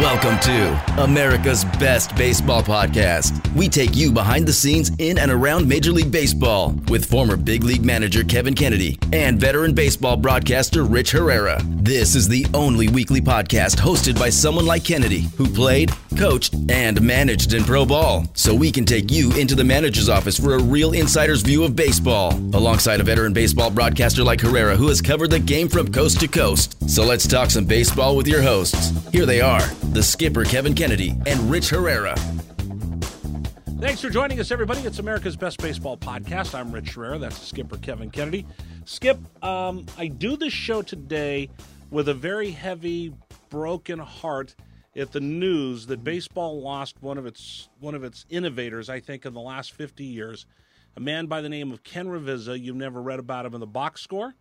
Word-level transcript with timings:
Welcome 0.00 0.38
to 0.40 1.02
America's 1.02 1.64
Best 1.64 2.14
Baseball 2.16 2.62
Podcast. 2.62 3.32
We 3.54 3.66
take 3.66 3.96
you 3.96 4.12
behind 4.12 4.46
the 4.46 4.52
scenes 4.52 4.90
in 4.98 5.16
and 5.16 5.30
around 5.30 5.66
Major 5.66 5.90
League 5.90 6.12
Baseball 6.12 6.74
with 6.88 7.06
former 7.06 7.34
big 7.34 7.64
league 7.64 7.82
manager 7.82 8.22
Kevin 8.22 8.52
Kennedy 8.52 8.98
and 9.14 9.40
veteran 9.40 9.72
baseball 9.72 10.18
broadcaster 10.18 10.84
Rich 10.84 11.12
Herrera. 11.12 11.62
This 11.64 12.14
is 12.14 12.28
the 12.28 12.46
only 12.52 12.88
weekly 12.88 13.22
podcast 13.22 13.76
hosted 13.76 14.18
by 14.18 14.28
someone 14.28 14.66
like 14.66 14.84
Kennedy 14.84 15.28
who 15.38 15.48
played, 15.48 15.90
coached, 16.18 16.54
and 16.68 17.00
managed 17.00 17.54
in 17.54 17.64
pro 17.64 17.86
ball. 17.86 18.26
So 18.34 18.54
we 18.54 18.70
can 18.70 18.84
take 18.84 19.10
you 19.10 19.32
into 19.32 19.54
the 19.54 19.64
manager's 19.64 20.10
office 20.10 20.38
for 20.38 20.56
a 20.56 20.62
real 20.62 20.92
insider's 20.92 21.40
view 21.40 21.64
of 21.64 21.74
baseball, 21.74 22.34
alongside 22.52 23.00
a 23.00 23.04
veteran 23.04 23.32
baseball 23.32 23.70
broadcaster 23.70 24.22
like 24.22 24.42
Herrera 24.42 24.76
who 24.76 24.88
has 24.88 25.00
covered 25.00 25.30
the 25.30 25.40
game 25.40 25.70
from 25.70 25.90
coast 25.90 26.20
to 26.20 26.28
coast. 26.28 26.76
So 26.90 27.02
let's 27.02 27.26
talk 27.26 27.48
some 27.50 27.64
baseball 27.64 28.14
with 28.14 28.28
your 28.28 28.42
hosts. 28.42 28.92
Here 29.10 29.24
they 29.24 29.40
are 29.40 29.62
the 29.92 30.02
skipper 30.02 30.44
Kevin 30.44 30.74
Kennedy 30.74 31.14
and 31.26 31.38
Rich 31.50 31.70
Herrera. 31.70 32.14
Thanks 33.78 34.00
for 34.00 34.10
joining 34.10 34.40
us, 34.40 34.50
everybody. 34.50 34.80
It's 34.80 34.98
America's 34.98 35.36
Best 35.36 35.58
Baseball 35.60 35.96
Podcast. 35.96 36.54
I'm 36.54 36.72
Rich 36.72 36.94
Herrera. 36.94 37.18
That's 37.18 37.38
the 37.38 37.46
skipper 37.46 37.76
Kevin 37.76 38.10
Kennedy. 38.10 38.46
Skip, 38.84 39.18
um, 39.44 39.86
I 39.98 40.06
do 40.06 40.36
this 40.36 40.52
show 40.52 40.82
today 40.82 41.50
with 41.90 42.08
a 42.08 42.14
very 42.14 42.50
heavy, 42.50 43.12
broken 43.50 43.98
heart 43.98 44.54
at 44.96 45.12
the 45.12 45.20
news 45.20 45.86
that 45.86 46.02
baseball 46.02 46.62
lost 46.62 47.02
one 47.02 47.18
of 47.18 47.26
its 47.26 47.68
one 47.80 47.94
of 47.94 48.02
its 48.02 48.24
innovators. 48.30 48.88
I 48.88 49.00
think 49.00 49.26
in 49.26 49.34
the 49.34 49.40
last 49.40 49.72
50 49.72 50.04
years, 50.04 50.46
a 50.96 51.00
man 51.00 51.26
by 51.26 51.42
the 51.42 51.48
name 51.48 51.70
of 51.70 51.82
Ken 51.82 52.06
Ravizza. 52.06 52.58
You've 52.58 52.76
never 52.76 53.02
read 53.02 53.18
about 53.18 53.44
him 53.44 53.54
in 53.54 53.60
the 53.60 53.66
box 53.66 54.00
score. 54.00 54.34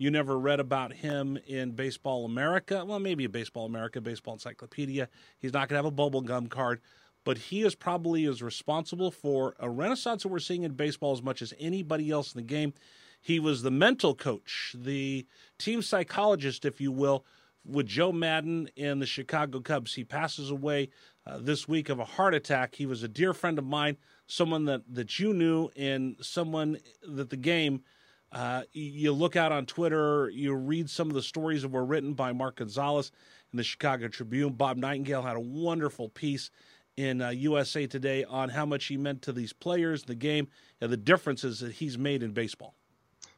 You 0.00 0.10
never 0.10 0.38
read 0.38 0.60
about 0.60 0.94
him 0.94 1.38
in 1.46 1.72
Baseball 1.72 2.24
America. 2.24 2.82
Well, 2.86 2.98
maybe 2.98 3.26
Baseball 3.26 3.66
America, 3.66 4.00
Baseball 4.00 4.32
Encyclopedia. 4.32 5.10
He's 5.38 5.52
not 5.52 5.68
going 5.68 5.74
to 5.74 5.84
have 5.84 5.84
a 5.84 5.90
bubble 5.90 6.22
gum 6.22 6.46
card, 6.46 6.80
but 7.22 7.36
he 7.36 7.64
is 7.64 7.74
probably 7.74 8.24
as 8.24 8.42
responsible 8.42 9.10
for 9.10 9.54
a 9.60 9.68
renaissance 9.68 10.22
that 10.22 10.30
we're 10.30 10.38
seeing 10.38 10.62
in 10.62 10.72
baseball 10.72 11.12
as 11.12 11.22
much 11.22 11.42
as 11.42 11.52
anybody 11.60 12.10
else 12.10 12.34
in 12.34 12.38
the 12.38 12.46
game. 12.46 12.72
He 13.20 13.38
was 13.38 13.60
the 13.60 13.70
mental 13.70 14.14
coach, 14.14 14.74
the 14.74 15.26
team 15.58 15.82
psychologist, 15.82 16.64
if 16.64 16.80
you 16.80 16.90
will, 16.90 17.26
with 17.66 17.84
Joe 17.84 18.10
Maddon 18.10 18.70
and 18.78 19.02
the 19.02 19.06
Chicago 19.06 19.60
Cubs. 19.60 19.92
He 19.92 20.04
passes 20.04 20.50
away 20.50 20.88
uh, 21.26 21.40
this 21.42 21.68
week 21.68 21.90
of 21.90 21.98
a 21.98 22.06
heart 22.06 22.34
attack. 22.34 22.74
He 22.74 22.86
was 22.86 23.02
a 23.02 23.08
dear 23.08 23.34
friend 23.34 23.58
of 23.58 23.66
mine, 23.66 23.98
someone 24.26 24.64
that, 24.64 24.80
that 24.94 25.18
you 25.18 25.34
knew, 25.34 25.68
and 25.76 26.16
someone 26.22 26.78
that 27.06 27.28
the 27.28 27.36
game– 27.36 27.82
uh, 28.32 28.62
you 28.72 29.12
look 29.12 29.36
out 29.36 29.52
on 29.52 29.66
Twitter, 29.66 30.30
you 30.30 30.54
read 30.54 30.88
some 30.88 31.08
of 31.08 31.14
the 31.14 31.22
stories 31.22 31.62
that 31.62 31.70
were 31.70 31.84
written 31.84 32.14
by 32.14 32.32
Mark 32.32 32.56
Gonzalez 32.56 33.10
in 33.52 33.56
the 33.56 33.64
Chicago 33.64 34.08
Tribune. 34.08 34.52
Bob 34.52 34.76
Nightingale 34.76 35.22
had 35.22 35.36
a 35.36 35.40
wonderful 35.40 36.08
piece 36.08 36.50
in 36.96 37.22
uh, 37.22 37.30
USA 37.30 37.86
Today 37.86 38.24
on 38.24 38.48
how 38.48 38.66
much 38.66 38.86
he 38.86 38.96
meant 38.96 39.22
to 39.22 39.32
these 39.32 39.52
players, 39.52 40.04
the 40.04 40.14
game, 40.14 40.48
and 40.80 40.92
the 40.92 40.96
differences 40.96 41.60
that 41.60 41.72
he's 41.72 41.98
made 41.98 42.22
in 42.22 42.32
baseball. 42.32 42.74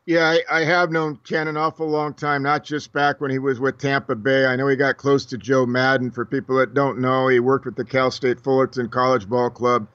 Yeah, 0.04 0.36
I, 0.50 0.62
I, 0.62 0.64
have 0.64 0.90
known 0.90 1.16
Ken 1.24 1.46
an 1.46 1.56
awful 1.56 1.88
long 1.88 2.12
time, 2.14 2.42
not 2.42 2.64
just 2.64 2.92
back 2.92 3.20
when 3.20 3.30
he 3.30 3.38
was 3.38 3.60
with 3.60 3.78
Tampa 3.78 4.16
Bay. 4.16 4.46
I 4.46 4.56
know 4.56 4.66
he 4.66 4.74
got 4.74 4.96
close 4.96 5.24
to 5.26 5.38
Joe 5.38 5.64
Maddon. 5.64 6.10
For 6.10 6.24
people 6.24 6.56
that 6.56 6.74
don't 6.74 6.98
know, 6.98 7.28
he 7.28 7.38
worked 7.38 7.66
with 7.66 7.76
the 7.76 7.84
Cal 7.84 8.10
State 8.10 8.40
Fullerton 8.40 8.88
College 8.88 9.28
Ball 9.28 9.48
Club 9.48 9.86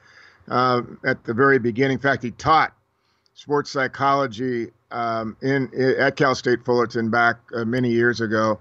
uh, 0.47 0.81
at 1.05 1.25
the 1.25 1.33
very 1.33 1.59
beginning. 1.59 1.95
In 1.95 2.01
fact, 2.01 2.23
he 2.23 2.31
taught 2.31 2.73
sports 3.33 3.69
psychology 3.69 4.71
um, 4.91 5.35
in, 5.41 5.69
at 5.99 6.15
Cal 6.15 6.35
State 6.35 6.63
Fullerton 6.63 7.09
back 7.09 7.37
uh, 7.55 7.65
many 7.65 7.89
years 7.89 8.21
ago, 8.21 8.59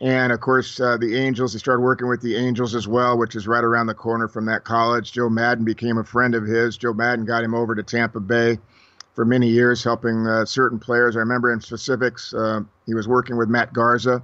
and 0.00 0.32
of 0.32 0.40
course 0.40 0.80
uh, 0.80 0.96
the 0.96 1.16
Angels. 1.16 1.52
He 1.52 1.58
started 1.58 1.82
working 1.82 2.08
with 2.08 2.20
the 2.20 2.36
Angels 2.36 2.74
as 2.74 2.88
well, 2.88 3.16
which 3.16 3.36
is 3.36 3.46
right 3.46 3.62
around 3.64 3.86
the 3.86 3.94
corner 3.94 4.28
from 4.28 4.46
that 4.46 4.64
college. 4.64 5.12
Joe 5.12 5.28
Maddon 5.28 5.64
became 5.64 5.98
a 5.98 6.04
friend 6.04 6.34
of 6.34 6.44
his. 6.44 6.76
Joe 6.76 6.92
Maddon 6.92 7.24
got 7.24 7.44
him 7.44 7.54
over 7.54 7.74
to 7.74 7.82
Tampa 7.82 8.20
Bay 8.20 8.58
for 9.14 9.24
many 9.24 9.48
years, 9.48 9.82
helping 9.82 10.26
uh, 10.26 10.44
certain 10.44 10.78
players. 10.78 11.16
I 11.16 11.20
remember 11.20 11.52
in 11.52 11.60
specifics, 11.60 12.34
uh, 12.34 12.60
he 12.86 12.94
was 12.94 13.08
working 13.08 13.36
with 13.36 13.48
Matt 13.48 13.72
Garza 13.72 14.22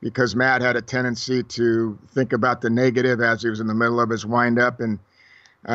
because 0.00 0.34
Matt 0.34 0.62
had 0.62 0.76
a 0.76 0.82
tendency 0.82 1.42
to 1.42 1.98
think 2.08 2.32
about 2.32 2.60
the 2.60 2.70
negative 2.70 3.20
as 3.20 3.42
he 3.42 3.48
was 3.48 3.60
in 3.60 3.66
the 3.66 3.74
middle 3.74 4.00
of 4.00 4.10
his 4.10 4.26
windup 4.26 4.80
and. 4.80 4.98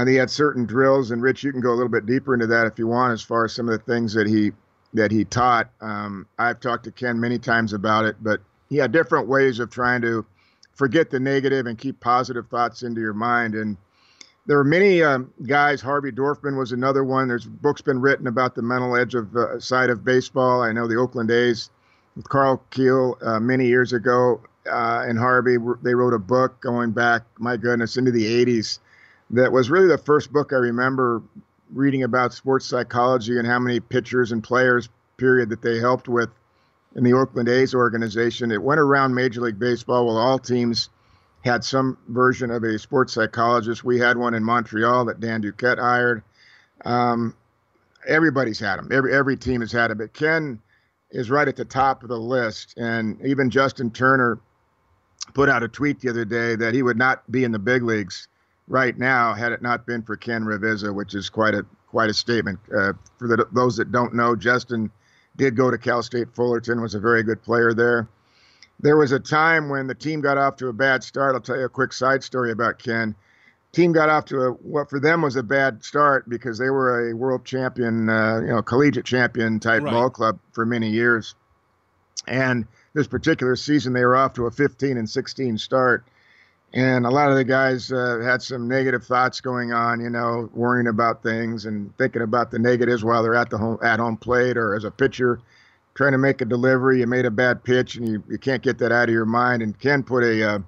He 0.06 0.16
had 0.16 0.30
certain 0.30 0.66
drills, 0.66 1.12
and 1.12 1.22
Rich, 1.22 1.46
you 1.46 1.54
can 1.54 1.62
go 1.62 1.70
a 1.70 1.78
little 1.78 1.88
bit 1.88 2.06
deeper 2.06 2.34
into 2.34 2.46
that 2.48 2.68
if 2.68 2.78
you 2.78 2.88
want, 2.88 3.14
as 3.14 3.22
far 3.22 3.46
as 3.46 3.54
some 3.54 3.70
of 3.70 3.72
the 3.72 3.86
things 3.86 4.14
that 4.16 4.28
he 4.28 4.52
that 4.98 5.12
he 5.12 5.26
taught. 5.26 5.70
Um, 5.82 6.28
I've 6.38 6.60
talked 6.60 6.84
to 6.86 6.92
Ken 6.92 7.20
many 7.20 7.40
times 7.40 7.74
about 7.74 8.06
it, 8.06 8.18
but 8.22 8.42
he 8.70 8.78
had 8.78 8.92
different 8.92 9.28
ways 9.28 9.60
of 9.60 9.70
trying 9.70 10.02
to 10.02 10.26
forget 10.74 11.10
the 11.10 11.20
negative 11.20 11.66
and 11.66 11.78
keep 11.78 12.00
positive 12.00 12.48
thoughts 12.48 12.84
into 12.84 13.02
your 13.02 13.14
mind. 13.14 13.56
And 13.56 13.78
there 14.46 14.60
are 14.60 14.64
many 14.64 15.02
um, 15.04 15.32
guys. 15.46 15.82
Harvey 15.82 16.12
Dorfman 16.12 16.58
was 16.58 16.72
another 16.72 17.04
one. 17.04 17.28
There's 17.28 17.46
books 17.46 17.82
been 17.82 18.00
written 18.00 18.28
about 18.28 18.56
the 18.56 18.62
mental 18.62 18.96
edge 18.96 19.16
of 19.16 19.36
uh, 19.36 19.60
side 19.60 19.90
of 19.90 20.04
baseball. 20.04 20.62
I 20.62 20.72
know 20.72 20.88
the 20.88 20.98
Oakland 20.98 21.32
A's 21.32 21.70
with 22.16 22.28
Karl 22.30 22.64
Kuehl 22.72 23.18
uh, 23.26 23.40
many 23.40 23.68
years 23.68 23.94
ago, 23.94 24.42
uh, 24.66 25.06
and 25.08 25.18
Harvey 25.18 25.58
they 25.82 25.94
wrote 25.94 26.14
a 26.14 26.20
book 26.20 26.60
going 26.62 26.92
back, 26.92 27.24
my 27.38 27.58
goodness, 27.58 27.98
into 27.98 28.12
the 28.12 28.46
80s. 28.46 28.80
That 29.32 29.52
was 29.52 29.70
really 29.70 29.88
the 29.88 29.98
first 29.98 30.32
book 30.32 30.54
I 30.54 30.58
remember 30.58 31.22
reading 31.72 32.04
about 32.04 32.34
sports 32.34 32.66
psychology 32.66 33.38
and 33.38 33.48
how 33.48 33.60
many 33.60 33.80
pitchers 33.80 34.32
and 34.32 34.44
players, 34.44 34.90
period, 35.18 35.50
that 35.50 35.62
they 35.62 35.80
helped 35.80 36.08
with 36.08 36.30
in 36.96 37.04
the 37.04 37.14
Oakland 37.14 37.50
A's 37.50 37.76
organization. 37.76 38.52
It 38.52 38.62
went 38.62 38.80
around 38.80 39.14
Major 39.14 39.42
League 39.42 39.60
Baseball. 39.60 40.06
Well, 40.06 40.18
all 40.18 40.40
teams 40.40 40.90
had 41.44 41.64
some 41.64 41.98
version 42.08 42.52
of 42.52 42.64
a 42.64 42.80
sports 42.80 43.14
psychologist. 43.14 43.84
We 43.84 44.00
had 44.00 44.18
one 44.18 44.34
in 44.34 44.44
Montreal 44.44 45.06
that 45.06 45.20
Dan 45.20 45.42
Duquette 45.42 45.80
hired. 45.80 46.24
Um, 46.84 47.36
everybody's 48.08 48.60
had 48.60 48.78
them. 48.78 48.90
Every 48.92 49.14
every 49.14 49.38
team 49.38 49.62
has 49.62 49.72
had 49.72 49.92
it. 49.92 49.98
But 49.98 50.14
Ken 50.14 50.60
is 51.12 51.30
right 51.30 51.48
at 51.48 51.56
the 51.56 51.66
top 51.66 52.04
of 52.04 52.10
the 52.10 52.20
list. 52.20 52.78
And 52.78 53.24
even 53.26 53.50
Justin 53.50 53.92
Turner 53.92 54.40
put 55.34 55.50
out 55.50 55.64
a 55.64 55.68
tweet 55.68 56.00
the 56.00 56.10
other 56.10 56.26
day 56.26 56.56
that 56.56 56.74
he 56.74 56.84
would 56.84 56.98
not 56.98 57.30
be 57.32 57.44
in 57.44 57.52
the 57.52 57.60
big 57.60 57.84
leagues 57.84 58.28
right 58.68 58.98
now 58.98 59.34
had 59.34 59.52
it 59.52 59.62
not 59.62 59.86
been 59.86 60.04
for 60.04 60.18
Ken 60.18 60.44
Ravizza, 60.44 60.94
which 60.94 61.16
is 61.16 61.30
quite 61.30 61.54
a 61.54 61.66
quite 61.88 62.10
a 62.10 62.14
statement. 62.14 62.60
Uh, 62.68 62.94
for 63.18 63.28
the, 63.28 63.48
those 63.52 63.78
that 63.78 63.92
don't 63.92 64.14
know, 64.14 64.36
Justin 64.36 64.92
did 65.38 65.56
go 65.56 65.72
to 65.72 65.78
Cal 65.78 66.04
State 66.04 66.34
Fullerton, 66.36 66.82
was 66.82 66.96
a 66.96 67.00
very 67.00 67.24
good 67.24 67.42
player 67.42 67.74
there. 67.74 68.10
There 68.80 68.98
was 68.98 69.12
a 69.12 69.20
time 69.20 69.70
when 69.70 69.88
the 69.88 69.96
team 69.96 70.22
got 70.22 70.38
off 70.38 70.58
to 70.58 70.68
a 70.68 70.74
bad 70.74 71.04
start. 71.04 71.34
I'll 71.34 71.42
tell 71.42 71.58
you 71.58 71.66
a 71.66 71.70
quick 71.70 71.94
side 71.94 72.24
story 72.24 72.52
about 72.52 72.78
Ken. 72.78 73.16
Team 73.72 73.92
got 73.92 74.10
off 74.10 74.26
to 74.26 74.42
a 74.42 74.52
what 74.52 74.90
for 74.90 75.00
them 75.00 75.22
was 75.22 75.36
a 75.36 75.44
bad 75.44 75.84
start 75.84 76.30
because 76.30 76.58
they 76.58 76.70
were 76.70 77.10
a 77.10 77.16
world 77.16 77.46
champion, 77.46 78.10
uh, 78.10 78.40
you 78.42 78.48
know, 78.48 78.62
collegiate 78.62 79.06
champion 79.06 79.60
type 79.60 79.84
right. 79.84 79.92
ball 79.92 80.10
club 80.10 80.40
for 80.52 80.66
many 80.66 80.90
years. 80.90 81.36
And 82.28 82.68
this 82.94 83.08
particular 83.08 83.56
season, 83.56 83.94
they 83.94 84.04
were 84.04 84.16
off 84.16 84.34
to 84.34 84.48
a 84.48 84.52
15 84.52 84.98
and 84.98 85.10
16 85.10 85.58
start 85.58 86.06
and 86.74 87.06
a 87.06 87.10
lot 87.10 87.30
of 87.30 87.38
the 87.38 87.44
guys 87.44 87.92
uh, 87.92 88.20
had 88.24 88.42
some 88.42 88.68
negative 88.68 89.04
thoughts 89.06 89.40
going 89.40 89.72
on, 89.72 90.02
you 90.02 90.10
know, 90.10 90.50
worrying 90.54 90.88
about 90.88 91.24
things 91.24 91.66
and 91.66 91.96
thinking 91.98 92.22
about 92.22 92.52
the 92.52 92.60
negatives 92.60 93.04
while 93.04 93.24
they're 93.24 93.36
at 93.36 93.50
the 93.50 93.58
home 93.58 93.80
at 93.82 94.00
home 94.00 94.18
plate 94.18 94.58
or 94.58 94.76
as 94.76 94.84
a 94.84 94.92
pitcher 94.92 95.40
trying 95.96 96.12
to 96.12 96.18
make 96.18 96.42
a 96.42 96.46
delivery. 96.46 97.00
You 97.00 97.08
made 97.08 97.26
a 97.26 97.32
bad 97.32 97.64
pitch 97.64 97.96
and 97.96 98.08
you, 98.08 98.24
you 98.30 98.38
can't 98.38 98.62
get 98.62 98.78
that 98.80 98.92
out 98.92 99.10
of 99.10 99.14
your 99.14 99.26
mind. 99.26 99.64
And 99.64 99.80
Ken 99.80 100.04
put 100.04 100.24
a, 100.24 100.56
uh, 100.56 100.60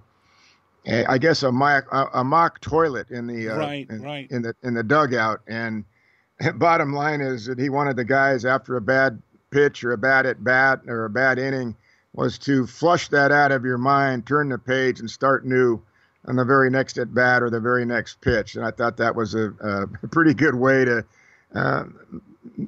a 0.87 1.05
I 1.05 1.17
guess 1.17 1.43
a 1.43 1.51
mock 1.51 1.85
a, 1.91 2.05
a, 2.19 2.23
mock 2.23 2.61
toilet 2.61 3.11
in 3.11 3.27
the 3.27 3.49
uh, 3.49 3.57
right, 3.57 3.87
in, 3.89 4.01
right. 4.01 4.31
in 4.31 4.41
the 4.41 4.55
in 4.63 4.73
the 4.73 4.83
dugout. 4.83 5.41
And 5.47 5.83
bottom 6.55 6.93
line 6.93 7.19
is 7.19 7.45
that 7.47 7.59
he 7.59 7.69
wanted 7.69 7.97
the 7.97 8.05
guys 8.05 8.45
after 8.45 8.77
a 8.77 8.81
bad 8.81 9.21
pitch 9.51 9.83
or 9.83 9.91
a 9.91 9.97
bad 9.97 10.25
at 10.25 10.43
bat 10.43 10.79
or 10.87 11.05
a 11.05 11.09
bad 11.09 11.39
inning 11.39 11.75
was 12.13 12.39
to 12.39 12.65
flush 12.65 13.09
that 13.09 13.31
out 13.31 13.51
of 13.51 13.65
your 13.65 13.77
mind, 13.77 14.25
turn 14.25 14.49
the 14.49 14.57
page, 14.57 14.99
and 14.99 15.09
start 15.09 15.45
new 15.45 15.79
on 16.29 16.35
the 16.35 16.45
very 16.45 16.69
next 16.69 16.97
at 16.99 17.13
bat 17.13 17.41
or 17.41 17.49
the 17.49 17.59
very 17.59 17.85
next 17.85 18.21
pitch. 18.21 18.55
And 18.55 18.63
I 18.63 18.69
thought 18.69 18.97
that 18.97 19.15
was 19.15 19.33
a, 19.33 19.49
a 19.49 20.07
pretty 20.09 20.35
good 20.35 20.53
way 20.53 20.85
to 20.85 21.03
uh, 21.55 21.83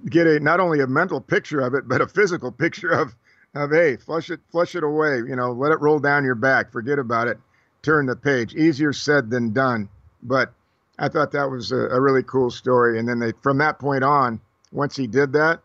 get 0.09 0.25
a 0.25 0.39
not 0.39 0.59
only 0.59 0.81
a 0.81 0.87
mental 0.87 1.21
picture 1.21 1.61
of 1.61 1.75
it, 1.75 1.87
but 1.87 2.01
a 2.01 2.07
physical 2.07 2.51
picture 2.51 2.89
of 2.89 3.15
of 3.53 3.69
hey, 3.69 3.97
flush 3.97 4.29
it, 4.29 4.39
flush 4.49 4.75
it 4.75 4.83
away. 4.83 5.17
You 5.17 5.35
know, 5.35 5.51
let 5.51 5.71
it 5.71 5.79
roll 5.79 5.99
down 5.99 6.23
your 6.23 6.35
back. 6.35 6.71
Forget 6.71 6.97
about 6.97 7.27
it. 7.27 7.37
Turn 7.83 8.07
the 8.07 8.15
page. 8.15 8.55
Easier 8.55 8.93
said 8.93 9.29
than 9.29 9.53
done. 9.53 9.89
But 10.23 10.53
I 10.97 11.09
thought 11.09 11.31
that 11.33 11.51
was 11.51 11.71
a, 11.71 11.87
a 11.89 12.01
really 12.01 12.23
cool 12.23 12.49
story. 12.49 12.97
And 12.97 13.07
then 13.07 13.19
they, 13.19 13.33
from 13.43 13.57
that 13.57 13.77
point 13.77 14.03
on, 14.03 14.39
once 14.71 14.95
he 14.95 15.05
did 15.05 15.33
that, 15.33 15.59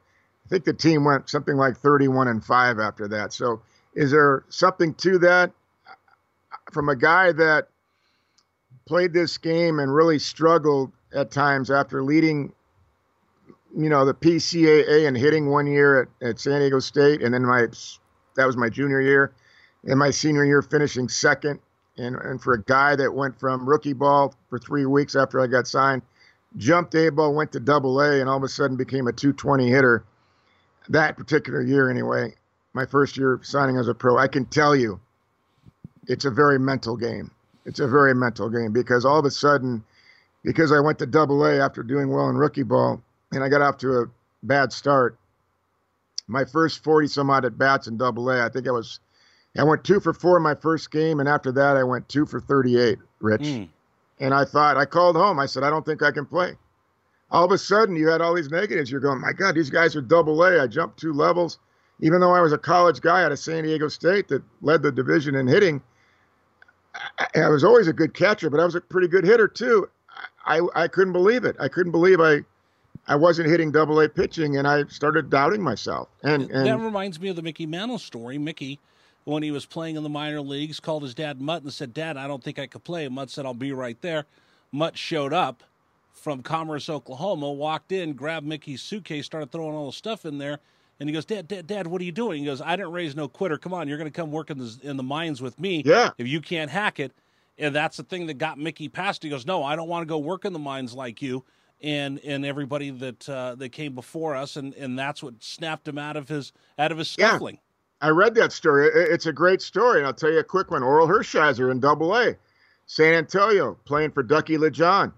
I 0.44 0.48
think 0.48 0.64
the 0.64 0.72
team 0.72 1.04
went 1.04 1.30
something 1.30 1.56
like 1.56 1.76
31 1.76 2.28
and 2.28 2.44
five 2.44 2.80
after 2.80 3.06
that. 3.08 3.32
So, 3.32 3.62
is 3.94 4.10
there 4.10 4.44
something 4.48 4.94
to 4.94 5.18
that 5.18 5.52
from 6.72 6.88
a 6.88 6.96
guy 6.96 7.32
that 7.32 7.68
played 8.86 9.12
this 9.12 9.38
game 9.38 9.78
and 9.78 9.92
really 9.92 10.18
struggled 10.18 10.92
at 11.14 11.30
times 11.30 11.70
after 11.70 12.02
leading 12.02 12.52
you 13.76 13.90
know, 13.90 14.04
the 14.04 14.14
PCAA 14.14 15.06
and 15.06 15.16
hitting 15.16 15.50
one 15.50 15.66
year 15.66 16.02
at, 16.02 16.28
at 16.28 16.40
San 16.40 16.60
Diego 16.60 16.78
State, 16.80 17.22
and 17.22 17.34
then 17.34 17.44
my 17.44 17.66
that 18.36 18.46
was 18.46 18.56
my 18.56 18.68
junior 18.68 19.00
year, 19.00 19.32
and 19.84 19.98
my 19.98 20.10
senior 20.10 20.44
year 20.44 20.62
finishing 20.62 21.08
second. 21.08 21.60
And, 21.98 22.16
and 22.16 22.42
for 22.42 22.52
a 22.52 22.62
guy 22.62 22.94
that 22.96 23.14
went 23.14 23.40
from 23.40 23.66
rookie 23.66 23.94
ball 23.94 24.34
for 24.50 24.58
three 24.58 24.84
weeks 24.84 25.16
after 25.16 25.40
I 25.40 25.46
got 25.46 25.66
signed, 25.66 26.02
jumped 26.58 26.94
A 26.94 27.08
ball, 27.08 27.34
went 27.34 27.52
to 27.52 27.60
double 27.60 28.00
A, 28.02 28.20
and 28.20 28.28
all 28.28 28.36
of 28.36 28.42
a 28.42 28.48
sudden 28.48 28.76
became 28.76 29.06
a 29.06 29.12
220 29.12 29.70
hitter. 29.70 30.04
That 30.90 31.16
particular 31.16 31.62
year, 31.62 31.90
anyway, 31.90 32.34
my 32.74 32.84
first 32.84 33.16
year 33.16 33.40
signing 33.42 33.78
as 33.78 33.88
a 33.88 33.94
pro, 33.94 34.18
I 34.18 34.28
can 34.28 34.44
tell 34.44 34.76
you, 34.76 35.00
it's 36.06 36.26
a 36.26 36.30
very 36.30 36.58
mental 36.58 36.98
game. 36.98 37.30
It's 37.66 37.80
a 37.80 37.88
very 37.88 38.14
mental 38.14 38.48
game 38.48 38.72
because 38.72 39.04
all 39.04 39.18
of 39.18 39.24
a 39.24 39.30
sudden, 39.30 39.84
because 40.44 40.72
I 40.72 40.80
went 40.80 40.98
to 41.00 41.06
double 41.06 41.44
A 41.44 41.60
after 41.60 41.82
doing 41.82 42.10
well 42.10 42.28
in 42.30 42.36
rookie 42.36 42.62
ball, 42.62 43.02
and 43.32 43.42
I 43.42 43.48
got 43.48 43.60
off 43.60 43.76
to 43.78 44.00
a 44.00 44.06
bad 44.44 44.72
start. 44.72 45.18
My 46.28 46.44
first 46.44 46.82
40 46.82 47.08
some 47.08 47.28
odd 47.28 47.44
at 47.44 47.58
bats 47.58 47.88
in 47.88 47.96
double 47.96 48.30
A, 48.30 48.44
I 48.44 48.48
think 48.48 48.68
I 48.68 48.70
was, 48.70 49.00
I 49.58 49.64
went 49.64 49.84
two 49.84 50.00
for 50.00 50.12
four 50.12 50.36
in 50.36 50.42
my 50.42 50.54
first 50.54 50.90
game. 50.90 51.20
And 51.20 51.28
after 51.28 51.50
that, 51.52 51.76
I 51.76 51.82
went 51.82 52.08
two 52.08 52.24
for 52.24 52.40
38, 52.40 52.98
Rich. 53.20 53.42
Mm. 53.42 53.68
And 54.20 54.32
I 54.32 54.44
thought, 54.44 54.76
I 54.76 54.86
called 54.86 55.16
home. 55.16 55.38
I 55.38 55.46
said, 55.46 55.62
I 55.62 55.70
don't 55.70 55.84
think 55.84 56.02
I 56.02 56.10
can 56.10 56.24
play. 56.24 56.56
All 57.30 57.44
of 57.44 57.50
a 57.50 57.58
sudden, 57.58 57.96
you 57.96 58.08
had 58.08 58.20
all 58.20 58.34
these 58.34 58.50
negatives. 58.50 58.90
You're 58.90 59.00
going, 59.00 59.20
my 59.20 59.32
God, 59.32 59.56
these 59.56 59.70
guys 59.70 59.96
are 59.96 60.00
double 60.00 60.42
A. 60.44 60.62
I 60.62 60.68
jumped 60.68 60.98
two 60.98 61.12
levels. 61.12 61.58
Even 62.00 62.20
though 62.20 62.34
I 62.34 62.40
was 62.40 62.52
a 62.52 62.58
college 62.58 63.00
guy 63.00 63.24
out 63.24 63.32
of 63.32 63.38
San 63.38 63.64
Diego 63.64 63.88
State 63.88 64.28
that 64.28 64.42
led 64.62 64.82
the 64.82 64.92
division 64.92 65.34
in 65.34 65.46
hitting, 65.46 65.82
I, 67.18 67.40
I 67.40 67.48
was 67.48 67.64
always 67.64 67.88
a 67.88 67.92
good 67.92 68.14
catcher, 68.14 68.50
but 68.50 68.60
I 68.60 68.64
was 68.64 68.74
a 68.74 68.80
pretty 68.80 69.08
good 69.08 69.24
hitter 69.24 69.48
too. 69.48 69.88
I, 70.46 70.60
I 70.74 70.88
couldn't 70.88 71.12
believe 71.12 71.44
it. 71.44 71.56
I 71.58 71.68
couldn't 71.68 71.92
believe 71.92 72.20
I 72.20 72.40
I 73.08 73.14
wasn't 73.14 73.48
hitting 73.48 73.70
double 73.70 74.00
A 74.00 74.08
pitching, 74.08 74.56
and 74.56 74.66
I 74.66 74.84
started 74.86 75.30
doubting 75.30 75.62
myself. 75.62 76.08
And, 76.22 76.50
and 76.50 76.66
that 76.66 76.78
reminds 76.78 77.20
me 77.20 77.28
of 77.28 77.36
the 77.36 77.42
Mickey 77.42 77.66
Mantle 77.66 77.98
story. 77.98 78.36
Mickey, 78.36 78.80
when 79.24 79.42
he 79.42 79.50
was 79.50 79.64
playing 79.64 79.96
in 79.96 80.02
the 80.02 80.08
minor 80.08 80.40
leagues, 80.40 80.80
called 80.80 81.02
his 81.02 81.14
dad 81.14 81.40
Mutt 81.40 81.62
and 81.62 81.72
said, 81.72 81.94
"Dad, 81.94 82.16
I 82.16 82.26
don't 82.26 82.42
think 82.42 82.58
I 82.58 82.66
could 82.66 82.84
play." 82.84 83.06
Mutt 83.08 83.30
said, 83.30 83.46
"I'll 83.46 83.54
be 83.54 83.72
right 83.72 84.00
there." 84.00 84.26
Mutt 84.72 84.98
showed 84.98 85.32
up 85.32 85.62
from 86.12 86.42
Commerce, 86.42 86.88
Oklahoma, 86.88 87.52
walked 87.52 87.92
in, 87.92 88.14
grabbed 88.14 88.46
Mickey's 88.46 88.82
suitcase, 88.82 89.26
started 89.26 89.52
throwing 89.52 89.74
all 89.74 89.86
the 89.86 89.92
stuff 89.92 90.24
in 90.24 90.38
there. 90.38 90.58
And 90.98 91.08
he 91.08 91.12
goes, 91.12 91.24
Dad, 91.24 91.46
Dad, 91.48 91.66
Dad, 91.66 91.86
what 91.86 92.00
are 92.00 92.04
you 92.04 92.12
doing? 92.12 92.40
He 92.40 92.46
goes, 92.46 92.60
I 92.60 92.76
didn't 92.76 92.92
raise 92.92 93.14
no 93.14 93.28
quitter. 93.28 93.58
Come 93.58 93.74
on, 93.74 93.86
you're 93.86 93.98
going 93.98 94.10
to 94.10 94.16
come 94.16 94.30
work 94.30 94.50
in 94.50 94.58
the, 94.58 94.78
in 94.82 94.96
the 94.96 95.02
mines 95.02 95.42
with 95.42 95.58
me. 95.60 95.82
Yeah. 95.84 96.10
If 96.18 96.26
you 96.26 96.40
can't 96.40 96.70
hack 96.70 96.98
it. 97.00 97.12
And 97.58 97.74
that's 97.74 97.96
the 97.96 98.02
thing 98.02 98.26
that 98.26 98.34
got 98.34 98.58
Mickey 98.58 98.88
past. 98.88 99.22
He 99.22 99.30
goes, 99.30 99.46
No, 99.46 99.64
I 99.64 99.76
don't 99.76 99.88
want 99.88 100.02
to 100.02 100.06
go 100.06 100.18
work 100.18 100.44
in 100.44 100.52
the 100.52 100.58
mines 100.58 100.92
like 100.92 101.22
you 101.22 101.42
and 101.82 102.18
and 102.24 102.44
everybody 102.44 102.90
that 102.90 103.28
uh, 103.28 103.54
that 103.56 103.70
came 103.70 103.94
before 103.94 104.34
us, 104.34 104.56
and 104.56 104.74
and 104.74 104.98
that's 104.98 105.22
what 105.22 105.42
snapped 105.42 105.86
him 105.86 105.98
out 105.98 106.16
of 106.16 106.28
his 106.28 106.52
out 106.78 106.92
of 106.92 106.98
his 106.98 107.10
scuffling. 107.10 107.58
Yeah, 108.00 108.08
I 108.08 108.10
read 108.10 108.34
that 108.36 108.52
story. 108.52 108.88
It's 108.92 109.26
a 109.26 109.32
great 109.32 109.62
story, 109.62 109.98
and 109.98 110.06
I'll 110.06 110.14
tell 110.14 110.30
you 110.32 110.38
a 110.38 110.44
quick 110.44 110.70
one. 110.70 110.82
Orel 110.82 111.08
Hershiser 111.08 111.70
in 111.70 111.80
Double 111.80 112.16
A, 112.16 112.34
San 112.86 113.14
Antonio, 113.14 113.76
playing 113.84 114.12
for 114.12 114.22
Ducky 114.22 114.56
LeJohn. 114.56 115.12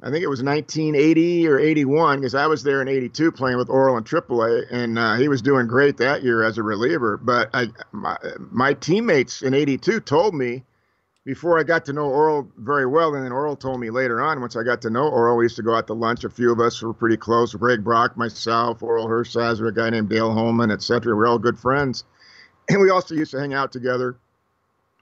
I 0.00 0.10
think 0.10 0.22
it 0.22 0.28
was 0.28 0.44
1980 0.44 1.48
or 1.48 1.58
81 1.58 2.20
because 2.20 2.34
I 2.36 2.46
was 2.46 2.62
there 2.62 2.80
in 2.80 2.86
82 2.86 3.32
playing 3.32 3.56
with 3.58 3.68
Orel 3.68 3.98
in 3.98 4.04
AAA, 4.04 4.66
and 4.70 4.96
uh, 4.96 5.16
he 5.16 5.26
was 5.28 5.42
doing 5.42 5.66
great 5.66 5.96
that 5.96 6.22
year 6.22 6.44
as 6.44 6.56
a 6.56 6.62
reliever. 6.62 7.16
But 7.16 7.50
I, 7.52 7.66
my, 7.90 8.16
my 8.38 8.74
teammates 8.74 9.42
in 9.42 9.54
82 9.54 9.98
told 10.00 10.34
me 10.34 10.62
before 11.24 11.58
I 11.58 11.64
got 11.64 11.84
to 11.86 11.92
know 11.92 12.08
Orel 12.08 12.48
very 12.58 12.86
well, 12.86 13.14
and 13.14 13.24
then 13.24 13.32
Orel 13.32 13.58
told 13.58 13.80
me 13.80 13.90
later 13.90 14.20
on, 14.22 14.40
once 14.40 14.54
I 14.54 14.62
got 14.62 14.80
to 14.82 14.90
know 14.90 15.10
Orel, 15.10 15.36
we 15.36 15.46
used 15.46 15.56
to 15.56 15.62
go 15.62 15.74
out 15.74 15.88
to 15.88 15.94
lunch. 15.94 16.22
A 16.22 16.30
few 16.30 16.52
of 16.52 16.60
us 16.60 16.80
were 16.80 16.94
pretty 16.94 17.16
close. 17.16 17.52
Greg 17.54 17.82
Brock, 17.82 18.16
myself, 18.16 18.80
Orel 18.80 19.08
Hershiser, 19.08 19.68
a 19.68 19.72
guy 19.72 19.90
named 19.90 20.08
Dale 20.08 20.32
Holman, 20.32 20.70
etc. 20.70 21.16
We're 21.16 21.26
all 21.26 21.38
good 21.38 21.58
friends. 21.58 22.04
And 22.70 22.82
we 22.82 22.90
also 22.90 23.14
used 23.14 23.30
to 23.30 23.40
hang 23.40 23.54
out 23.54 23.72
together 23.72 24.18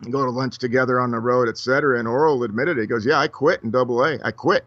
and 0.01 0.13
go 0.13 0.25
to 0.25 0.31
lunch 0.31 0.57
together 0.59 1.01
on 1.01 1.11
the 1.11 1.19
road, 1.19 1.49
etc. 1.49 1.99
And 1.99 2.07
Orel 2.07 2.45
admitted 2.45 2.79
it. 2.79 2.83
He 2.83 2.87
goes, 2.87 3.05
yeah, 3.05 3.19
I 3.19 3.27
quit 3.27 3.65
in 3.65 3.73
double 3.73 4.05
A. 4.05 4.21
I 4.23 4.31
quit. 4.31 4.65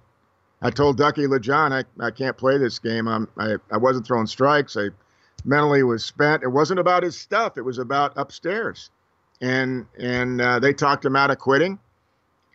I 0.61 0.69
told 0.69 0.97
Ducky 0.97 1.25
LeJohn, 1.25 1.71
I, 1.71 2.05
I 2.05 2.11
can't 2.11 2.37
play 2.37 2.57
this 2.57 2.79
game. 2.79 3.07
I'm, 3.07 3.27
I, 3.37 3.55
I 3.71 3.77
wasn't 3.77 4.05
throwing 4.05 4.27
strikes. 4.27 4.75
I 4.75 4.89
mentally 5.45 5.83
was 5.83 6.03
spent. 6.03 6.43
It 6.43 6.49
wasn't 6.49 6.79
about 6.79 7.03
his 7.03 7.17
stuff. 7.17 7.57
It 7.57 7.61
was 7.61 7.77
about 7.77 8.13
upstairs 8.17 8.89
and 9.41 9.85
and 9.97 10.41
uh, 10.41 10.59
they 10.59 10.73
talked 10.73 11.05
him 11.05 11.15
out 11.15 11.31
of 11.31 11.39
quitting, 11.39 11.79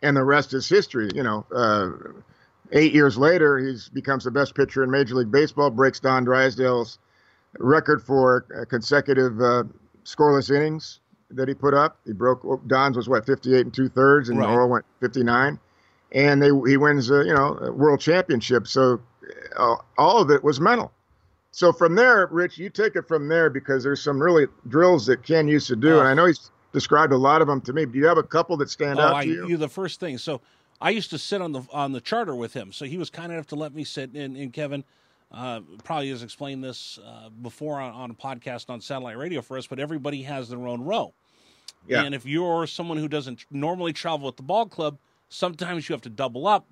and 0.01 0.15
the 0.15 0.23
rest 0.23 0.53
is 0.53 0.67
history. 0.67 1.09
You 1.13 1.23
know, 1.23 1.45
uh, 1.53 1.89
eight 2.71 2.93
years 2.93 3.17
later, 3.17 3.57
he 3.57 3.75
becomes 3.93 4.23
the 4.23 4.31
best 4.31 4.55
pitcher 4.55 4.83
in 4.83 4.91
Major 4.91 5.15
League 5.15 5.31
Baseball, 5.31 5.69
breaks 5.69 5.99
Don 5.99 6.25
Drysdale's 6.25 6.99
record 7.57 8.01
for 8.01 8.45
uh, 8.55 8.65
consecutive 8.65 9.39
uh, 9.39 9.63
scoreless 10.03 10.55
innings 10.55 10.99
that 11.31 11.47
he 11.47 11.53
put 11.53 11.73
up. 11.73 11.97
He 12.05 12.13
broke 12.13 12.43
Don's 12.67 12.97
was 12.97 13.09
what 13.09 13.25
58 13.25 13.61
and 13.61 13.73
two 13.73 13.89
thirds, 13.89 14.29
and 14.29 14.39
right. 14.39 14.49
Orel 14.49 14.69
went 14.69 14.85
59, 14.99 15.59
and 16.11 16.41
they 16.41 16.49
he 16.67 16.77
wins 16.77 17.11
uh, 17.11 17.21
you 17.21 17.33
know 17.33 17.57
a 17.61 17.71
world 17.71 17.99
championship. 17.99 18.67
So 18.67 19.01
uh, 19.57 19.75
all 19.97 20.21
of 20.21 20.29
it 20.31 20.43
was 20.43 20.59
mental. 20.59 20.91
So 21.51 21.71
from 21.71 21.95
there, 21.95 22.27
Rich, 22.31 22.57
you 22.57 22.69
take 22.69 22.95
it 22.97 23.07
from 23.07 23.29
there 23.29 23.49
because 23.49 23.83
there's 23.83 24.01
some 24.01 24.21
really 24.21 24.47
drills 24.67 25.05
that 25.05 25.23
Ken 25.23 25.47
used 25.47 25.67
to 25.67 25.75
do, 25.77 25.99
and 25.99 26.07
I 26.07 26.13
know 26.13 26.25
he's 26.25 26.51
described 26.73 27.13
a 27.13 27.17
lot 27.17 27.41
of 27.41 27.47
them 27.47 27.61
to 27.61 27.71
me. 27.71 27.85
Do 27.85 27.97
you 27.97 28.05
have 28.07 28.17
a 28.17 28.23
couple 28.23 28.57
that 28.57 28.69
stand 28.69 28.99
oh, 28.99 29.03
out 29.03 29.15
I, 29.15 29.25
to 29.25 29.31
you? 29.31 29.47
you? 29.47 29.57
The 29.57 29.69
first 29.69 30.01
thing. 30.01 30.17
So 30.17 30.41
I 30.81 30.89
used 30.89 31.09
to 31.11 31.17
sit 31.17 31.41
on 31.41 31.53
the 31.53 31.61
on 31.71 31.93
the 31.93 32.01
charter 32.01 32.35
with 32.35 32.53
him. 32.53 32.73
So 32.73 32.85
he 32.85 32.97
was 32.97 33.09
kind 33.09 33.31
enough 33.31 33.47
to 33.47 33.55
let 33.55 33.73
me 33.73 33.83
sit. 33.83 34.11
And, 34.13 34.35
and 34.35 34.51
Kevin 34.51 34.83
uh, 35.31 35.61
probably 35.83 36.09
has 36.09 36.21
explained 36.21 36.63
this 36.63 36.99
uh, 37.05 37.29
before 37.29 37.79
on, 37.79 37.93
on 37.93 38.11
a 38.11 38.13
podcast 38.13 38.69
on 38.69 38.81
satellite 38.81 39.17
radio 39.17 39.41
for 39.41 39.57
us. 39.57 39.65
But 39.65 39.79
everybody 39.79 40.23
has 40.23 40.49
their 40.49 40.67
own 40.67 40.83
row. 40.83 41.13
Yeah. 41.87 42.03
And 42.03 42.13
if 42.13 42.25
you're 42.25 42.67
someone 42.67 42.97
who 42.97 43.07
doesn't 43.07 43.45
normally 43.49 43.93
travel 43.93 44.25
with 44.25 44.37
the 44.37 44.43
ball 44.43 44.65
club, 44.65 44.97
sometimes 45.35 45.87
you 45.87 45.93
have 45.93 46.01
to 46.01 46.09
double 46.09 46.47
up. 46.47 46.65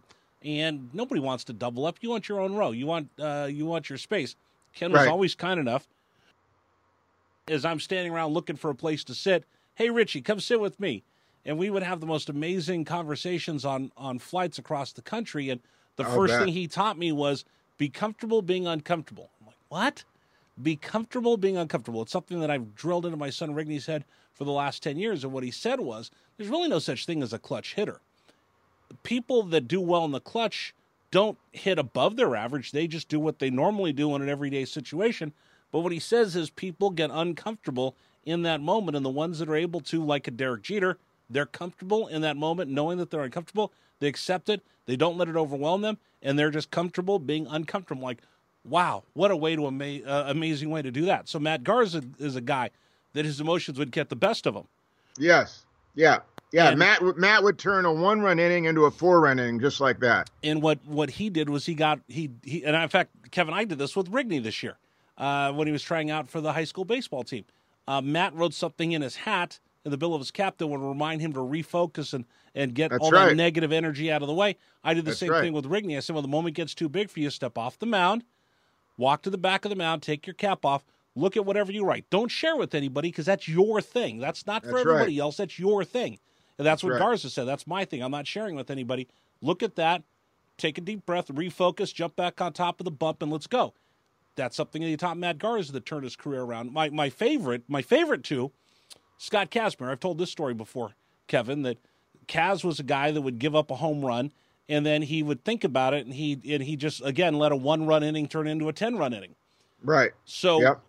And 0.43 0.89
nobody 0.93 1.21
wants 1.21 1.45
to 1.45 1.53
double 1.53 1.85
up. 1.85 1.97
You 2.01 2.09
want 2.09 2.27
your 2.27 2.41
own 2.41 2.53
row. 2.53 2.71
You 2.71 2.85
want 2.85 3.09
uh, 3.17 3.47
you 3.49 3.65
want 3.65 3.89
your 3.89 3.97
space. 3.97 4.35
Ken 4.73 4.91
was 4.91 4.99
right. 4.99 5.07
always 5.07 5.35
kind 5.35 5.57
enough. 5.57 5.87
As 7.47 7.63
I'm 7.63 7.79
standing 7.79 8.11
around 8.11 8.33
looking 8.33 8.57
for 8.57 8.69
a 8.69 8.75
place 8.75 9.05
to 9.05 9.15
sit, 9.15 9.45
hey 9.75 9.89
Richie, 9.89 10.21
come 10.21 10.41
sit 10.41 10.59
with 10.59 10.79
me. 10.81 11.03
And 11.45 11.57
we 11.57 11.69
would 11.69 11.83
have 11.83 12.01
the 12.01 12.05
most 12.05 12.29
amazing 12.29 12.83
conversations 12.83 13.63
on 13.63 13.91
on 13.95 14.19
flights 14.19 14.57
across 14.57 14.91
the 14.91 15.01
country. 15.01 15.49
And 15.49 15.61
the 15.95 16.03
I'll 16.03 16.13
first 16.13 16.33
bet. 16.33 16.43
thing 16.43 16.53
he 16.53 16.67
taught 16.67 16.97
me 16.97 17.13
was 17.13 17.45
be 17.77 17.87
comfortable 17.87 18.41
being 18.41 18.67
uncomfortable. 18.67 19.29
I'm 19.39 19.47
like, 19.47 19.55
what? 19.69 20.03
Be 20.61 20.75
comfortable 20.75 21.37
being 21.37 21.55
uncomfortable. 21.55 22.01
It's 22.01 22.11
something 22.11 22.41
that 22.41 22.51
I've 22.51 22.75
drilled 22.75 23.05
into 23.05 23.17
my 23.17 23.29
son 23.29 23.55
Rigney's 23.55 23.85
head 23.85 24.03
for 24.33 24.43
the 24.43 24.51
last 24.51 24.83
10 24.83 24.97
years. 24.97 25.23
And 25.23 25.31
what 25.31 25.43
he 25.43 25.51
said 25.51 25.79
was 25.79 26.11
there's 26.37 26.49
really 26.49 26.67
no 26.67 26.79
such 26.79 27.05
thing 27.05 27.23
as 27.23 27.31
a 27.31 27.39
clutch 27.39 27.75
hitter. 27.75 28.01
People 29.03 29.43
that 29.43 29.67
do 29.67 29.81
well 29.81 30.05
in 30.05 30.11
the 30.11 30.19
clutch 30.19 30.73
don't 31.11 31.37
hit 31.51 31.79
above 31.79 32.15
their 32.15 32.35
average. 32.35 32.71
They 32.71 32.87
just 32.87 33.07
do 33.07 33.19
what 33.19 33.39
they 33.39 33.49
normally 33.49 33.93
do 33.93 34.15
in 34.15 34.21
an 34.21 34.29
everyday 34.29 34.65
situation. 34.65 35.33
But 35.71 35.79
what 35.79 35.91
he 35.91 35.99
says 35.99 36.35
is 36.35 36.49
people 36.49 36.89
get 36.89 37.09
uncomfortable 37.11 37.95
in 38.25 38.43
that 38.43 38.61
moment. 38.61 38.95
And 38.95 39.05
the 39.05 39.09
ones 39.09 39.39
that 39.39 39.49
are 39.49 39.55
able 39.55 39.81
to, 39.81 40.03
like 40.03 40.27
a 40.27 40.31
Derek 40.31 40.63
Jeter, 40.63 40.97
they're 41.29 41.45
comfortable 41.45 42.07
in 42.07 42.21
that 42.21 42.37
moment, 42.37 42.69
knowing 42.69 42.97
that 42.97 43.09
they're 43.09 43.21
uncomfortable. 43.21 43.71
They 43.99 44.07
accept 44.07 44.49
it. 44.49 44.61
They 44.85 44.95
don't 44.95 45.17
let 45.17 45.29
it 45.29 45.35
overwhelm 45.35 45.81
them, 45.81 45.97
and 46.21 46.37
they're 46.37 46.51
just 46.51 46.71
comfortable 46.71 47.19
being 47.19 47.47
uncomfortable. 47.47 48.03
Like, 48.03 48.19
wow, 48.65 49.03
what 49.13 49.31
a 49.31 49.35
way 49.35 49.55
to 49.55 49.67
ama- 49.67 50.03
uh, 50.05 50.25
amazing 50.27 50.69
way 50.69 50.81
to 50.81 50.91
do 50.91 51.05
that. 51.05 51.29
So 51.29 51.39
Matt 51.39 51.63
Garza 51.63 52.03
is 52.19 52.35
a 52.35 52.41
guy 52.41 52.69
that 53.13 53.25
his 53.25 53.39
emotions 53.39 53.79
would 53.79 53.91
get 53.91 54.09
the 54.09 54.15
best 54.15 54.45
of 54.45 54.55
him. 54.55 54.67
Yes. 55.17 55.65
Yeah. 55.95 56.19
Yeah, 56.53 56.69
and, 56.69 56.79
Matt 56.79 57.01
Matt 57.17 57.43
would 57.43 57.57
turn 57.57 57.83
a 57.83 57.91
one 57.91 58.21
run 58.21 58.39
inning 58.39 58.65
into 58.65 58.85
a 58.85 58.91
four 58.91 59.19
run 59.19 59.39
inning 59.39 59.59
just 59.59 59.81
like 59.81 59.99
that. 59.99 60.29
And 60.43 60.61
what 60.61 60.79
what 60.85 61.09
he 61.09 61.29
did 61.29 61.49
was 61.49 61.65
he 61.65 61.73
got 61.73 61.99
he 62.07 62.29
he 62.43 62.63
and 62.63 62.75
in 62.75 62.89
fact 62.89 63.31
Kevin 63.31 63.53
I 63.53 63.65
did 63.65 63.79
this 63.79 63.95
with 63.95 64.11
Rigney 64.11 64.41
this 64.41 64.61
year 64.63 64.77
uh, 65.17 65.51
when 65.51 65.67
he 65.67 65.73
was 65.73 65.81
trying 65.81 66.11
out 66.11 66.29
for 66.29 66.39
the 66.39 66.53
high 66.53 66.63
school 66.63 66.85
baseball 66.85 67.23
team. 67.23 67.43
Uh, 67.87 68.01
Matt 68.01 68.33
wrote 68.35 68.53
something 68.53 68.91
in 68.91 69.01
his 69.01 69.15
hat 69.15 69.59
in 69.83 69.91
the 69.91 69.97
bill 69.97 70.13
of 70.13 70.21
his 70.21 70.31
cap 70.31 70.57
that 70.59 70.67
would 70.67 70.79
remind 70.79 71.19
him 71.19 71.33
to 71.33 71.39
refocus 71.39 72.13
and, 72.13 72.23
and 72.55 72.73
get 72.73 72.91
That's 72.91 73.03
all 73.03 73.11
right. 73.11 73.29
that 73.29 73.35
negative 73.35 73.73
energy 73.73 74.09
out 74.09 74.21
of 74.21 74.29
the 74.29 74.33
way. 74.33 74.55
I 74.83 74.93
did 74.93 75.03
the 75.03 75.11
That's 75.11 75.19
same 75.19 75.31
right. 75.31 75.41
thing 75.41 75.51
with 75.51 75.65
Rigney. 75.65 75.97
I 75.97 75.99
said, 75.99 76.13
well, 76.13 76.21
the 76.21 76.29
moment 76.29 76.55
gets 76.55 76.73
too 76.73 76.87
big 76.87 77.09
for 77.09 77.19
you, 77.19 77.29
step 77.29 77.57
off 77.57 77.77
the 77.79 77.85
mound, 77.85 78.23
walk 78.95 79.23
to 79.23 79.29
the 79.29 79.37
back 79.37 79.65
of 79.65 79.69
the 79.69 79.75
mound, 79.75 80.01
take 80.01 80.25
your 80.25 80.35
cap 80.35 80.63
off, 80.63 80.85
Look 81.15 81.37
at 81.37 81.45
whatever 81.45 81.71
you 81.71 81.85
write. 81.85 82.09
Don't 82.09 82.29
share 82.29 82.55
with 82.55 82.73
anybody 82.73 83.09
because 83.09 83.25
that's 83.25 83.47
your 83.47 83.81
thing. 83.81 84.17
That's 84.17 84.47
not 84.47 84.63
for 84.63 84.71
That's 84.71 84.81
everybody 84.81 85.19
right. 85.19 85.23
else. 85.23 85.37
That's 85.37 85.59
your 85.59 85.83
thing. 85.83 86.19
And 86.57 86.65
that's, 86.65 86.81
That's 86.81 86.83
what 86.83 86.93
right. 86.93 86.99
Garza 86.99 87.29
said. 87.29 87.45
That's 87.45 87.65
my 87.65 87.85
thing. 87.85 88.03
I'm 88.03 88.11
not 88.11 88.27
sharing 88.27 88.55
with 88.55 88.69
anybody. 88.69 89.07
Look 89.41 89.63
at 89.63 89.75
that. 89.75 90.03
Take 90.57 90.77
a 90.77 90.81
deep 90.81 91.05
breath, 91.05 91.29
refocus, 91.29 91.93
jump 91.93 92.15
back 92.15 92.39
on 92.39 92.53
top 92.53 92.79
of 92.79 92.85
the 92.85 92.91
bump, 92.91 93.23
and 93.23 93.31
let's 93.31 93.47
go. 93.47 93.73
That's 94.35 94.55
something 94.55 94.81
that 94.81 94.87
he 94.87 94.97
taught 94.97 95.17
Matt 95.17 95.39
Garza 95.39 95.71
that 95.71 95.85
turned 95.85 96.03
his 96.03 96.15
career 96.15 96.41
around. 96.41 96.71
My 96.71 96.89
my 96.89 97.09
favorite, 97.09 97.63
my 97.67 97.81
favorite 97.81 98.23
two, 98.23 98.51
Scott 99.17 99.49
Kazmir. 99.51 99.89
I've 99.89 99.99
told 99.99 100.17
this 100.19 100.29
story 100.31 100.53
before, 100.53 100.93
Kevin, 101.27 101.63
that 101.63 101.77
Kaz 102.27 102.63
was 102.63 102.79
a 102.79 102.83
guy 102.83 103.11
that 103.11 103.21
would 103.21 103.39
give 103.39 103.55
up 103.55 103.71
a 103.71 103.75
home 103.75 104.05
run 104.05 104.31
and 104.69 104.85
then 104.85 105.01
he 105.01 105.23
would 105.23 105.43
think 105.43 105.63
about 105.63 105.93
it 105.93 106.05
and 106.05 106.13
he 106.13 106.39
and 106.49 106.63
he 106.63 106.75
just 106.75 107.03
again 107.03 107.35
let 107.35 107.51
a 107.51 107.55
one 107.55 107.85
run 107.85 108.03
inning 108.03 108.27
turn 108.27 108.47
into 108.47 108.69
a 108.69 108.73
ten 108.73 108.95
run 108.95 109.13
inning. 109.13 109.35
Right. 109.83 110.11
So 110.25 110.61
Yep. 110.61 110.81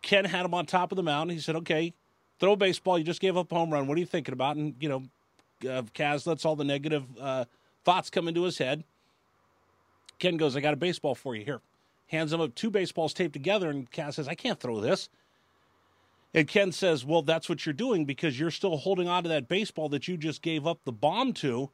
Ken 0.00 0.24
had 0.24 0.44
him 0.44 0.54
on 0.54 0.66
top 0.66 0.90
of 0.90 0.96
the 0.96 1.02
mound. 1.02 1.30
He 1.30 1.38
said, 1.38 1.54
"Okay, 1.56 1.94
throw 2.42 2.56
baseball. 2.56 2.98
You 2.98 3.04
just 3.04 3.20
gave 3.20 3.36
up 3.36 3.52
a 3.52 3.54
home 3.54 3.72
run. 3.72 3.86
What 3.86 3.96
are 3.96 4.00
you 4.00 4.06
thinking 4.06 4.32
about?" 4.32 4.56
And 4.56 4.74
you 4.80 4.88
know, 4.88 5.02
uh, 5.70 5.82
Kaz 5.94 6.26
lets 6.26 6.44
all 6.44 6.56
the 6.56 6.64
negative 6.64 7.04
uh, 7.20 7.44
thoughts 7.84 8.10
come 8.10 8.26
into 8.26 8.42
his 8.42 8.58
head. 8.58 8.82
Ken 10.18 10.36
goes, 10.36 10.56
"I 10.56 10.60
got 10.60 10.74
a 10.74 10.76
baseball 10.76 11.14
for 11.14 11.36
you 11.36 11.44
here." 11.44 11.60
Hands 12.08 12.30
him 12.32 12.40
up 12.40 12.54
two 12.54 12.70
baseballs 12.70 13.14
taped 13.14 13.32
together, 13.32 13.70
and 13.70 13.90
Kaz 13.90 14.14
says, 14.14 14.26
"I 14.26 14.34
can't 14.34 14.58
throw 14.58 14.80
this." 14.80 15.08
And 16.34 16.48
Ken 16.48 16.72
says, 16.72 17.04
"Well, 17.04 17.22
that's 17.22 17.48
what 17.48 17.64
you're 17.64 17.72
doing 17.72 18.04
because 18.04 18.40
you're 18.40 18.50
still 18.50 18.76
holding 18.76 19.06
on 19.06 19.22
to 19.22 19.28
that 19.28 19.48
baseball 19.48 19.88
that 19.90 20.08
you 20.08 20.16
just 20.16 20.42
gave 20.42 20.66
up 20.66 20.80
the 20.84 20.92
bomb 20.92 21.32
to, 21.34 21.70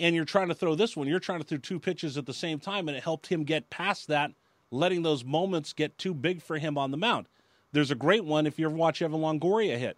and 0.00 0.16
you're 0.16 0.24
trying 0.24 0.48
to 0.48 0.54
throw 0.54 0.74
this 0.74 0.96
one. 0.96 1.06
You're 1.06 1.20
trying 1.20 1.40
to 1.40 1.46
throw 1.46 1.58
two 1.58 1.78
pitches 1.78 2.18
at 2.18 2.26
the 2.26 2.34
same 2.34 2.58
time, 2.58 2.88
and 2.88 2.96
it 2.96 3.04
helped 3.04 3.28
him 3.28 3.44
get 3.44 3.70
past 3.70 4.08
that, 4.08 4.32
letting 4.72 5.02
those 5.02 5.24
moments 5.24 5.72
get 5.72 5.96
too 5.96 6.12
big 6.12 6.42
for 6.42 6.58
him 6.58 6.76
on 6.76 6.90
the 6.90 6.96
mound. 6.96 7.26
There's 7.72 7.90
a 7.90 7.94
great 7.94 8.24
one 8.24 8.46
if 8.46 8.58
you 8.58 8.66
ever 8.66 8.74
watch 8.74 9.02
Evan 9.02 9.20
Longoria 9.20 9.76
hit. 9.78 9.96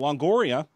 Longoria, 0.00 0.66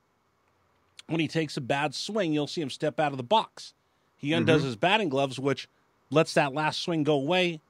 when 1.07 1.21
he 1.21 1.29
takes 1.29 1.57
a 1.57 1.61
bad 1.61 1.95
swing, 1.95 2.33
you'll 2.33 2.47
see 2.47 2.61
him 2.61 2.71
step 2.71 3.01
out 3.01 3.13
of 3.13 3.17
the 3.17 3.25
box. 3.25 3.75
He 4.17 4.33
undoes 4.33 4.61
mm-hmm. 4.61 4.67
his 4.67 4.77
batting 4.77 5.09
gloves, 5.09 5.39
which 5.39 5.69
lets 6.11 6.35
that 6.35 6.55
last 6.55 6.81
swing 6.81 7.03
go 7.03 7.15
away, 7.15 7.61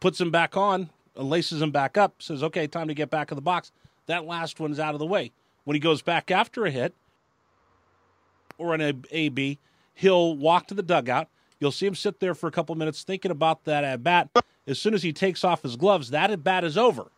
puts 0.00 0.20
him 0.20 0.30
back 0.30 0.56
on, 0.56 0.90
laces 1.14 1.62
him 1.62 1.70
back 1.70 1.96
up, 1.96 2.20
says, 2.20 2.42
okay, 2.42 2.66
time 2.66 2.88
to 2.88 2.94
get 2.94 3.10
back 3.10 3.30
in 3.30 3.36
the 3.36 3.42
box. 3.42 3.70
That 4.06 4.24
last 4.24 4.58
one's 4.58 4.80
out 4.80 4.94
of 4.94 4.98
the 4.98 5.06
way. 5.06 5.32
When 5.64 5.74
he 5.74 5.80
goes 5.80 6.02
back 6.02 6.30
after 6.30 6.64
a 6.64 6.70
hit 6.70 6.94
or 8.58 8.74
an 8.74 9.04
AB, 9.10 9.58
he'll 9.94 10.36
walk 10.36 10.66
to 10.68 10.74
the 10.74 10.82
dugout. 10.82 11.28
You'll 11.60 11.72
see 11.72 11.86
him 11.86 11.94
sit 11.94 12.20
there 12.20 12.34
for 12.34 12.46
a 12.46 12.50
couple 12.50 12.74
minutes 12.74 13.02
thinking 13.02 13.30
about 13.30 13.64
that 13.64 13.84
at 13.84 14.02
bat. 14.02 14.30
As 14.66 14.78
soon 14.78 14.94
as 14.94 15.02
he 15.02 15.12
takes 15.12 15.44
off 15.44 15.62
his 15.62 15.76
gloves, 15.76 16.10
that 16.10 16.30
at 16.30 16.42
bat 16.42 16.64
is 16.64 16.78
over. 16.78 17.10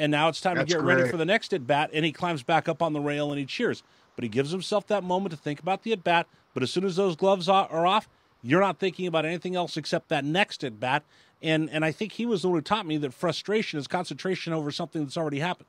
And 0.00 0.10
now 0.10 0.30
it's 0.30 0.40
time 0.40 0.56
That's 0.56 0.72
to 0.72 0.78
get 0.78 0.82
ready 0.82 1.06
for 1.10 1.18
the 1.18 1.26
next 1.26 1.52
at 1.52 1.66
bat, 1.66 1.90
and 1.92 2.06
he 2.06 2.10
climbs 2.10 2.42
back 2.42 2.70
up 2.70 2.80
on 2.80 2.94
the 2.94 3.00
rail 3.00 3.28
and 3.30 3.38
he 3.38 3.44
cheers. 3.44 3.82
But 4.16 4.22
he 4.22 4.30
gives 4.30 4.50
himself 4.50 4.86
that 4.86 5.04
moment 5.04 5.32
to 5.32 5.36
think 5.36 5.60
about 5.60 5.82
the 5.82 5.92
at 5.92 6.02
bat. 6.02 6.26
But 6.54 6.62
as 6.62 6.70
soon 6.70 6.86
as 6.86 6.96
those 6.96 7.16
gloves 7.16 7.50
are 7.50 7.68
are 7.70 7.86
off, 7.86 8.08
you're 8.40 8.62
not 8.62 8.78
thinking 8.78 9.06
about 9.06 9.26
anything 9.26 9.54
else 9.54 9.76
except 9.76 10.08
that 10.08 10.24
next 10.24 10.64
at 10.64 10.80
bat. 10.80 11.04
And 11.42 11.68
and 11.68 11.84
I 11.84 11.92
think 11.92 12.12
he 12.12 12.24
was 12.24 12.40
the 12.40 12.48
one 12.48 12.56
who 12.56 12.62
taught 12.62 12.86
me 12.86 12.96
that 12.96 13.12
frustration 13.12 13.78
is 13.78 13.86
concentration 13.86 14.54
over 14.54 14.70
something 14.70 15.04
that's 15.04 15.18
already 15.18 15.40
happened. 15.40 15.68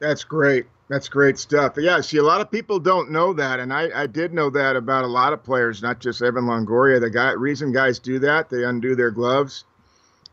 That's 0.00 0.24
great. 0.24 0.66
That's 0.88 1.08
great 1.08 1.38
stuff. 1.38 1.74
Yeah, 1.78 2.00
see, 2.00 2.18
a 2.18 2.24
lot 2.24 2.40
of 2.40 2.50
people 2.50 2.80
don't 2.80 3.12
know 3.12 3.32
that, 3.34 3.60
and 3.60 3.72
I, 3.72 4.02
I 4.02 4.06
did 4.08 4.34
know 4.34 4.50
that 4.50 4.74
about 4.74 5.04
a 5.04 5.08
lot 5.08 5.32
of 5.32 5.44
players, 5.44 5.80
not 5.80 6.00
just 6.00 6.22
Evan 6.22 6.44
Longoria. 6.44 7.00
The 7.00 7.08
guy 7.08 7.30
reason 7.30 7.72
guys 7.72 8.00
do 8.00 8.18
that, 8.18 8.50
they 8.50 8.64
undo 8.64 8.96
their 8.96 9.12
gloves 9.12 9.64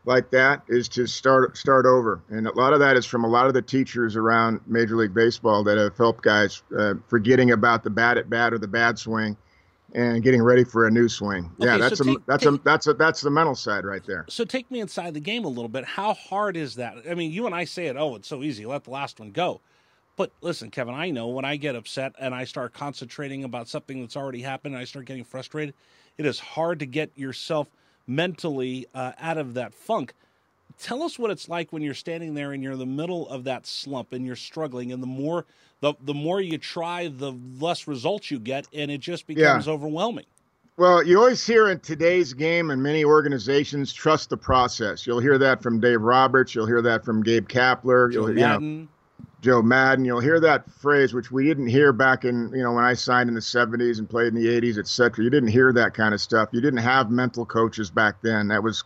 like 0.05 0.31
that, 0.31 0.63
is 0.67 0.89
to 0.89 1.05
start 1.05 1.58
start 1.58 1.86
over, 1.86 2.22
and 2.29 2.48
a 2.48 2.58
lot 2.58 2.74
of 2.74 2.79
that 2.79 2.98
is 2.98 3.05
from 3.05 3.24
a 3.24 3.27
lot 3.27 3.48
of 3.48 3.53
the 3.53 3.62
teachers 3.62 4.15
around 4.15 4.60
Major 4.65 4.96
League 4.96 5.13
Baseball 5.13 5.63
that 5.63 5.77
have 5.77 5.98
helped 5.98 6.24
guys 6.24 6.63
uh, 6.77 6.96
forgetting 7.08 7.51
about 7.51 7.84
the 7.84 7.89
bad 7.89 8.17
at 8.17 8.29
bat 8.29 8.53
or 8.53 8.58
the 8.58 8.67
bad 8.67 8.98
swing, 8.98 9.38
and 9.93 10.24
getting 10.24 10.41
ready 10.41 10.63
for 10.63 10.88
a 10.88 10.91
new 10.91 11.08
swing. 11.08 11.51
yeah, 11.60 11.75
Okay, 11.75 11.77
so 11.77 11.89
that's 11.89 12.00
a 12.00 12.03
take- 12.03 12.25
that's 12.25 12.46
a 12.46 12.51
that's 12.63 12.88
a 12.88 12.93
that's 12.93 13.22
the 13.22 13.29
mental 13.29 13.55
side 13.55 13.86
right 13.86 14.03
there. 14.05 14.25
So 14.27 14.43
take 14.43 14.72
me 14.72 14.79
inside 14.79 15.13
the 15.13 15.20
game 15.20 15.46
a 15.46 15.50
little 15.50 15.70
bit. 15.70 15.86
How 15.86 16.13
hard 16.13 16.58
is 16.58 16.75
that? 16.75 16.96
I 17.10 17.13
mean, 17.13 17.31
you 17.31 17.46
and 17.46 17.53
I 17.53 17.65
say 17.65 17.88
it, 17.88 17.96
oh, 17.96 18.15
it's 18.15 18.27
so 18.27 18.41
easy. 18.43 18.65
Let 18.65 18.86
the 18.86 18.91
last 18.91 19.20
one 19.20 19.31
go. 19.31 19.62
But 20.17 20.31
listen, 20.41 20.70
Kevin, 20.72 20.93
I 20.93 21.10
know 21.10 21.27
when 21.27 21.46
I 21.46 21.55
get 21.55 21.75
upset 21.75 22.13
and 22.20 22.36
I 22.36 22.43
start 22.43 22.74
concentrating 22.74 23.43
about 23.43 23.67
something 23.67 24.01
that's 24.01 24.17
already 24.17 24.41
happened 24.41 24.75
and 24.75 24.81
I 24.81 24.86
start 24.86 25.05
getting 25.05 25.24
frustrated, 25.24 25.74
it 26.17 26.25
is 26.25 26.39
hard 26.39 26.79
to 26.79 26.86
get 26.86 27.12
yourself 27.15 27.67
mentally 28.15 28.88
uh, 28.94 29.13
out 29.20 29.38
of 29.38 29.53
that 29.56 29.74
funk. 29.74 30.13
Tell 30.80 31.03
us 31.03 31.20
what 31.20 31.32
it's 31.32 31.48
like 31.48 31.72
when 31.72 31.82
you're 31.82 31.94
standing 31.94 32.34
there 32.34 32.53
and 32.53 32.63
you're 32.63 32.74
in 32.74 32.80
the 32.80 32.86
middle 32.86 33.30
of 33.30 33.44
that 33.44 33.68
slump 33.68 34.13
and 34.13 34.25
you're 34.25 34.36
struggling, 34.36 34.91
and 34.91 35.01
the 35.01 35.08
more 35.08 35.46
the 35.82 35.94
the 36.01 36.13
more 36.13 36.41
you 36.41 36.58
try, 36.58 37.08
the 37.08 37.34
less 37.60 37.88
results 37.88 38.32
you 38.32 38.39
get, 38.39 38.68
and 38.74 38.89
it 38.89 39.00
just 39.00 39.27
becomes 39.27 39.68
overwhelming. 39.68 40.25
Well, 40.77 41.03
you 41.03 41.20
always 41.20 41.46
hear 41.46 41.70
in 41.70 41.80
today's 41.82 42.34
game 42.34 42.72
and 42.72 42.82
many 42.82 43.03
organizations 43.03 43.94
trust 43.94 44.30
the 44.30 44.38
process. 44.38 45.06
You'll 45.06 45.20
hear 45.20 45.38
that 45.38 45.62
from 45.62 45.80
Dave 45.80 46.01
Roberts. 46.01 46.56
You'll 46.56 46.65
hear 46.65 46.82
that 46.82 47.06
from 47.06 47.22
Gabe 47.22 47.48
Kapler. 47.48 48.12
Joe 48.12 48.22
You'll, 48.22 48.30
you 48.30 48.36
know, 48.36 48.48
Maddon, 48.48 48.89
Joe 49.41 49.62
Maddon. 49.62 50.05
You'll 50.05 50.19
hear 50.19 50.39
that 50.39 50.71
phrase, 50.71 51.13
which 51.13 51.31
we 51.31 51.45
didn't 51.45 51.67
hear 51.67 51.91
back 51.91 52.25
in, 52.25 52.51
you 52.53 52.62
know, 52.62 52.74
when 52.74 52.83
I 52.83 52.93
signed 52.93 53.27
in 53.27 53.33
the 53.33 53.41
70s 53.41 53.98
and 53.98 54.10
played 54.10 54.27
in 54.27 54.36
the 54.36 54.48
80s, 54.48 54.77
et 54.77 54.88
cetera. 54.88 55.24
You 55.24 55.31
didn't 55.31 55.50
hear 55.50 55.74
that 55.74 55.95
kind 55.95 56.13
of 56.13 56.21
stuff. 56.21 56.50
You 56.51 56.62
didn't 56.62 56.79
have 56.79 57.10
mental 57.10 57.45
coaches 57.45 57.89
back 57.89 58.21
then. 58.21 58.50
That 58.50 58.62
was, 58.62 58.83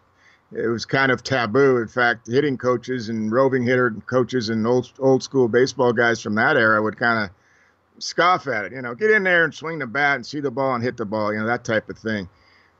it 0.53 0.67
was 0.67 0.85
kind 0.85 1.11
of 1.11 1.23
taboo. 1.23 1.77
In 1.77 1.89
fact, 1.89 2.27
hitting 2.27 2.57
coaches 2.57 3.09
and 3.09 3.31
roving 3.31 3.63
hitter 3.63 3.91
coaches 4.05 4.49
and 4.49 4.65
old 4.65 4.91
old 4.99 5.23
school 5.23 5.49
baseball 5.49 5.91
guys 5.91 6.21
from 6.21 6.35
that 6.35 6.55
era 6.55 6.81
would 6.81 6.97
kind 6.97 7.25
of 7.25 8.03
scoff 8.03 8.47
at 8.47 8.65
it. 8.65 8.71
You 8.71 8.81
know, 8.81 8.95
get 8.95 9.11
in 9.11 9.23
there 9.23 9.43
and 9.43 9.53
swing 9.53 9.79
the 9.79 9.87
bat 9.87 10.15
and 10.15 10.25
see 10.25 10.39
the 10.39 10.51
ball 10.51 10.73
and 10.75 10.83
hit 10.83 10.95
the 10.95 11.05
ball. 11.05 11.33
You 11.33 11.39
know, 11.39 11.47
that 11.47 11.65
type 11.65 11.89
of 11.89 11.97
thing. 11.97 12.29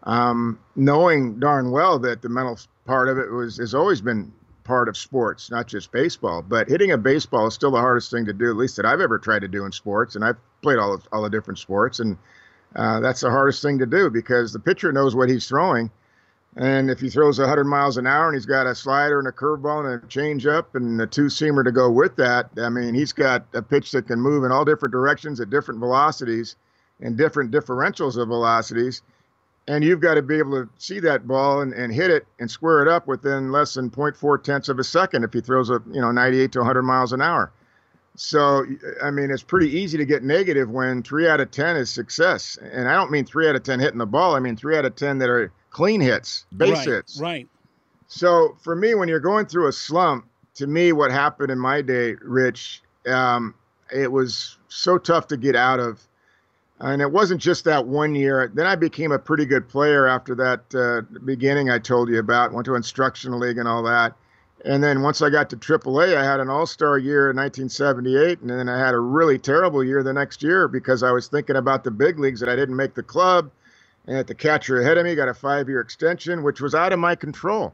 Um, 0.03 0.59
knowing 0.75 1.39
darn 1.39 1.71
well 1.71 1.99
that 1.99 2.21
the 2.21 2.29
mental 2.29 2.57
part 2.85 3.09
of 3.09 3.17
it 3.17 3.31
was 3.31 3.57
has 3.57 3.73
always 3.73 4.01
been 4.01 4.31
part 4.65 4.89
of 4.89 4.97
sports, 4.97 5.49
not 5.49 5.67
just 5.67 5.93
baseball. 5.93 6.41
But 6.41 6.67
hitting 6.67 6.91
a 6.91 6.97
baseball 6.97 7.47
is 7.47 7.53
still 7.53 7.71
the 7.71 7.79
hardest 7.79 8.11
thing 8.11 8.25
to 8.25 8.33
do, 8.33 8.49
at 8.49 8.57
least 8.57 8.75
that 8.75 8.85
I've 8.85 8.99
ever 8.99 9.17
tried 9.17 9.39
to 9.39 9.47
do 9.47 9.63
in 9.63 9.71
sports. 9.71 10.15
And 10.15 10.25
I've 10.25 10.37
played 10.61 10.77
all 10.77 10.93
of, 10.93 11.07
all 11.13 11.21
the 11.21 11.29
different 11.29 11.59
sports, 11.59 11.99
and 11.99 12.17
uh, 12.75 12.99
that's 12.99 13.21
the 13.21 13.29
hardest 13.29 13.61
thing 13.61 13.79
to 13.79 13.85
do 13.85 14.09
because 14.09 14.51
the 14.51 14.59
pitcher 14.59 14.91
knows 14.91 15.15
what 15.15 15.29
he's 15.29 15.47
throwing. 15.47 15.89
And 16.57 16.89
if 16.89 16.99
he 16.99 17.09
throws 17.09 17.37
100 17.37 17.65
miles 17.65 17.97
an 17.97 18.07
hour 18.07 18.27
and 18.27 18.35
he's 18.35 18.45
got 18.45 18.65
a 18.65 18.73
slider 18.73 19.19
and 19.19 19.27
a 19.27 19.31
curveball 19.31 19.93
and 19.93 20.03
a 20.03 20.07
changeup 20.07 20.73
and 20.73 20.99
a 21.01 21.07
two 21.07 21.25
seamer 21.25 21.63
to 21.65 21.71
go 21.71 21.91
with 21.91 22.15
that, 22.15 22.49
I 22.57 22.69
mean, 22.69 22.93
he's 22.93 23.11
got 23.11 23.45
a 23.53 23.61
pitch 23.61 23.91
that 23.91 24.07
can 24.07 24.19
move 24.19 24.45
in 24.45 24.51
all 24.51 24.63
different 24.63 24.93
directions 24.93 25.41
at 25.41 25.49
different 25.49 25.81
velocities 25.81 26.55
and 27.01 27.17
different 27.17 27.51
differentials 27.51 28.17
of 28.17 28.29
velocities. 28.29 29.01
And 29.67 29.83
you've 29.83 29.99
got 29.99 30.13
to 30.13 30.21
be 30.21 30.37
able 30.37 30.63
to 30.63 30.69
see 30.77 30.99
that 30.99 31.27
ball 31.27 31.61
and, 31.61 31.73
and 31.73 31.91
hit 31.91 32.11
it 32.11 32.27
and 32.39 32.49
square 32.49 32.83
it 32.83 32.87
up 32.87 33.07
within 33.07 33.51
less 33.51 33.73
than 33.73 33.89
0.4 33.89 34.43
tenths 34.43 34.69
of 34.69 34.77
a 34.77 34.83
second 34.83 35.23
if 35.23 35.33
he 35.33 35.41
throws 35.41 35.71
a 35.71 35.81
you 35.91 36.01
know 36.01 36.11
98 36.11 36.51
to 36.51 36.59
100 36.59 36.83
miles 36.83 37.13
an 37.13 37.21
hour. 37.21 37.51
So 38.15 38.65
I 39.03 39.11
mean, 39.11 39.29
it's 39.29 39.43
pretty 39.43 39.69
easy 39.69 39.97
to 39.97 40.05
get 40.05 40.23
negative 40.23 40.69
when 40.69 41.03
three 41.03 41.27
out 41.27 41.41
of 41.41 41.51
ten 41.51 41.75
is 41.75 41.89
success, 41.89 42.57
and 42.61 42.87
I 42.87 42.93
don't 42.93 43.11
mean 43.11 43.25
three 43.25 43.47
out 43.47 43.55
of 43.55 43.63
ten 43.63 43.79
hitting 43.79 43.97
the 43.97 44.05
ball. 44.05 44.35
I 44.35 44.39
mean 44.39 44.55
three 44.55 44.77
out 44.77 44.85
of 44.85 44.95
ten 44.95 45.17
that 45.19 45.29
are 45.29 45.51
clean 45.69 45.99
hits, 45.99 46.45
base 46.55 46.77
right, 46.77 46.87
hits. 46.87 47.19
right? 47.19 47.47
So 48.07 48.55
for 48.63 48.75
me, 48.75 48.95
when 48.95 49.09
you're 49.09 49.19
going 49.19 49.45
through 49.45 49.67
a 49.67 49.73
slump, 49.73 50.25
to 50.55 50.67
me, 50.67 50.93
what 50.93 51.11
happened 51.11 51.51
in 51.51 51.59
my 51.59 51.81
day, 51.81 52.15
Rich, 52.21 52.81
um, 53.07 53.53
it 53.93 54.11
was 54.11 54.57
so 54.69 54.97
tough 54.97 55.27
to 55.27 55.37
get 55.37 55.55
out 55.55 55.79
of. 55.79 56.01
And 56.79 57.01
it 57.01 57.11
wasn't 57.11 57.41
just 57.41 57.63
that 57.65 57.87
one 57.87 58.15
year. 58.15 58.51
Then 58.53 58.67
I 58.67 58.75
became 58.75 59.11
a 59.11 59.19
pretty 59.19 59.45
good 59.45 59.69
player 59.69 60.07
after 60.07 60.35
that 60.35 60.75
uh, 60.75 61.17
beginning 61.19 61.69
I 61.69 61.79
told 61.79 62.09
you 62.09 62.19
about. 62.19 62.51
Went 62.51 62.65
to 62.65 62.75
instructional 62.75 63.39
league 63.39 63.57
and 63.57 63.67
all 63.67 63.83
that. 63.83 64.13
And 64.65 64.83
then 64.83 65.01
once 65.01 65.21
I 65.21 65.29
got 65.29 65.49
to 65.51 65.57
AAA, 65.57 66.17
I 66.17 66.23
had 66.23 66.39
an 66.39 66.49
All 66.49 66.65
Star 66.65 66.97
year 66.97 67.29
in 67.29 67.37
1978, 67.37 68.41
and 68.41 68.49
then 68.49 68.67
I 68.67 68.79
had 68.79 68.95
a 68.95 68.99
really 68.99 69.37
terrible 69.37 69.83
year 69.83 70.01
the 70.01 70.11
next 70.11 70.41
year 70.41 70.67
because 70.67 71.03
I 71.03 71.11
was 71.11 71.27
thinking 71.27 71.55
about 71.55 71.83
the 71.83 71.91
big 71.91 72.17
leagues 72.17 72.39
that 72.39 72.49
I 72.49 72.55
didn't 72.55 72.75
make 72.75 72.95
the 72.95 73.03
club, 73.03 73.51
and 74.07 74.17
that 74.17 74.27
the 74.27 74.33
catcher 74.33 74.81
ahead 74.81 74.97
of 74.97 75.05
me 75.05 75.13
got 75.13 75.29
a 75.29 75.35
five 75.35 75.69
year 75.69 75.81
extension, 75.81 76.41
which 76.41 76.61
was 76.61 76.73
out 76.73 76.93
of 76.93 76.99
my 76.99 77.15
control. 77.15 77.73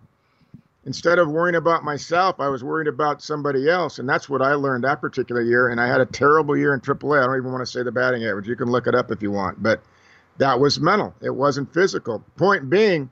Instead 0.85 1.19
of 1.19 1.29
worrying 1.29 1.55
about 1.55 1.83
myself, 1.83 2.39
I 2.39 2.47
was 2.47 2.63
worried 2.63 2.88
about 2.88 3.21
somebody 3.21 3.69
else, 3.69 4.00
and 4.00 4.09
that's 4.09 4.27
what 4.27 4.41
I 4.41 4.55
learned 4.55 4.83
that 4.83 5.00
particular 5.00 5.41
year. 5.41 5.69
And 5.69 5.79
I 5.79 5.88
had 5.88 6.01
a 6.01 6.07
terrible 6.07 6.57
year 6.57 6.73
in 6.73 6.81
AAA. 6.81 7.21
I 7.21 7.27
don't 7.27 7.38
even 7.38 7.51
want 7.51 7.61
to 7.61 7.71
say 7.71 7.83
the 7.83 7.91
batting 7.91 8.25
average. 8.25 8.47
You 8.47 8.55
can 8.55 8.71
look 8.71 8.88
it 8.88 8.95
up 8.95 9.11
if 9.11 9.21
you 9.21 9.29
want, 9.31 9.61
but 9.61 9.83
that 10.39 10.59
was 10.59 10.79
mental. 10.79 11.13
It 11.21 11.29
wasn't 11.35 11.71
physical. 11.71 12.23
Point 12.35 12.67
being, 12.67 13.11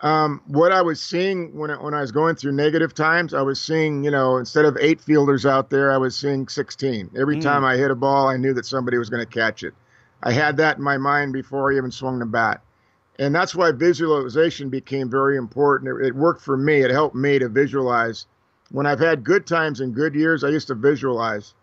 um, 0.00 0.42
what 0.46 0.70
I 0.70 0.82
was 0.82 1.00
seeing 1.00 1.56
when 1.56 1.70
I, 1.70 1.82
when 1.82 1.94
I 1.94 2.02
was 2.02 2.12
going 2.12 2.34
through 2.36 2.52
negative 2.52 2.92
times, 2.92 3.32
I 3.32 3.40
was 3.40 3.58
seeing, 3.58 4.04
you 4.04 4.10
know, 4.10 4.36
instead 4.36 4.66
of 4.66 4.76
eight 4.78 5.00
fielders 5.00 5.46
out 5.46 5.70
there, 5.70 5.90
I 5.90 5.96
was 5.96 6.14
seeing 6.14 6.46
16. 6.46 7.10
Every 7.16 7.38
Mm. 7.38 7.42
time 7.42 7.64
I 7.64 7.76
hit 7.76 7.90
a 7.90 7.94
ball, 7.94 8.28
I 8.28 8.36
knew 8.36 8.52
that 8.52 8.66
somebody 8.66 8.98
was 8.98 9.08
going 9.08 9.24
to 9.24 9.32
catch 9.32 9.62
it. 9.62 9.72
I 10.22 10.32
had 10.32 10.58
that 10.58 10.76
in 10.76 10.82
my 10.82 10.98
mind 10.98 11.32
before 11.32 11.72
I 11.72 11.76
even 11.76 11.90
swung 11.90 12.18
the 12.18 12.26
bat. 12.26 12.60
And 13.18 13.34
that's 13.34 13.54
why 13.54 13.72
visualization 13.72 14.68
became 14.68 15.10
very 15.10 15.36
important. 15.36 16.00
It, 16.00 16.08
it 16.08 16.14
worked 16.14 16.42
for 16.42 16.56
me. 16.56 16.82
It 16.82 16.90
helped 16.90 17.16
me 17.16 17.38
to 17.38 17.48
visualize 17.48 18.26
when 18.70 18.86
I've 18.86 19.00
had 19.00 19.24
good 19.24 19.46
times 19.46 19.80
and 19.80 19.94
good 19.94 20.14
years, 20.14 20.44
I 20.44 20.48
used 20.48 20.68
to 20.68 20.74
visualize. 20.74 21.54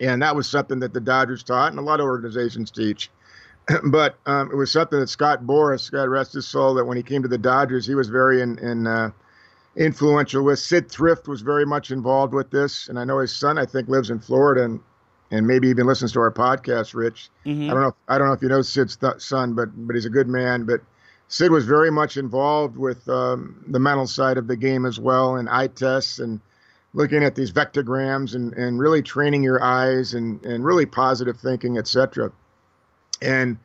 And 0.00 0.20
that 0.22 0.34
was 0.34 0.48
something 0.48 0.80
that 0.80 0.92
the 0.92 1.00
Dodgers 1.00 1.42
taught 1.42 1.70
and 1.70 1.78
a 1.78 1.82
lot 1.82 2.00
of 2.00 2.06
organizations 2.06 2.70
teach. 2.70 3.10
but 3.84 4.16
um, 4.26 4.50
it 4.50 4.56
was 4.56 4.70
something 4.70 5.00
that 5.00 5.08
Scott 5.08 5.44
Boras, 5.44 5.90
God 5.90 6.08
rest 6.08 6.34
his 6.34 6.46
soul, 6.46 6.74
that 6.74 6.84
when 6.84 6.96
he 6.96 7.02
came 7.02 7.22
to 7.22 7.28
the 7.28 7.38
Dodgers, 7.38 7.86
he 7.86 7.94
was 7.94 8.08
very 8.08 8.42
in, 8.42 8.58
in 8.58 8.86
uh, 8.86 9.10
influential 9.76 10.44
with. 10.44 10.58
Sid 10.58 10.90
Thrift 10.90 11.28
was 11.28 11.40
very 11.40 11.64
much 11.64 11.90
involved 11.90 12.34
with 12.34 12.50
this. 12.50 12.88
And 12.88 12.98
I 12.98 13.04
know 13.04 13.18
his 13.18 13.34
son, 13.34 13.56
I 13.56 13.64
think, 13.64 13.88
lives 13.88 14.10
in 14.10 14.18
Florida 14.18 14.64
and, 14.64 14.80
and 15.30 15.46
maybe 15.46 15.68
even 15.68 15.86
listens 15.86 16.12
to 16.12 16.20
our 16.20 16.30
podcast, 16.30 16.94
Rich. 16.94 17.30
Mhm. 17.46 17.70
I 17.70 17.74
don't 17.74 17.82
know. 17.82 17.94
I 18.08 18.18
don't 18.18 18.28
know 18.28 18.34
if 18.34 18.42
you 18.42 18.48
know 18.48 18.62
Sid's 18.62 18.96
th- 18.96 19.20
son, 19.20 19.54
but 19.54 19.68
but 19.86 19.94
he's 19.94 20.06
a 20.06 20.10
good 20.10 20.28
man. 20.28 20.64
But 20.64 20.80
Sid 21.28 21.50
was 21.50 21.64
very 21.64 21.90
much 21.90 22.16
involved 22.16 22.76
with 22.76 23.08
um, 23.08 23.64
the 23.66 23.78
mental 23.80 24.06
side 24.06 24.36
of 24.36 24.46
the 24.46 24.56
game 24.56 24.84
as 24.86 25.00
well, 25.00 25.36
and 25.36 25.48
eye 25.48 25.68
tests 25.68 26.18
and 26.18 26.40
looking 26.92 27.24
at 27.24 27.34
these 27.34 27.50
vectograms 27.50 28.36
and, 28.36 28.52
and 28.52 28.78
really 28.78 29.02
training 29.02 29.42
your 29.42 29.60
eyes 29.62 30.14
and, 30.14 30.44
and 30.46 30.64
really 30.64 30.86
positive 30.86 31.36
thinking, 31.40 31.76
etc. 31.76 32.30
And 33.20 33.58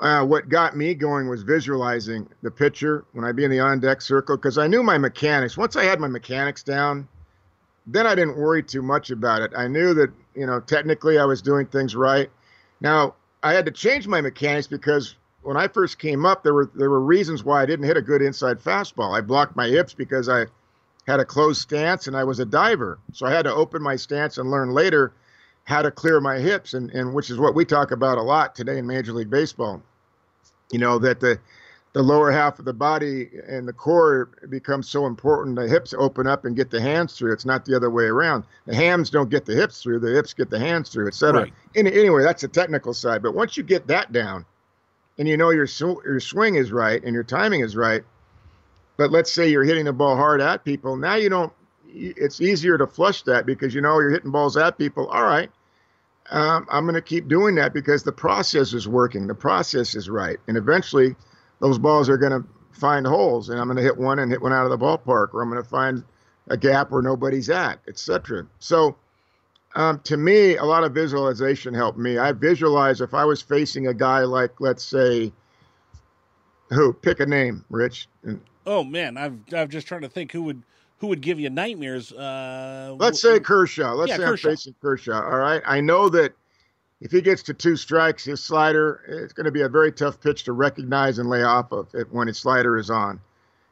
uh, 0.00 0.24
what 0.24 0.48
got 0.48 0.76
me 0.76 0.94
going 0.94 1.28
was 1.28 1.42
visualizing 1.42 2.28
the 2.42 2.50
pitcher 2.50 3.04
when 3.12 3.24
I'd 3.24 3.36
be 3.36 3.44
in 3.44 3.50
the 3.50 3.60
on 3.60 3.78
deck 3.80 4.00
circle 4.00 4.36
because 4.36 4.58
I 4.58 4.66
knew 4.66 4.82
my 4.82 4.98
mechanics. 4.98 5.56
Once 5.56 5.76
I 5.76 5.84
had 5.84 6.00
my 6.00 6.08
mechanics 6.08 6.62
down, 6.62 7.06
then 7.90 8.06
I 8.06 8.14
didn't 8.14 8.36
worry 8.36 8.62
too 8.62 8.82
much 8.82 9.10
about 9.10 9.42
it. 9.42 9.52
I 9.56 9.66
knew 9.66 9.94
that, 9.94 10.10
you 10.34 10.46
know, 10.46 10.60
technically 10.60 11.18
I 11.18 11.24
was 11.24 11.40
doing 11.40 11.66
things 11.66 11.96
right. 11.96 12.30
Now, 12.80 13.14
I 13.42 13.54
had 13.54 13.64
to 13.66 13.72
change 13.72 14.06
my 14.06 14.20
mechanics 14.20 14.66
because 14.66 15.14
when 15.42 15.56
I 15.56 15.68
first 15.68 15.98
came 15.98 16.26
up, 16.26 16.42
there 16.42 16.52
were 16.52 16.70
there 16.74 16.90
were 16.90 17.00
reasons 17.00 17.44
why 17.44 17.62
I 17.62 17.66
didn't 17.66 17.86
hit 17.86 17.96
a 17.96 18.02
good 18.02 18.20
inside 18.20 18.60
fastball. 18.60 19.16
I 19.16 19.22
blocked 19.22 19.56
my 19.56 19.68
hips 19.68 19.94
because 19.94 20.28
I 20.28 20.46
had 21.06 21.20
a 21.20 21.24
closed 21.24 21.62
stance 21.62 22.06
and 22.06 22.16
I 22.16 22.24
was 22.24 22.40
a 22.40 22.44
diver. 22.44 22.98
So 23.12 23.26
I 23.26 23.30
had 23.30 23.44
to 23.44 23.54
open 23.54 23.82
my 23.82 23.96
stance 23.96 24.36
and 24.36 24.50
learn 24.50 24.70
later 24.70 25.12
how 25.64 25.80
to 25.80 25.90
clear 25.90 26.20
my 26.20 26.38
hips 26.38 26.74
and, 26.74 26.90
and 26.90 27.14
which 27.14 27.30
is 27.30 27.38
what 27.38 27.54
we 27.54 27.64
talk 27.64 27.90
about 27.90 28.18
a 28.18 28.22
lot 28.22 28.54
today 28.54 28.78
in 28.78 28.86
Major 28.86 29.12
League 29.12 29.30
Baseball. 29.30 29.82
You 30.70 30.78
know, 30.78 30.98
that 30.98 31.20
the 31.20 31.38
the 31.94 32.02
lower 32.02 32.30
half 32.30 32.58
of 32.58 32.64
the 32.64 32.72
body 32.72 33.30
and 33.48 33.66
the 33.66 33.72
core 33.72 34.30
becomes 34.48 34.88
so 34.88 35.06
important. 35.06 35.56
The 35.56 35.68
hips 35.68 35.94
open 35.96 36.26
up 36.26 36.44
and 36.44 36.54
get 36.54 36.70
the 36.70 36.80
hands 36.80 37.16
through. 37.16 37.32
It's 37.32 37.46
not 37.46 37.64
the 37.64 37.74
other 37.74 37.90
way 37.90 38.04
around. 38.04 38.44
The 38.66 38.74
hams 38.74 39.10
don't 39.10 39.30
get 39.30 39.44
the 39.46 39.54
hips 39.54 39.82
through. 39.82 40.00
The 40.00 40.12
hips 40.12 40.34
get 40.34 40.50
the 40.50 40.58
hands 40.58 40.90
through, 40.90 41.08
et 41.08 41.14
cetera. 41.14 41.42
Right. 41.42 41.52
Any, 41.74 41.92
anyway, 41.92 42.22
that's 42.22 42.42
the 42.42 42.48
technical 42.48 42.92
side. 42.92 43.22
But 43.22 43.34
once 43.34 43.56
you 43.56 43.62
get 43.62 43.86
that 43.86 44.12
down, 44.12 44.44
and 45.18 45.26
you 45.26 45.36
know 45.36 45.50
your 45.50 45.66
sw- 45.66 46.02
your 46.04 46.20
swing 46.20 46.54
is 46.54 46.72
right 46.72 47.02
and 47.02 47.12
your 47.12 47.24
timing 47.24 47.60
is 47.60 47.76
right, 47.76 48.02
but 48.96 49.10
let's 49.10 49.32
say 49.32 49.48
you're 49.48 49.64
hitting 49.64 49.84
the 49.84 49.92
ball 49.92 50.16
hard 50.16 50.40
at 50.40 50.64
people, 50.64 50.96
now 50.96 51.16
you 51.16 51.28
don't. 51.28 51.52
It's 51.90 52.40
easier 52.40 52.78
to 52.78 52.86
flush 52.86 53.22
that 53.22 53.46
because 53.46 53.74
you 53.74 53.80
know 53.80 53.98
you're 53.98 54.10
hitting 54.10 54.30
balls 54.30 54.56
at 54.56 54.78
people. 54.78 55.08
All 55.08 55.24
right, 55.24 55.50
um, 56.30 56.66
I'm 56.70 56.84
going 56.84 56.94
to 56.94 57.02
keep 57.02 57.28
doing 57.28 57.54
that 57.56 57.74
because 57.74 58.02
the 58.02 58.12
process 58.12 58.72
is 58.72 58.86
working. 58.86 59.26
The 59.26 59.34
process 59.34 59.94
is 59.94 60.08
right, 60.08 60.38
and 60.46 60.56
eventually, 60.56 61.16
those 61.60 61.78
balls 61.78 62.08
are 62.08 62.16
going 62.18 62.32
to 62.32 62.48
find 62.72 63.06
holes, 63.06 63.48
and 63.48 63.60
I'm 63.60 63.66
going 63.66 63.76
to 63.76 63.82
hit 63.82 63.96
one 63.96 64.18
and 64.18 64.30
hit 64.30 64.40
one 64.40 64.52
out 64.52 64.64
of 64.64 64.70
the 64.70 64.78
ballpark, 64.78 65.34
or 65.34 65.42
I'm 65.42 65.50
going 65.50 65.62
to 65.62 65.68
find 65.68 66.04
a 66.48 66.56
gap 66.56 66.90
where 66.90 67.02
nobody's 67.02 67.50
at, 67.50 67.80
etc. 67.88 68.46
So, 68.58 68.96
um, 69.74 70.00
to 70.04 70.16
me, 70.16 70.56
a 70.56 70.64
lot 70.64 70.84
of 70.84 70.92
visualization 70.92 71.74
helped 71.74 71.98
me. 71.98 72.18
I 72.18 72.32
visualize 72.32 73.00
if 73.00 73.14
I 73.14 73.24
was 73.24 73.42
facing 73.42 73.86
a 73.86 73.94
guy 73.94 74.20
like, 74.20 74.60
let's 74.60 74.84
say, 74.84 75.32
who 76.70 76.92
pick 76.92 77.20
a 77.20 77.26
name, 77.26 77.64
Rich. 77.70 78.08
And 78.22 78.40
Oh 78.66 78.84
man, 78.84 79.16
I've 79.16 79.38
I'm 79.54 79.68
just 79.68 79.86
trying 79.86 80.02
to 80.02 80.08
think 80.08 80.30
who 80.32 80.42
would 80.42 80.62
who 80.98 81.06
would 81.06 81.20
give 81.22 81.40
you 81.40 81.48
nightmares. 81.48 82.12
Uh, 82.12 82.94
Let's 82.98 83.22
say 83.22 83.40
Kershaw. 83.40 83.94
Let's 83.94 84.10
Yeah, 84.10 84.16
say 84.16 84.24
Kershaw. 84.24 84.48
I'm 84.48 84.56
facing 84.56 84.74
Kershaw. 84.82 85.22
All 85.22 85.38
right. 85.38 85.62
I 85.64 85.80
know 85.80 86.08
that 86.10 86.34
if 87.00 87.12
he 87.12 87.20
gets 87.20 87.42
to 87.44 87.54
two 87.54 87.76
strikes, 87.76 88.24
his 88.24 88.42
slider 88.42 89.00
it's 89.06 89.32
going 89.32 89.44
to 89.46 89.52
be 89.52 89.62
a 89.62 89.68
very 89.68 89.92
tough 89.92 90.20
pitch 90.20 90.44
to 90.44 90.52
recognize 90.52 91.18
and 91.18 91.28
lay 91.28 91.42
off 91.42 91.72
of 91.72 91.94
it 91.94 92.12
when 92.12 92.26
his 92.26 92.38
slider 92.38 92.76
is 92.76 92.90
on. 92.90 93.20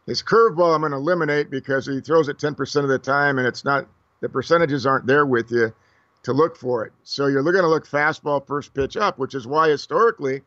His 0.06 0.22
curveball 0.22 0.74
I'm 0.74 0.82
going 0.82 0.92
to 0.92 0.98
eliminate 0.98 1.50
because 1.50 1.86
he 1.86 2.00
throws 2.00 2.28
it 2.28 2.38
10% 2.38 2.82
of 2.82 2.88
the 2.88 2.98
time 2.98 3.38
and 3.38 3.46
it's 3.46 3.64
not 3.64 3.86
the 4.20 4.28
percentages 4.28 4.86
aren't 4.86 5.06
there 5.06 5.26
with 5.26 5.50
you 5.50 5.74
to 6.22 6.32
look 6.32 6.56
for 6.56 6.84
it. 6.84 6.92
So 7.02 7.26
you're 7.26 7.42
going 7.42 7.56
to 7.56 7.68
look 7.68 7.86
fastball 7.86 8.46
first 8.46 8.74
pitch 8.74 8.96
up, 8.96 9.18
which 9.18 9.34
is 9.34 9.46
why 9.46 9.68
historically 9.68 10.42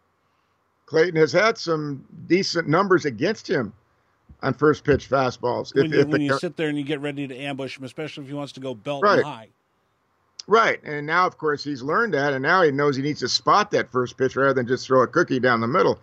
Clayton 0.86 1.16
has 1.18 1.32
had 1.32 1.58
some 1.58 2.06
decent 2.28 2.68
numbers 2.68 3.06
against 3.06 3.48
him 3.50 3.74
on 4.42 4.54
first 4.54 4.84
pitch 4.84 5.10
fastballs. 5.10 5.76
when, 5.76 5.86
If- 5.86 5.92
you, 5.92 6.00
if 6.00 6.08
when 6.08 6.22
you 6.22 6.38
sit 6.40 6.56
there 6.56 6.70
and 6.70 6.78
you 6.78 6.84
get 6.84 7.02
ready 7.02 7.28
to 7.28 7.36
ambush 7.38 7.78
him, 7.78 7.84
especially 7.84 8.24
if 8.24 8.30
he 8.30 8.34
wants 8.34 8.54
to 8.54 8.60
go 8.60 8.74
belt 8.74 9.04
Right. 9.04 9.24
high. 9.24 9.50
Right. 10.50 10.84
And 10.84 11.06
now, 11.06 11.28
of 11.28 11.38
course, 11.38 11.64
he's 11.64 11.84
learned 11.84 12.16
that, 12.16 12.34
and 12.34 12.42
now 12.42 12.64
he 12.64 12.72
knows 12.72 12.96
he 12.96 13.04
needs 13.04 13.20
to 13.20 13.30
spot 13.30 13.70
that 13.70 13.92
first 13.92 14.18
pitch 14.18 14.36
rather 14.36 14.56
than 14.56 14.66
just 14.68 14.88
throw 14.88 15.04
a 15.04 15.08
cookie 15.08 15.40
down 15.40 15.62
the 15.62 15.68
middle. 15.68 16.00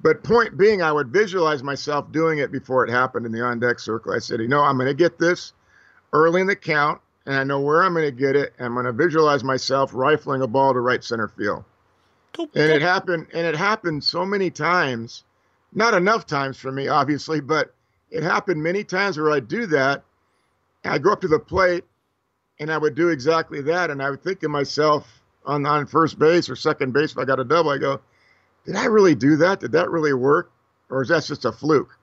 But 0.00 0.24
point 0.24 0.56
being, 0.56 0.80
I 0.80 0.90
would 0.90 1.08
visualize 1.08 1.62
myself 1.62 2.10
doing 2.10 2.38
it 2.38 2.50
before 2.50 2.82
it 2.82 2.90
happened 2.90 3.26
in 3.26 3.32
the 3.32 3.42
on 3.42 3.60
deck 3.60 3.78
circle. 3.78 4.14
I 4.14 4.18
said, 4.18 4.40
you 4.40 4.48
know, 4.48 4.62
I'm 4.62 4.78
going 4.78 4.88
to 4.88 4.94
get 4.94 5.18
this 5.18 5.52
early 6.14 6.40
in 6.40 6.46
the 6.46 6.56
count, 6.56 7.02
and 7.26 7.34
I 7.34 7.44
know 7.44 7.60
where 7.60 7.82
I'm 7.82 7.92
going 7.92 8.06
to 8.06 8.10
get 8.10 8.36
it. 8.36 8.54
And 8.56 8.68
I'm 8.68 8.72
going 8.72 8.86
to 8.86 8.92
visualize 8.92 9.44
myself 9.44 9.92
rifling 9.92 10.40
a 10.40 10.46
ball 10.46 10.72
to 10.72 10.80
right 10.80 11.04
center 11.04 11.28
field. 11.28 11.62
Go, 12.32 12.48
And 12.54 12.72
it 12.72 12.80
happened, 12.80 13.26
and 13.34 13.46
it 13.46 13.54
happened 13.54 14.02
so 14.02 14.24
many 14.24 14.48
times, 14.50 15.24
not 15.74 15.92
enough 15.92 16.26
times 16.26 16.56
for 16.56 16.72
me, 16.72 16.88
obviously, 16.88 17.42
but 17.42 17.74
it 18.10 18.22
happened 18.22 18.62
many 18.62 18.82
times 18.82 19.18
where 19.18 19.30
I'd 19.30 19.46
do 19.46 19.66
that. 19.66 20.04
I'd 20.86 21.02
go 21.02 21.12
up 21.12 21.20
to 21.20 21.28
the 21.28 21.38
plate, 21.38 21.84
and 22.60 22.70
I 22.70 22.78
would 22.78 22.94
do 22.94 23.08
exactly 23.08 23.60
that. 23.62 23.90
And 23.90 24.02
I 24.02 24.10
would 24.10 24.22
think 24.22 24.40
to 24.40 24.48
myself 24.48 25.22
on, 25.44 25.66
on 25.66 25.86
first 25.86 26.18
base 26.18 26.48
or 26.48 26.54
second 26.54 26.92
base, 26.92 27.12
if 27.12 27.18
I 27.18 27.24
got 27.24 27.40
a 27.40 27.44
double, 27.44 27.70
I 27.70 27.78
go, 27.78 28.00
did 28.66 28.76
I 28.76 28.84
really 28.84 29.14
do 29.14 29.36
that? 29.36 29.60
Did 29.60 29.72
that 29.72 29.90
really 29.90 30.12
work? 30.12 30.52
Or 30.90 31.02
is 31.02 31.08
that 31.08 31.24
just 31.24 31.44
a 31.44 31.52
fluke? 31.52 31.96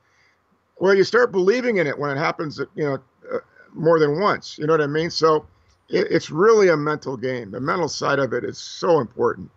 Well, 0.80 0.94
you 0.94 1.04
start 1.04 1.32
believing 1.32 1.78
in 1.78 1.88
it 1.88 1.98
when 1.98 2.10
it 2.10 2.20
happens, 2.20 2.60
you 2.76 2.84
know, 2.84 3.00
uh, 3.32 3.40
more 3.74 4.00
than 4.00 4.20
once. 4.20 4.58
You 4.58 4.68
know 4.68 4.74
what 4.74 4.82
I 4.82 4.88
mean? 4.88 5.12
So 5.12 5.46
it, 5.90 6.08
it's 6.10 6.30
really 6.30 6.70
a 6.70 6.78
mental 6.78 7.16
game. 7.16 7.52
The 7.52 7.62
mental 7.62 7.88
side 7.88 8.20
of 8.20 8.34
it 8.34 8.44
is 8.44 8.58
so 8.58 9.00
important. 9.00 9.52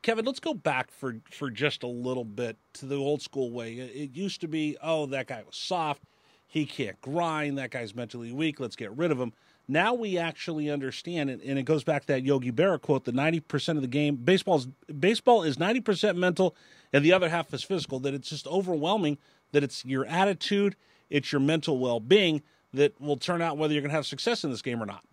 Kevin, 0.00 0.24
let's 0.24 0.40
go 0.40 0.54
back 0.54 0.90
for 0.90 1.16
for 1.30 1.50
just 1.50 1.82
a 1.82 1.86
little 1.86 2.24
bit 2.24 2.56
to 2.74 2.86
the 2.86 2.94
old 2.96 3.20
school 3.20 3.50
way. 3.50 3.74
It, 3.74 3.94
it 3.94 4.16
used 4.16 4.40
to 4.40 4.48
be, 4.48 4.76
oh, 4.80 5.04
that 5.06 5.26
guy 5.26 5.42
was 5.44 5.56
soft, 5.56 6.02
he 6.46 6.64
can't 6.64 6.98
grind, 7.02 7.58
that 7.58 7.70
guy's 7.70 7.94
mentally 7.94 8.32
weak, 8.32 8.58
let's 8.58 8.76
get 8.76 8.96
rid 8.96 9.10
of 9.10 9.20
him. 9.20 9.34
Now 9.68 9.92
we 9.92 10.16
actually 10.16 10.70
understand 10.70 11.28
it, 11.28 11.42
and 11.44 11.58
it 11.58 11.64
goes 11.64 11.84
back 11.84 12.02
to 12.02 12.06
that 12.08 12.22
Yogi 12.22 12.50
Berra 12.50 12.80
quote: 12.80 13.04
"The 13.04 13.12
ninety 13.12 13.40
percent 13.40 13.76
of 13.76 13.82
the 13.82 13.88
game, 13.88 14.16
baseball 14.16 14.56
is 14.56 14.66
baseball 14.98 15.42
is 15.42 15.58
ninety 15.58 15.80
percent 15.80 16.16
mental, 16.16 16.56
and 16.92 17.04
the 17.04 17.12
other 17.12 17.28
half 17.28 17.52
is 17.52 17.62
physical. 17.62 18.00
That 18.00 18.14
it's 18.14 18.30
just 18.30 18.46
overwhelming. 18.46 19.18
That 19.52 19.62
it's 19.62 19.84
your 19.84 20.06
attitude, 20.06 20.74
it's 21.10 21.30
your 21.32 21.40
mental 21.40 21.78
well 21.78 22.00
being 22.00 22.42
that 22.72 22.98
will 23.00 23.16
turn 23.18 23.42
out 23.42 23.58
whether 23.58 23.74
you're 23.74 23.82
going 23.82 23.90
to 23.90 23.96
have 23.96 24.06
success 24.06 24.42
in 24.42 24.50
this 24.50 24.62
game 24.62 24.82
or 24.82 24.86
not." 24.86 25.04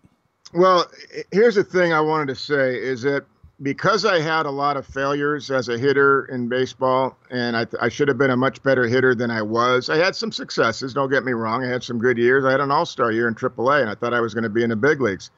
Well, 0.54 0.86
here's 1.32 1.56
the 1.56 1.64
thing 1.64 1.92
I 1.92 2.00
wanted 2.00 2.28
to 2.28 2.34
say 2.34 2.76
is 2.76 3.02
that 3.02 3.24
because 3.62 4.04
I 4.04 4.20
had 4.20 4.44
a 4.44 4.50
lot 4.50 4.76
of 4.76 4.86
failures 4.86 5.50
as 5.50 5.68
a 5.68 5.78
hitter 5.78 6.26
in 6.26 6.48
baseball, 6.48 7.16
and 7.30 7.56
I, 7.56 7.64
th- 7.64 7.80
I 7.80 7.88
should 7.88 8.08
have 8.08 8.18
been 8.18 8.30
a 8.30 8.36
much 8.36 8.62
better 8.62 8.86
hitter 8.86 9.14
than 9.14 9.30
I 9.30 9.40
was. 9.40 9.88
I 9.88 9.96
had 9.96 10.14
some 10.14 10.30
successes. 10.30 10.92
Don't 10.92 11.10
get 11.10 11.24
me 11.24 11.32
wrong. 11.32 11.64
I 11.64 11.68
had 11.68 11.82
some 11.82 11.98
good 11.98 12.18
years. 12.18 12.44
I 12.44 12.50
had 12.50 12.60
an 12.60 12.70
All-Star 12.70 13.12
year 13.12 13.28
in 13.28 13.34
AAA, 13.34 13.80
and 13.80 13.90
I 13.90 13.94
thought 13.94 14.12
I 14.12 14.20
was 14.20 14.34
going 14.34 14.44
to 14.44 14.50
be 14.50 14.62
in 14.62 14.70
the 14.70 14.76
big 14.76 15.00
leagues. 15.00 15.30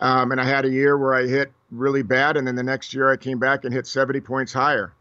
Um, 0.00 0.30
and 0.30 0.40
I 0.40 0.44
had 0.44 0.64
a 0.64 0.70
year 0.70 0.96
where 0.98 1.14
I 1.14 1.26
hit 1.26 1.50
really 1.70 2.02
bad, 2.02 2.36
and 2.36 2.46
then 2.46 2.54
the 2.54 2.62
next 2.62 2.92
year 2.92 3.10
I 3.10 3.16
came 3.16 3.38
back 3.38 3.64
and 3.64 3.72
hit 3.72 3.86
70 3.86 4.20
points 4.20 4.52
higher. 4.52 4.92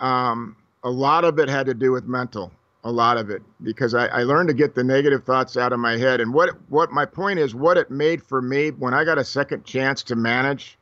Um, 0.00 0.56
a 0.82 0.90
lot 0.90 1.24
of 1.24 1.38
it 1.38 1.48
had 1.48 1.66
to 1.66 1.74
do 1.74 1.92
with 1.92 2.04
mental. 2.04 2.52
A 2.86 2.92
lot 2.92 3.16
of 3.16 3.30
it 3.30 3.40
because 3.62 3.94
I, 3.94 4.08
I 4.08 4.22
learned 4.24 4.48
to 4.48 4.54
get 4.54 4.74
the 4.74 4.84
negative 4.84 5.24
thoughts 5.24 5.56
out 5.56 5.72
of 5.72 5.80
my 5.80 5.96
head. 5.96 6.20
And 6.20 6.34
what 6.34 6.50
what 6.68 6.90
my 6.92 7.06
point 7.06 7.38
is, 7.38 7.54
what 7.54 7.78
it 7.78 7.90
made 7.90 8.22
for 8.22 8.42
me 8.42 8.68
when 8.72 8.92
I 8.92 9.04
got 9.04 9.16
a 9.16 9.24
second 9.24 9.64
chance 9.64 10.02
to 10.02 10.16
manage, 10.16 10.76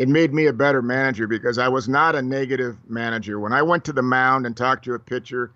it 0.00 0.08
made 0.08 0.32
me 0.32 0.46
a 0.46 0.52
better 0.54 0.80
manager 0.80 1.26
because 1.26 1.58
I 1.58 1.68
was 1.68 1.86
not 1.86 2.16
a 2.16 2.22
negative 2.22 2.78
manager. 2.88 3.38
When 3.38 3.52
I 3.52 3.60
went 3.60 3.84
to 3.84 3.92
the 3.92 4.00
mound 4.00 4.46
and 4.46 4.56
talked 4.56 4.86
to 4.86 4.94
a 4.94 4.98
pitcher, 4.98 5.52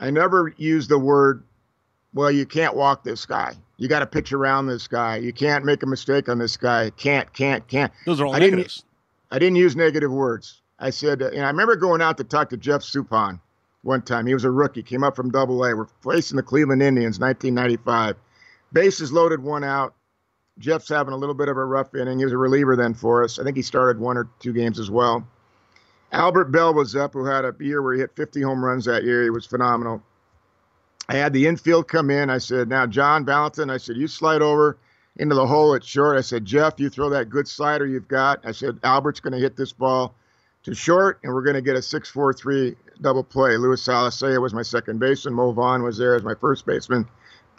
I 0.00 0.08
never 0.08 0.54
used 0.56 0.88
the 0.88 0.98
word, 0.98 1.42
"Well, 2.14 2.30
you 2.30 2.46
can't 2.46 2.74
walk 2.74 3.04
this 3.04 3.26
guy. 3.26 3.52
You 3.76 3.86
got 3.88 3.98
to 3.98 4.06
pitch 4.06 4.32
around 4.32 4.68
this 4.68 4.88
guy. 4.88 5.16
You 5.18 5.34
can't 5.34 5.66
make 5.66 5.82
a 5.82 5.86
mistake 5.86 6.30
on 6.30 6.38
this 6.38 6.56
guy. 6.56 6.88
Can't, 6.96 7.30
can't, 7.34 7.68
can't." 7.68 7.92
Those 8.06 8.22
are 8.22 8.24
all 8.26 8.34
I 8.34 8.38
didn't- 8.38 8.52
negatives. 8.52 8.84
I 9.30 9.38
didn't 9.38 9.56
use 9.56 9.76
negative 9.76 10.10
words. 10.10 10.62
I 10.78 10.88
said, 10.88 11.20
uh, 11.20 11.28
and 11.28 11.44
I 11.44 11.48
remember 11.48 11.76
going 11.76 12.00
out 12.00 12.16
to 12.16 12.24
talk 12.24 12.48
to 12.50 12.56
Jeff 12.56 12.80
Suppan 12.80 13.38
one 13.82 14.00
time. 14.00 14.26
He 14.26 14.32
was 14.32 14.44
a 14.44 14.50
rookie, 14.50 14.82
came 14.82 15.04
up 15.04 15.14
from 15.14 15.30
Double 15.30 15.62
A. 15.62 15.76
We're 15.76 15.88
facing 16.02 16.36
the 16.36 16.42
Cleveland 16.42 16.82
Indians, 16.82 17.20
1995. 17.20 18.16
Bases 18.72 19.12
loaded, 19.12 19.42
one 19.42 19.62
out. 19.62 19.94
Jeff's 20.58 20.88
having 20.88 21.12
a 21.12 21.16
little 21.16 21.34
bit 21.34 21.48
of 21.48 21.56
a 21.56 21.64
rough 21.64 21.94
inning. 21.94 22.18
He 22.18 22.24
was 22.24 22.32
a 22.32 22.38
reliever 22.38 22.76
then 22.76 22.94
for 22.94 23.24
us. 23.24 23.38
I 23.38 23.44
think 23.44 23.56
he 23.56 23.62
started 23.62 23.98
one 23.98 24.16
or 24.16 24.28
two 24.38 24.52
games 24.52 24.78
as 24.78 24.90
well. 24.90 25.26
Albert 26.12 26.46
Belle 26.46 26.74
was 26.74 26.94
up, 26.94 27.12
who 27.12 27.24
had 27.24 27.44
a 27.44 27.54
year 27.58 27.82
where 27.82 27.94
he 27.94 28.00
hit 28.00 28.14
50 28.14 28.40
home 28.42 28.64
runs 28.64 28.84
that 28.84 29.02
year. 29.02 29.24
He 29.24 29.30
was 29.30 29.46
phenomenal. 29.46 30.02
I 31.08 31.16
had 31.16 31.32
the 31.32 31.46
infield 31.46 31.88
come 31.88 32.10
in. 32.10 32.30
I 32.30 32.38
said, 32.38 32.68
now, 32.68 32.86
John 32.86 33.24
Valentin, 33.24 33.68
I 33.68 33.78
said, 33.78 33.96
you 33.96 34.06
slide 34.06 34.40
over 34.40 34.78
into 35.16 35.34
the 35.34 35.46
hole 35.46 35.74
at 35.74 35.84
short. 35.84 36.16
I 36.16 36.22
said, 36.22 36.44
Jeff, 36.44 36.74
you 36.78 36.88
throw 36.88 37.10
that 37.10 37.30
good 37.30 37.48
slider 37.48 37.86
you've 37.86 38.08
got. 38.08 38.46
I 38.46 38.52
said, 38.52 38.78
Albert's 38.84 39.20
going 39.20 39.32
to 39.32 39.38
hit 39.38 39.56
this 39.56 39.72
ball 39.72 40.14
to 40.62 40.74
short, 40.74 41.18
and 41.22 41.34
we're 41.34 41.42
going 41.42 41.54
to 41.54 41.62
get 41.62 41.76
a 41.76 41.82
6 41.82 42.08
4 42.08 42.32
3 42.32 42.76
double 43.00 43.24
play. 43.24 43.56
Luis 43.56 43.86
Alicea 43.86 44.40
was 44.40 44.54
my 44.54 44.62
second 44.62 44.98
baseman. 44.98 45.34
Mo 45.34 45.52
Vaughn 45.52 45.82
was 45.82 45.98
there 45.98 46.14
as 46.14 46.22
my 46.22 46.34
first 46.34 46.64
baseman. 46.64 47.08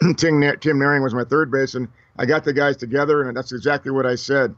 Tim, 0.16 0.40
Tim 0.40 0.78
Naehring 0.78 1.02
was 1.02 1.14
my 1.14 1.24
third 1.24 1.50
baseman. 1.50 1.88
I 2.18 2.26
got 2.26 2.44
the 2.44 2.52
guys 2.52 2.76
together, 2.76 3.28
and 3.28 3.36
that's 3.36 3.52
exactly 3.52 3.90
what 3.90 4.06
I 4.06 4.14
said. 4.14 4.54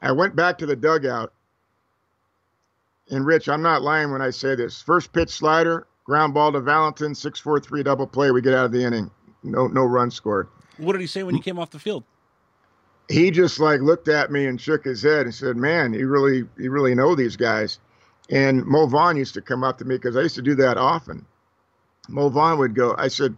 I 0.00 0.12
went 0.12 0.36
back 0.36 0.58
to 0.58 0.66
the 0.66 0.76
dugout, 0.76 1.32
and 3.10 3.26
Rich, 3.26 3.48
I'm 3.48 3.62
not 3.62 3.82
lying 3.82 4.10
when 4.10 4.22
I 4.22 4.30
say 4.30 4.54
this. 4.54 4.80
First 4.82 5.12
pitch 5.12 5.30
slider, 5.30 5.86
ground 6.04 6.34
ball 6.34 6.52
to 6.52 6.60
Valentin, 6.60 7.14
6 7.14 7.38
4 7.38 7.60
3 7.60 7.82
double 7.82 8.06
play. 8.06 8.30
We 8.30 8.42
get 8.42 8.54
out 8.54 8.66
of 8.66 8.72
the 8.72 8.84
inning. 8.84 9.10
No, 9.42 9.66
no 9.66 9.84
run 9.84 10.10
scored. 10.10 10.48
What 10.78 10.92
did 10.92 11.00
he 11.00 11.06
say 11.06 11.22
when 11.22 11.34
he 11.34 11.40
came 11.40 11.58
off 11.58 11.70
the 11.70 11.78
field? 11.78 12.04
he 13.08 13.30
just 13.30 13.60
like 13.60 13.80
looked 13.80 14.08
at 14.08 14.30
me 14.30 14.46
and 14.46 14.60
shook 14.60 14.84
his 14.84 15.02
head 15.02 15.26
and 15.26 15.34
said, 15.34 15.56
"Man, 15.56 15.92
you 15.92 16.08
really, 16.08 16.48
you 16.56 16.70
really 16.70 16.94
know 16.94 17.14
these 17.14 17.36
guys." 17.36 17.78
And 18.30 18.64
Mo 18.64 18.86
Vaughn 18.86 19.16
used 19.16 19.34
to 19.34 19.42
come 19.42 19.62
up 19.64 19.78
to 19.78 19.84
me 19.84 19.96
because 19.96 20.16
I 20.16 20.22
used 20.22 20.36
to 20.36 20.42
do 20.42 20.54
that 20.56 20.78
often. 20.78 21.26
Mo 22.08 22.28
Vaughn 22.28 22.58
would 22.58 22.74
go. 22.74 22.94
I 22.96 23.08
said, 23.08 23.36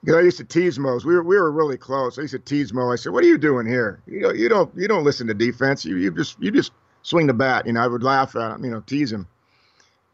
because 0.00 0.16
I 0.16 0.20
used 0.20 0.38
to 0.38 0.44
tease 0.44 0.78
Mo. 0.78 0.98
We 1.04 1.14
were 1.14 1.22
we 1.22 1.36
were 1.36 1.50
really 1.50 1.76
close. 1.76 2.18
I 2.18 2.22
used 2.22 2.32
to 2.32 2.38
tease 2.38 2.72
Mo. 2.72 2.92
I 2.92 2.96
said, 2.96 3.12
"What 3.12 3.24
are 3.24 3.28
you 3.28 3.38
doing 3.38 3.66
here? 3.66 4.00
You 4.06 4.20
don't 4.20 4.36
you 4.36 4.48
don't 4.48 4.76
you 4.76 4.88
don't 4.88 5.04
listen 5.04 5.26
to 5.26 5.34
defense. 5.34 5.84
You 5.84 5.96
you 5.96 6.10
just 6.10 6.36
you 6.40 6.50
just 6.50 6.72
swing 7.02 7.26
the 7.26 7.34
bat." 7.34 7.66
You 7.66 7.72
know, 7.72 7.80
I 7.80 7.86
would 7.86 8.02
laugh 8.02 8.36
at 8.36 8.52
him. 8.52 8.64
You 8.64 8.70
know, 8.70 8.80
tease 8.80 9.12
him. 9.12 9.26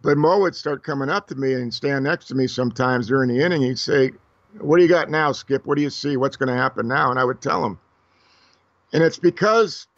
But 0.02 0.18
Mo 0.18 0.40
would 0.40 0.54
start 0.54 0.84
coming 0.84 1.08
up 1.08 1.28
to 1.28 1.34
me 1.34 1.54
and 1.54 1.72
stand 1.72 2.04
next 2.04 2.26
to 2.26 2.34
me 2.34 2.46
sometimes 2.46 3.08
during 3.08 3.28
the 3.28 3.44
inning. 3.44 3.62
He'd 3.62 3.78
say, 3.78 4.12
"What 4.58 4.76
do 4.76 4.82
you 4.82 4.88
got 4.88 5.10
now, 5.10 5.32
Skip? 5.32 5.66
What 5.66 5.76
do 5.76 5.82
you 5.82 5.90
see? 5.90 6.16
What's 6.16 6.36
going 6.36 6.48
to 6.48 6.60
happen 6.60 6.88
now?" 6.88 7.10
And 7.10 7.18
I 7.18 7.24
would 7.24 7.40
tell 7.40 7.64
him. 7.64 7.78
And 8.92 9.02
it's 9.02 9.18
because 9.18 9.88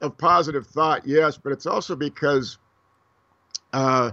of 0.00 0.16
positive 0.18 0.66
thought, 0.66 1.06
yes, 1.06 1.36
but 1.36 1.52
it's 1.52 1.66
also 1.66 1.94
because 1.94 2.58
uh, 3.72 4.10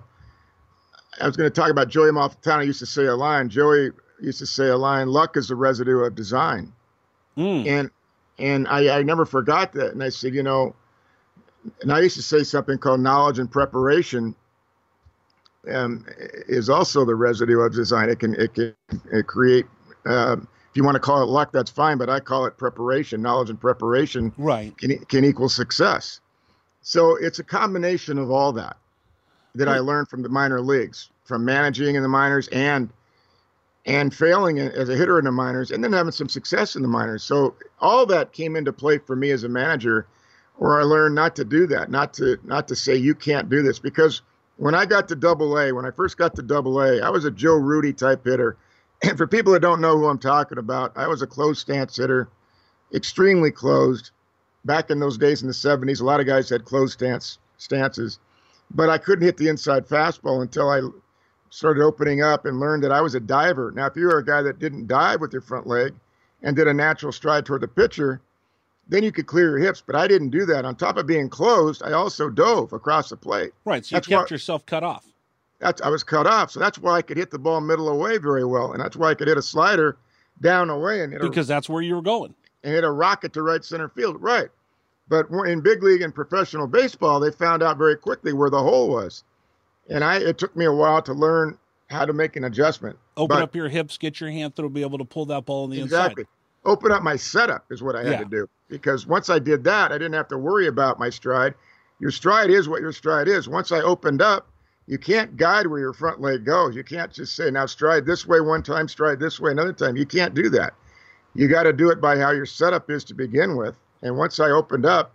I 1.19 1.26
was 1.26 1.36
going 1.36 1.50
to 1.50 1.54
talk 1.54 1.71
about 1.71 1.88
Joey 1.89 2.12
Amalfitano 2.12 2.60
I 2.60 2.63
used 2.63 2.80
to 2.80 2.86
say 2.86 3.06
a 3.06 3.15
line. 3.15 3.50
Joey 3.50 3.91
used 4.19 4.39
to 4.39 4.45
say 4.45 4.67
a 4.67 4.77
line, 4.77 5.08
luck 5.08 5.38
is 5.38 5.47
the 5.47 5.56
residue 5.56 5.99
of 5.99 6.15
design. 6.15 6.73
Mm. 7.38 7.67
And 7.67 7.91
and 8.39 8.67
I, 8.67 8.99
I 8.99 9.03
never 9.03 9.25
forgot 9.25 9.73
that. 9.73 9.93
And 9.93 10.03
I 10.03 10.10
said, 10.10 10.34
you 10.34 10.43
know, 10.43 10.75
and 11.82 11.91
I 11.91 12.01
used 12.01 12.15
to 12.17 12.21
say 12.21 12.43
something 12.43 12.77
called 12.77 12.99
knowledge 12.99 13.39
and 13.39 13.51
preparation 13.51 14.36
um, 15.71 16.06
is 16.47 16.69
also 16.69 17.03
the 17.03 17.15
residue 17.15 17.60
of 17.60 17.73
design. 17.73 18.10
It 18.10 18.19
can 18.19 18.36
it 18.36 18.53
can 18.53 18.75
it 19.12 19.27
create 19.27 19.65
uh, 20.06 20.38
if 20.39 20.75
you 20.75 20.84
want 20.84 20.95
to 20.95 20.99
call 20.99 21.21
it 21.23 21.25
luck, 21.25 21.51
that's 21.51 21.71
fine, 21.71 21.97
but 21.97 22.10
I 22.10 22.19
call 22.19 22.45
it 22.45 22.58
preparation. 22.58 23.21
Knowledge 23.21 23.49
and 23.49 23.60
preparation 23.60 24.34
right. 24.38 24.77
can, 24.77 24.97
can 25.06 25.25
equal 25.25 25.49
success. 25.49 26.21
So 26.82 27.15
it's 27.15 27.39
a 27.39 27.43
combination 27.43 28.17
of 28.17 28.32
all 28.32 28.53
that 28.53 28.77
that 29.56 29.67
I 29.67 29.80
learned 29.80 30.08
from 30.08 30.21
the 30.21 30.30
minor 30.30 30.62
leagues, 30.62 31.10
from 31.25 31.43
managing 31.43 31.95
in 31.95 32.03
the 32.03 32.10
minors 32.10 32.47
and 32.49 32.89
and 33.88 34.13
failing 34.13 34.60
as 34.60 34.89
a 34.89 34.97
hitter 34.97 35.17
in 35.17 35.23
the 35.23 35.32
minors, 35.32 35.71
and 35.71 35.82
then 35.82 35.93
having 35.93 36.12
some 36.12 36.28
success 36.28 36.76
in 36.76 36.82
the 36.82 36.88
minors. 36.89 37.23
So 37.23 37.56
all 37.80 38.06
that 38.08 38.34
came 38.34 38.58
into 38.58 38.73
play 38.73 38.97
for 38.97 39.15
me 39.15 39.32
as 39.32 39.45
a 39.45 39.50
manager, 39.50 40.06
where 40.58 40.80
I 40.80 40.84
learned 40.84 41.15
not 41.15 41.38
to 41.38 41.45
do 41.45 41.65
that, 41.67 41.89
not 41.89 42.13
to 42.15 42.38
not 42.43 42.67
to 42.67 42.76
say 42.76 42.95
you 42.95 43.15
can't 43.15 43.50
do 43.50 43.63
this, 43.63 43.80
because 43.80 44.21
when 44.58 44.76
I 44.76 44.86
got 44.86 45.08
to 45.08 45.15
Double 45.15 45.58
A, 45.58 45.71
when 45.71 45.86
I 45.86 45.91
first 45.91 46.17
got 46.17 46.36
to 46.36 46.41
Double 46.41 46.82
A, 46.82 47.00
I 47.02 47.10
was 47.10 47.23
a 47.23 47.32
Joe 47.32 47.56
Rudi 47.56 47.93
type 47.93 48.26
hitter. 48.26 48.58
And 49.04 49.15
for 49.15 49.28
people 49.28 49.54
that 49.54 49.60
don't 49.60 49.80
know 49.80 49.95
who 49.95 50.08
I'm 50.08 50.17
talking 50.17 50.58
about, 50.58 50.91
I 50.97 51.06
was 51.06 51.21
a 51.21 51.28
closed 51.28 51.60
stance 51.60 51.97
hitter, 51.97 52.30
extremely 52.95 53.52
closed. 53.52 54.10
Back 54.65 54.89
in 54.89 55.00
those 55.00 55.19
days 55.19 55.43
in 55.43 55.47
the 55.47 55.54
70s, 55.54 56.02
a 56.02 56.04
lot 56.04 56.19
of 56.19 56.26
guys 56.26 56.50
had 56.50 56.65
closed 56.65 56.93
stance 56.93 57.38
stances, 57.60 58.17
but 58.71 58.89
I 58.89 58.97
couldn't 58.97 59.23
hit 59.23 59.38
the 59.38 59.50
inside 59.50 59.88
fastball 59.88 60.41
until 60.41 60.71
I 60.71 60.82
started 61.49 61.83
opening 61.83 62.21
up 62.21 62.45
and 62.45 62.60
learned 62.60 62.83
that 62.83 62.91
I 62.91 63.01
was 63.01 63.15
a 63.15 63.19
diver. 63.19 63.71
Now, 63.71 63.86
if 63.88 63.95
you 63.95 64.05
were 64.05 64.19
a 64.19 64.25
guy 64.25 64.41
that 64.41 64.60
didn't 64.60 64.88
dive 64.88 65.21
with 65.21 65.33
your 65.33 65.41
front 65.41 65.67
leg 65.67 65.93
and 66.43 66.55
did 66.55 66.67
a 66.67 66.73
natural 66.73 67.12
stride 67.12 67.45
toward 67.45 67.62
the 67.62 67.67
pitcher, 67.67 68.21
then 68.89 69.03
you 69.03 69.12
could 69.12 69.27
clear 69.27 69.49
your 69.49 69.60
hips. 69.60 69.83
But 69.86 69.95
I 69.95 70.07
didn't 70.07 70.29
do 70.29 70.45
that. 70.45 70.65
On 70.65 70.75
top 70.75 70.97
of 70.97 71.07
being 71.07 71.29
closed, 71.29 71.83
I 71.83 71.93
also 71.93 72.29
dove 72.29 72.73
across 72.73 73.10
the 73.10 73.17
plate. 73.17 73.51
Right. 73.65 73.86
So 73.86 73.95
you 73.95 73.97
That's 73.97 74.07
kept 74.07 74.31
why, 74.31 74.36
yourself 74.36 74.65
cut 74.65 74.83
off 74.83 75.05
that's 75.60 75.81
I 75.81 75.89
was 75.89 76.03
cut 76.03 76.27
off. 76.27 76.51
So 76.51 76.60
that's 76.60 76.77
why 76.77 76.97
I 76.97 77.01
could 77.01 77.17
hit 77.17 77.31
the 77.31 77.39
ball 77.39 77.62
middle 77.62 77.89
away 77.89 78.17
very 78.17 78.45
well, 78.45 78.73
and 78.73 78.81
that's 78.81 78.95
why 78.95 79.10
I 79.10 79.15
could 79.15 79.27
hit 79.27 79.38
a 79.38 79.41
slider 79.41 79.97
down 80.41 80.69
away 80.69 81.01
and 81.01 81.17
because 81.19 81.49
a, 81.49 81.53
that's 81.53 81.67
where 81.67 81.81
you 81.81 81.95
were 81.95 82.01
going 82.01 82.36
and 82.63 82.71
hit 82.71 82.83
a 82.83 82.91
rocket 82.91 83.33
to 83.33 83.41
right 83.41 83.65
center 83.65 83.89
field. 83.89 84.21
Right, 84.21 84.49
but 85.07 85.27
in 85.47 85.62
big 85.62 85.81
league 85.83 86.01
and 86.01 86.13
professional 86.13 86.67
baseball, 86.67 87.19
they 87.19 87.31
found 87.31 87.63
out 87.63 87.77
very 87.77 87.97
quickly 87.97 88.33
where 88.33 88.49
the 88.49 88.62
hole 88.62 88.89
was, 88.89 89.23
and 89.89 90.04
I 90.04 90.17
it 90.17 90.38
took 90.38 90.56
me 90.56 90.65
a 90.65 90.73
while 90.73 91.02
to 91.04 91.13
learn 91.13 91.58
how 91.89 92.06
to 92.06 92.13
make 92.13 92.36
an 92.36 92.43
adjustment. 92.43 92.97
Open 93.15 93.38
but, 93.38 93.43
up 93.43 93.56
your 93.56 93.69
hips, 93.69 93.97
get 93.97 94.19
your 94.19 94.30
hand 94.30 94.56
through, 94.56 94.69
be 94.69 94.82
able 94.82 94.97
to 94.97 95.06
pull 95.06 95.26
that 95.28 95.45
ball 95.45 95.63
on 95.63 95.69
the 95.69 95.80
inside. 95.80 95.97
exactly. 95.97 96.21
inside. 96.21 96.71
Open 96.71 96.91
up 96.91 97.02
my 97.02 97.15
setup 97.15 97.65
is 97.71 97.82
what 97.82 97.95
I 97.95 98.04
had 98.04 98.12
yeah. 98.12 98.19
to 98.19 98.26
do 98.26 98.50
because 98.69 99.08
once 99.08 99.30
I 99.30 99.39
did 99.39 99.63
that, 99.63 99.91
I 99.91 99.97
didn't 99.97 100.13
have 100.13 100.28
to 100.30 100.38
worry 100.38 100.67
about 100.67 101.00
my 101.00 101.10
stride. 101.10 101.54
Your 102.00 102.12
stride 102.12 102.50
is 102.50 102.67
what 102.67 102.82
your 102.82 102.91
stride 102.91 103.28
is. 103.28 103.47
Once 103.47 103.71
I 103.71 103.82
opened 103.82 104.21
up, 104.21 104.47
you 104.86 104.97
can't 104.97 105.36
guide 105.36 105.67
where 105.67 105.80
your 105.80 105.93
front 105.93 106.21
leg 106.21 106.45
goes. 106.45 106.76
You 106.76 106.84
can't 106.84 107.12
just 107.12 107.36
say, 107.36 107.52
now 107.52 107.65
stride 107.65 108.06
this 108.06 108.26
way 108.26 108.39
one 108.39 108.63
time, 108.63 108.88
stride 108.88 109.19
this 109.19 109.39
way 109.39 109.52
another 109.52 109.73
time. 109.73 109.97
You 109.97 110.06
can't 110.06 110.34
do 110.34 110.50
that. 110.50 110.73
You 111.36 111.47
got 111.47 111.63
to 111.63 111.73
do 111.73 111.89
it 111.89 112.00
by 112.00 112.17
how 112.17 112.32
your 112.32 112.45
setup 112.45 112.89
is 112.89 113.04
to 113.06 113.13
begin 113.13 113.58
with. 113.58 113.76
And 114.02 114.17
once 114.17 114.39
I 114.39 114.50
opened 114.50 114.86
up 114.86 115.13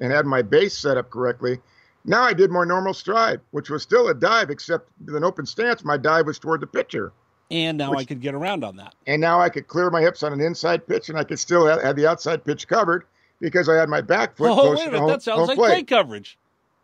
and 0.00 0.12
had 0.12 0.26
my 0.26 0.42
base 0.42 0.76
set 0.76 0.96
up 0.96 1.10
correctly, 1.10 1.58
now 2.04 2.22
I 2.22 2.32
did 2.32 2.50
more 2.50 2.66
normal 2.66 2.94
stride, 2.94 3.40
which 3.52 3.70
was 3.70 3.82
still 3.82 4.08
a 4.08 4.14
dive, 4.14 4.50
except 4.50 4.88
with 5.04 5.16
an 5.16 5.24
open 5.24 5.46
stance, 5.46 5.84
my 5.84 5.96
dive 5.96 6.26
was 6.26 6.38
toward 6.38 6.60
the 6.60 6.66
pitcher. 6.66 7.12
And 7.50 7.78
now 7.78 7.90
which, 7.90 8.00
I 8.00 8.04
could 8.04 8.20
get 8.20 8.34
around 8.34 8.64
on 8.64 8.76
that. 8.76 8.94
And 9.06 9.20
now 9.20 9.40
I 9.40 9.48
could 9.48 9.68
clear 9.68 9.90
my 9.90 10.00
hips 10.00 10.22
on 10.22 10.32
an 10.32 10.40
inside 10.40 10.86
pitch, 10.86 11.08
and 11.08 11.18
I 11.18 11.24
could 11.24 11.38
still 11.38 11.66
have, 11.66 11.82
have 11.82 11.96
the 11.96 12.06
outside 12.06 12.44
pitch 12.44 12.68
covered 12.68 13.04
because 13.40 13.68
I 13.68 13.74
had 13.74 13.88
my 13.88 14.00
back 14.00 14.36
foot 14.36 14.50
oh, 14.50 14.72
wait 14.72 14.82
a 14.82 14.84
minute, 14.86 15.00
home, 15.00 15.08
that 15.10 15.22
sounds 15.22 15.48
like 15.48 15.58
plate 15.58 15.86
coverage. 15.86 16.38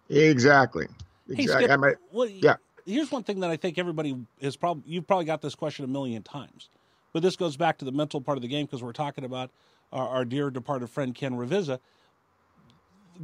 Exactly. 0.08 0.86
Hey. 1.32 1.46
Skip, 1.46 1.80
might, 1.80 1.96
well, 2.12 2.28
yeah. 2.28 2.56
Here's 2.86 3.12
one 3.12 3.22
thing 3.22 3.40
that 3.40 3.50
I 3.50 3.56
think 3.56 3.78
everybody 3.78 4.16
is 4.40 4.56
probably 4.56 4.82
you've 4.86 5.06
probably 5.06 5.26
got 5.26 5.42
this 5.42 5.54
question 5.54 5.84
a 5.84 5.88
million 5.88 6.22
times, 6.22 6.68
but 7.12 7.22
this 7.22 7.36
goes 7.36 7.56
back 7.56 7.78
to 7.78 7.84
the 7.84 7.92
mental 7.92 8.20
part 8.20 8.36
of 8.36 8.42
the 8.42 8.48
game 8.48 8.66
because 8.66 8.82
we're 8.82 8.92
talking 8.92 9.24
about 9.24 9.50
our, 9.92 10.08
our, 10.08 10.24
dear 10.24 10.50
departed 10.50 10.88
friend 10.90 11.14
Ken 11.14 11.34
Ravizza 11.34 11.78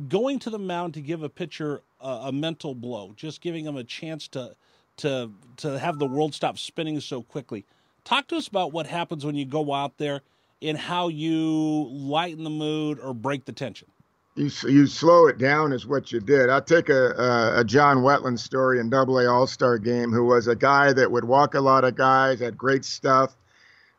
going 0.09 0.39
to 0.41 0.51
the 0.51 0.59
mound 0.59 0.95
to 0.95 1.01
give 1.01 1.23
a 1.23 1.29
pitcher 1.29 1.83
a, 2.01 2.09
a 2.09 2.33
mental 2.33 2.75
blow, 2.75 3.13
just 3.17 3.41
giving 3.41 3.65
him 3.65 3.77
a 3.77 3.85
chance 3.85 4.29
to 4.29 4.55
to 4.99 5.31
to 5.59 5.79
have 5.79 5.99
the 5.99 6.07
world 6.07 6.35
stop 6.35 6.59
spinning 6.59 7.01
so 7.01 7.23
quickly. 7.23 7.65
Talk 8.05 8.29
to 8.29 8.37
us 8.37 8.49
about 8.49 8.73
what 8.73 8.87
happens 8.87 9.25
when 9.25 9.35
you 9.35 9.45
go 9.45 9.75
out 9.75 9.99
there 9.99 10.23
and 10.63 10.79
how 10.79 11.09
you 11.09 11.89
lighten 11.91 12.45
the 12.45 12.51
mood 12.51 12.99
or 13.01 13.13
break 13.13 13.45
the 13.45 13.53
tension 13.53 13.89
you 14.37 14.51
you 14.69 14.87
slow 14.87 15.27
it 15.27 15.39
down 15.39 15.73
is 15.73 15.87
what 15.87 16.13
you 16.13 16.21
did. 16.21 16.51
I'll 16.51 16.63
take 16.63 16.89
a, 16.89 17.11
a, 17.13 17.61
a 17.61 17.65
John 17.65 17.99
Wetteland 17.99 18.39
story 18.39 18.79
in 18.79 18.91
Double 18.91 19.19
A 19.19 19.29
All 19.29 19.47
Star 19.47 19.79
Game, 19.79 20.13
who 20.13 20.25
was 20.27 20.47
a 20.47 20.55
guy 20.55 20.93
that 20.93 21.11
would 21.11 21.25
walk 21.25 21.55
a 21.55 21.61
lot 21.61 21.85
of 21.85 21.97
guys, 21.97 22.41
had 22.41 22.57
great 22.57 22.85
stuff, 22.85 23.35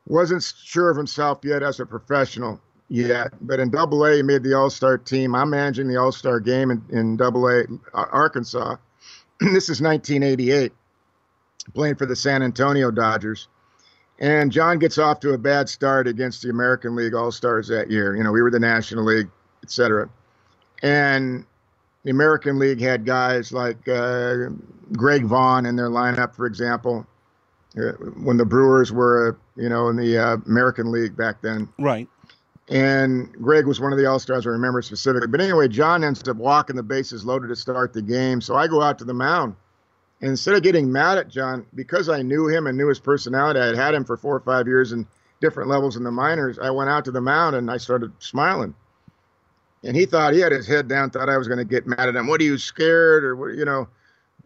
wasn't 0.06 0.44
sure 0.44 0.90
of 0.90 0.98
himself 0.98 1.40
yet 1.44 1.64
as 1.64 1.80
a 1.80 1.86
professional 1.86 2.62
yet, 2.90 3.34
but 3.42 3.60
in 3.60 3.70
Double 3.70 4.06
A 4.06 4.18
he 4.18 4.24
made 4.24 4.44
the 4.44 4.54
All 4.54 4.70
Star 4.70 4.98
team. 4.98 5.36
I'm 5.36 5.50
managing 5.50 5.88
the 5.88 5.98
All 5.98 6.12
Star 6.12 6.40
Game 6.40 6.72
in, 6.72 6.84
in 6.90 7.18
Double 7.18 7.48
A 7.48 7.64
Arkansas. 7.94 8.76
this 9.40 9.70
is 9.70 9.82
1988, 9.82 10.72
playing 11.74 11.96
for 11.96 12.06
the 12.06 12.16
San 12.16 12.42
Antonio 12.44 12.92
Dodgers. 12.92 13.48
And 14.20 14.52
John 14.52 14.80
gets 14.80 14.98
off 14.98 15.20
to 15.20 15.34
a 15.34 15.38
bad 15.38 15.70
start 15.70 16.08
against 16.08 16.42
the 16.42 16.50
American 16.50 16.96
League 16.96 17.14
All 17.14 17.32
Stars 17.32 17.68
that 17.68 17.92
year. 17.92 18.16
You 18.16 18.24
know, 18.24 18.32
we 18.32 18.42
were 18.42 18.50
the 18.50 18.60
National 18.60 19.04
League, 19.04 19.30
et 19.62 19.70
cetera. 19.70 20.10
And 20.82 21.46
the 22.04 22.12
American 22.12 22.58
League 22.58 22.82
had 22.82 23.06
guys 23.06 23.52
like 23.52 23.88
uh, 23.88 24.48
Greg 24.94 25.26
Vaughn 25.26 25.66
in 25.66 25.76
their 25.76 25.90
lineup, 25.90 26.34
for 26.34 26.48
example, 26.48 27.06
uh, 27.78 27.92
when 28.24 28.38
the 28.38 28.46
Brewers 28.46 28.92
were, 28.92 29.38
you 29.56 29.70
know, 29.70 29.90
in 29.90 29.98
the 29.98 30.18
uh, 30.18 30.38
American 30.48 30.92
League 30.92 31.16
back 31.16 31.42
then. 31.42 31.70
Right. 31.78 32.08
And 32.70 33.32
Greg 33.34 33.66
was 33.66 33.80
one 33.80 33.94
of 33.94 33.98
the 33.98 34.06
All 34.06 34.20
Stars 34.20 34.46
I 34.46 34.50
remember 34.50 34.82
specifically. 34.82 35.28
But 35.28 35.40
anyway, 35.42 35.68
John 35.70 36.04
ends 36.04 36.28
up 36.28 36.38
walking 36.38 36.76
the 36.76 36.84
bases 36.84 37.26
loaded 37.26 37.48
to 37.48 37.56
start 37.56 37.94
the 37.94 38.02
game. 38.02 38.42
So 38.42 38.56
I 38.56 38.68
go 38.68 38.82
out 38.82 39.00
to 39.00 39.06
the 39.06 39.14
mound. 39.14 39.56
And 40.20 40.32
instead 40.32 40.56
of 40.56 40.64
getting 40.64 40.92
mad 40.92 41.18
at 41.18 41.30
John, 41.30 41.66
because 41.76 42.10
I 42.10 42.24
knew 42.24 42.48
him 42.48 42.68
and 42.68 42.78
knew 42.78 42.90
his 42.90 43.00
personality, 43.00 43.60
I 43.60 43.68
had 43.68 43.76
had 43.76 43.94
him 43.94 44.04
for 44.04 44.18
four 44.18 44.36
or 44.36 44.40
five 44.40 44.68
years 44.68 44.92
in 44.92 45.08
different 45.40 45.70
levels 45.70 45.96
in 45.96 46.04
the 46.04 46.12
minors. 46.12 46.60
I 46.60 46.72
went 46.72 46.90
out 46.90 47.06
to 47.06 47.12
the 47.12 47.22
mound 47.22 47.56
and 47.56 47.70
I 47.70 47.78
started 47.78 48.12
smiling 48.20 48.74
and 49.84 49.96
he 49.96 50.06
thought 50.06 50.34
he 50.34 50.40
had 50.40 50.52
his 50.52 50.68
head 50.68 50.88
down, 50.88 51.10
thought 51.10 51.30
I 51.30 51.38
was 51.38 51.48
going 51.48 51.60
to 51.60 51.66
get 51.66 51.88
mad 51.88 52.10
at 52.10 52.16
him. 52.16 52.28
What 52.28 52.42
are 52.42 52.46
you 52.46 52.58
scared 52.58 53.24
or 53.24 53.36
what, 53.36 53.56
you 53.56 53.66
know? 53.66 53.88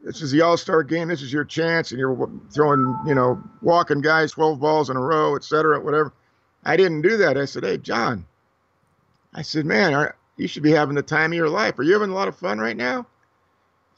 this 0.03 0.21
is 0.21 0.31
the 0.31 0.41
All 0.41 0.57
Star 0.57 0.84
game. 0.84 1.07
This 1.07 1.21
is 1.21 1.31
your 1.31 1.45
chance, 1.45 1.91
and 1.91 1.99
you're 1.99 2.29
throwing, 2.51 2.97
you 3.05 3.15
know, 3.15 3.41
walking 3.62 4.01
guys 4.01 4.31
12 4.31 4.60
balls 4.60 4.89
in 4.89 4.97
a 4.97 4.99
row, 4.99 5.36
et 5.36 5.43
cetera, 5.43 5.79
whatever. 5.79 6.13
I 6.63 6.78
didn't 6.78 7.02
do 7.02 7.17
that. 7.17 7.38
I 7.38 7.45
said, 7.45 7.63
hey, 7.63 7.78
John, 7.78 8.26
I 9.34 9.41
said, 9.41 9.65
man, 9.65 10.12
you 10.38 10.47
should 10.47 10.63
be 10.63 10.71
having 10.71 10.95
the 10.95 11.02
time 11.02 11.32
of 11.32 11.38
your 11.38 11.50
life. 11.50 11.80
Are 11.80 11.84
you 11.84 11.93
having 11.93 12.12
a 12.12 12.15
lot 12.15 12.28
of 12.28 12.36
fun 12.36 12.60
right 12.60 12.78
now? 12.78 13.08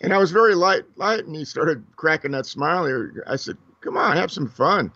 And 0.02 0.14
I 0.14 0.18
was 0.18 0.32
very 0.32 0.56
light, 0.56 0.84
light, 0.98 1.26
and 1.26 1.36
he 1.36 1.46
started 1.46 1.84
cracking 1.96 2.32
that 2.32 2.46
smile. 2.46 3.12
I 3.28 3.36
said, 3.36 3.58
come 3.82 3.98
on, 3.98 4.18
have 4.18 4.32
some 4.32 4.50
fun. 4.50 4.92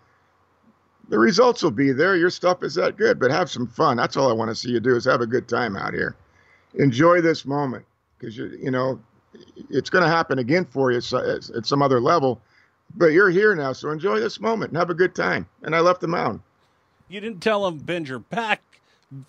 The 1.10 1.18
results 1.20 1.64
will 1.64 1.72
be 1.72 1.94
there. 1.94 2.18
Your 2.18 2.30
stuff 2.30 2.64
is 2.64 2.76
that 2.76 2.98
good, 2.98 3.20
but 3.20 3.32
have 3.32 3.50
some 3.50 3.68
fun. 3.68 3.96
That's 3.96 4.18
all 4.18 4.30
I 4.30 4.34
want 4.34 4.50
to 4.50 4.56
see 4.56 4.70
you 4.70 4.82
do 4.82 4.96
is 4.96 5.06
have 5.06 5.22
a 5.22 5.28
good 5.28 5.48
time 5.48 5.78
out 5.78 5.94
here. 5.94 6.18
Enjoy 6.76 7.22
this 7.22 7.46
moment 7.46 7.86
because 8.18 8.36
you, 8.38 8.58
you 8.62 8.72
know, 8.72 9.00
it's 9.70 9.90
going 9.90 10.04
to 10.04 10.10
happen 10.10 10.40
again 10.40 10.66
for 10.66 10.92
you 10.92 10.98
at 10.98 11.66
some 11.66 11.82
other 11.82 12.02
level. 12.02 12.42
But 12.96 13.08
you're 13.08 13.30
here 13.30 13.56
now, 13.56 13.74
so 13.74 13.90
enjoy 13.92 14.20
this 14.20 14.42
moment 14.42 14.72
and 14.72 14.78
have 14.78 14.90
a 14.90 14.94
good 14.96 15.16
time. 15.16 15.48
And 15.64 15.76
I 15.76 15.80
left 15.80 16.02
the 16.02 16.08
mound. 16.08 16.42
You 17.10 17.20
didn't 17.20 17.42
tell 17.42 17.66
him 17.68 17.78
bend 17.78 18.08
your 18.08 18.20
back, 18.20 18.62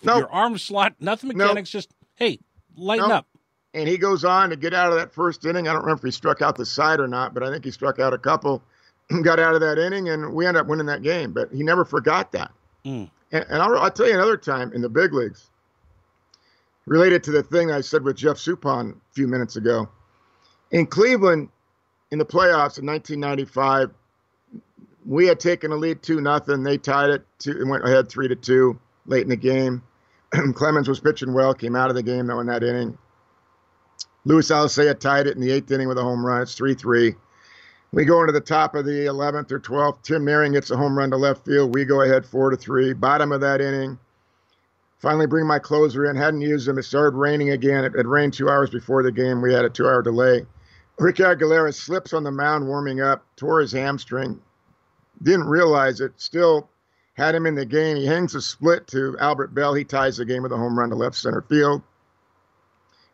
nope. 0.03 0.17
your 0.17 0.31
arm 0.31 0.57
slot, 0.57 0.95
nothing 0.99 1.29
mechanics. 1.29 1.73
Nope. 1.73 1.81
Just 1.81 1.93
hey, 2.15 2.39
lighten 2.75 3.09
nope. 3.09 3.17
up. 3.19 3.27
And 3.73 3.87
he 3.87 3.97
goes 3.97 4.25
on 4.25 4.49
to 4.49 4.55
get 4.55 4.73
out 4.73 4.91
of 4.91 4.97
that 4.97 5.13
first 5.13 5.45
inning. 5.45 5.67
I 5.67 5.73
don't 5.73 5.83
remember 5.83 6.07
if 6.07 6.11
he 6.11 6.11
struck 6.11 6.41
out 6.41 6.55
the 6.55 6.65
side 6.65 6.99
or 6.99 7.07
not, 7.07 7.33
but 7.33 7.43
I 7.43 7.51
think 7.51 7.63
he 7.63 7.71
struck 7.71 7.99
out 7.99 8.13
a 8.13 8.17
couple. 8.17 8.63
got 9.23 9.39
out 9.39 9.55
of 9.55 9.61
that 9.61 9.77
inning, 9.77 10.09
and 10.09 10.33
we 10.33 10.45
ended 10.45 10.61
up 10.61 10.67
winning 10.67 10.87
that 10.87 11.03
game. 11.03 11.31
But 11.31 11.51
he 11.51 11.63
never 11.63 11.85
forgot 11.85 12.31
that. 12.33 12.51
Mm. 12.85 13.09
And, 13.31 13.45
and 13.49 13.61
I'll, 13.61 13.77
I'll, 13.77 13.91
tell 13.91 14.07
you 14.07 14.13
another 14.13 14.37
time 14.37 14.73
in 14.73 14.81
the 14.81 14.89
big 14.89 15.13
leagues, 15.13 15.49
related 16.85 17.23
to 17.25 17.31
the 17.31 17.43
thing 17.43 17.71
I 17.71 17.81
said 17.81 18.03
with 18.03 18.17
Jeff 18.17 18.37
Suppan 18.37 18.91
a 18.91 19.13
few 19.13 19.27
minutes 19.27 19.55
ago. 19.55 19.87
In 20.71 20.85
Cleveland, 20.85 21.49
in 22.11 22.19
the 22.19 22.25
playoffs 22.25 22.79
in 22.79 22.85
1995, 22.85 23.91
we 25.05 25.27
had 25.27 25.39
taken 25.39 25.71
a 25.71 25.75
lead 25.75 26.01
two 26.03 26.21
nothing. 26.21 26.63
They 26.63 26.77
tied 26.77 27.09
it 27.09 27.25
two 27.39 27.51
and 27.51 27.69
went 27.69 27.87
ahead 27.87 28.09
three 28.09 28.27
to 28.27 28.35
two 28.35 28.79
late 29.05 29.23
in 29.23 29.29
the 29.29 29.35
game. 29.35 29.81
Clemens 30.53 30.87
was 30.87 30.99
pitching 30.99 31.33
well, 31.33 31.53
came 31.53 31.75
out 31.75 31.89
of 31.89 31.95
the 31.95 32.03
game 32.03 32.27
though 32.27 32.39
in 32.39 32.47
that 32.47 32.63
inning. 32.63 32.97
Luis 34.25 34.49
Alicea 34.49 34.99
tied 34.99 35.27
it 35.27 35.35
in 35.35 35.41
the 35.41 35.51
eighth 35.51 35.71
inning 35.71 35.87
with 35.87 35.97
a 35.97 36.03
home 36.03 36.25
run. 36.25 36.41
It's 36.41 36.55
three 36.55 36.73
three. 36.73 37.15
We 37.91 38.05
go 38.05 38.21
into 38.21 38.33
the 38.33 38.41
top 38.41 38.75
of 38.75 38.85
the 38.85 38.91
11th 38.91 39.51
or 39.51 39.59
12th. 39.59 40.03
Tim 40.03 40.23
Naehring 40.23 40.53
gets 40.53 40.69
a 40.69 40.77
home 40.77 40.95
run 40.95 41.09
to 41.09 41.17
left 41.17 41.43
field. 41.43 41.73
We 41.73 41.85
go 41.85 42.01
ahead 42.01 42.23
four 42.23 42.51
to 42.51 42.57
three. 42.57 42.93
Bottom 42.93 43.31
of 43.31 43.41
that 43.41 43.61
inning. 43.61 43.97
Finally, 44.99 45.25
bring 45.25 45.47
my 45.47 45.57
closer 45.57 46.07
in. 46.07 46.15
Hadn't 46.15 46.41
used 46.41 46.67
him. 46.67 46.77
It 46.77 46.83
started 46.83 47.17
raining 47.17 47.49
again. 47.49 47.85
It, 47.85 47.95
it 47.95 48.05
rained 48.05 48.33
two 48.33 48.49
hours 48.49 48.69
before 48.69 49.01
the 49.01 49.11
game. 49.11 49.41
We 49.41 49.53
had 49.53 49.65
a 49.65 49.69
two-hour 49.69 50.03
delay. 50.03 50.45
Rick 50.99 51.15
Aguilera 51.15 51.73
slips 51.73 52.13
on 52.13 52.23
the 52.23 52.31
mound 52.31 52.67
warming 52.67 52.99
up, 52.99 53.25
tore 53.37 53.61
his 53.61 53.71
hamstring. 53.71 54.39
Didn't 55.21 55.47
realize 55.47 56.01
it. 56.01 56.13
Still 56.17 56.69
had 57.13 57.35
him 57.35 57.45
in 57.45 57.55
the 57.55 57.65
game. 57.65 57.97
He 57.97 58.05
hangs 58.05 58.35
a 58.35 58.41
split 58.41 58.87
to 58.87 59.17
Albert 59.19 59.53
Belle. 59.53 59.73
He 59.73 59.83
ties 59.83 60.17
the 60.17 60.25
game 60.25 60.43
with 60.43 60.51
a 60.51 60.57
home 60.57 60.77
run 60.77 60.89
to 60.89 60.95
left 60.95 61.15
center 61.15 61.41
field. 61.41 61.81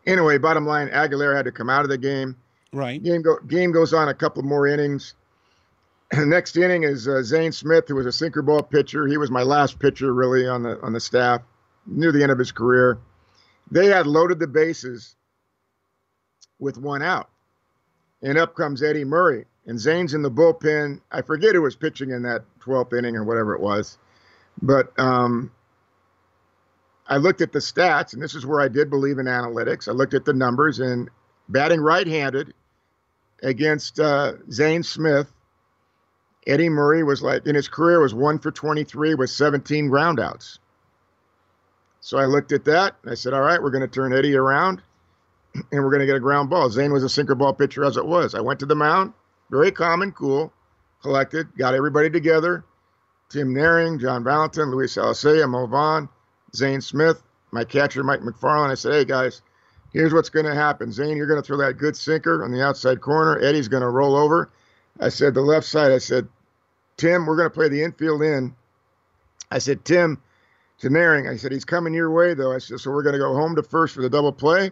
Anyway, 0.05 0.37
bottom 0.37 0.65
line, 0.65 0.87
Aguilera 0.89 1.35
had 1.35 1.45
to 1.45 1.51
come 1.51 1.69
out 1.69 1.81
of 1.81 1.89
the 1.89 1.97
game. 1.97 2.35
Right. 2.71 3.01
Game 3.01 3.21
go, 3.21 3.39
game 3.39 3.71
goes 3.71 3.93
on 3.93 4.09
a 4.09 4.13
couple 4.13 4.43
more 4.43 4.67
innings. 4.67 5.15
The 6.11 6.25
Next 6.25 6.55
inning 6.57 6.83
is 6.83 7.07
uh, 7.07 7.23
Zane 7.23 7.51
Smith, 7.51 7.85
who 7.87 7.95
was 7.95 8.05
a 8.05 8.11
sinker 8.11 8.41
ball 8.41 8.61
pitcher. 8.61 9.07
He 9.07 9.17
was 9.17 9.31
my 9.31 9.41
last 9.41 9.79
pitcher 9.79 10.13
really 10.13 10.47
on 10.47 10.61
the 10.61 10.79
on 10.81 10.93
the 10.93 10.99
staff, 10.99 11.41
near 11.87 12.11
the 12.11 12.21
end 12.21 12.31
of 12.31 12.37
his 12.37 12.51
career. 12.51 12.99
They 13.71 13.87
had 13.87 14.05
loaded 14.05 14.37
the 14.37 14.47
bases 14.47 15.15
with 16.59 16.77
one 16.77 17.01
out, 17.01 17.29
and 18.21 18.37
up 18.37 18.55
comes 18.55 18.83
Eddie 18.83 19.05
Murray, 19.05 19.45
and 19.65 19.79
Zane's 19.79 20.13
in 20.13 20.21
the 20.21 20.31
bullpen. 20.31 21.01
I 21.11 21.21
forget 21.21 21.55
who 21.55 21.61
was 21.61 21.75
pitching 21.75 22.11
in 22.11 22.23
that 22.23 22.43
12th 22.61 22.97
inning 22.97 23.15
or 23.15 23.23
whatever 23.23 23.55
it 23.55 23.61
was, 23.61 23.97
but 24.61 24.97
um, 24.99 25.51
I 27.07 27.17
looked 27.17 27.41
at 27.41 27.51
the 27.51 27.59
stats, 27.59 28.13
and 28.13 28.21
this 28.21 28.35
is 28.35 28.45
where 28.45 28.61
I 28.61 28.67
did 28.67 28.89
believe 28.89 29.17
in 29.17 29.25
analytics. 29.25 29.87
I 29.87 29.91
looked 29.91 30.13
at 30.13 30.25
the 30.25 30.33
numbers, 30.33 30.79
and 30.79 31.09
batting 31.49 31.81
right-handed, 31.81 32.53
against 33.43 33.99
uh, 33.99 34.33
Zane 34.51 34.83
Smith. 34.83 35.31
Eddie 36.47 36.69
Murray 36.69 37.03
was 37.03 37.21
like 37.21 37.45
in 37.47 37.55
his 37.55 37.67
career 37.67 37.99
was 37.99 38.13
one 38.13 38.39
for 38.39 38.51
23 38.51 39.15
with 39.15 39.29
17 39.29 39.89
groundouts. 39.89 40.59
So 42.01 42.17
I 42.19 42.25
looked 42.25 42.51
at 42.51 42.65
that 42.65 42.95
and 43.01 43.11
I 43.11 43.15
said, 43.15 43.33
all 43.33 43.41
right, 43.41 43.61
we're 43.61 43.71
going 43.71 43.81
to 43.81 43.87
turn 43.87 44.13
Eddie 44.13 44.35
around 44.35 44.81
and 45.55 45.83
we're 45.83 45.89
going 45.89 46.01
to 46.01 46.05
get 46.05 46.15
a 46.15 46.19
ground 46.19 46.51
ball. 46.51 46.69
Zane 46.69 46.93
was 46.93 47.03
a 47.03 47.09
sinker 47.09 47.33
ball 47.33 47.53
pitcher 47.53 47.83
as 47.83 47.97
it 47.97 48.05
was. 48.05 48.35
I 48.35 48.41
went 48.41 48.59
to 48.59 48.67
the 48.67 48.75
mound, 48.75 49.13
very 49.55 49.71
calm 49.71 50.01
and 50.01 50.13
cool, 50.13 50.51
collected, 51.01 51.47
got 51.57 51.73
everybody 51.73 52.09
together. 52.09 52.65
Tim 53.29 53.53
Naehring, 53.53 53.99
John 53.99 54.23
Valentin, 54.23 54.69
Luis 54.69 54.95
Alicea, 54.95 55.49
Mo 55.49 55.65
Vaughn, 55.65 56.09
Zane 56.55 56.81
Smith, 56.81 57.23
my 57.51 57.63
catcher, 57.63 58.03
Mike 58.03 58.21
McFarland. 58.21 58.69
I 58.69 58.75
said, 58.75 58.93
hey, 58.93 59.05
guys, 59.05 59.41
here's 59.93 60.13
what's 60.13 60.29
going 60.29 60.45
to 60.45 60.53
happen. 60.53 60.91
Zane, 60.91 61.17
you're 61.17 61.27
going 61.27 61.41
to 61.41 61.45
throw 61.45 61.57
that 61.57 61.77
good 61.77 61.95
sinker 61.95 62.43
on 62.43 62.51
the 62.51 62.63
outside 62.63 63.01
corner. 63.01 63.39
Eddie's 63.39 63.67
going 63.67 63.81
to 63.81 63.89
roll 63.89 64.15
over. 64.15 64.51
I 64.99 65.09
said, 65.09 65.33
the 65.33 65.41
left 65.41 65.65
side. 65.65 65.91
I 65.91 65.97
said, 65.97 66.27
Tim, 66.97 67.25
we're 67.25 67.35
going 67.35 67.49
to 67.49 67.53
play 67.53 67.67
the 67.67 67.83
infield 67.83 68.21
in. 68.21 68.55
I 69.51 69.57
said, 69.59 69.83
Tim, 69.85 70.21
to 70.79 70.89
Naehring, 70.89 71.31
I 71.31 71.37
said, 71.37 71.51
he's 71.51 71.65
coming 71.65 71.93
your 71.93 72.11
way, 72.11 72.33
though. 72.33 72.53
I 72.53 72.59
said, 72.59 72.79
so 72.79 72.91
we're 72.91 73.03
going 73.03 73.13
to 73.13 73.19
go 73.19 73.33
home 73.33 73.55
to 73.55 73.63
first 73.63 73.95
for 73.95 74.01
the 74.01 74.09
double 74.09 74.31
play. 74.31 74.71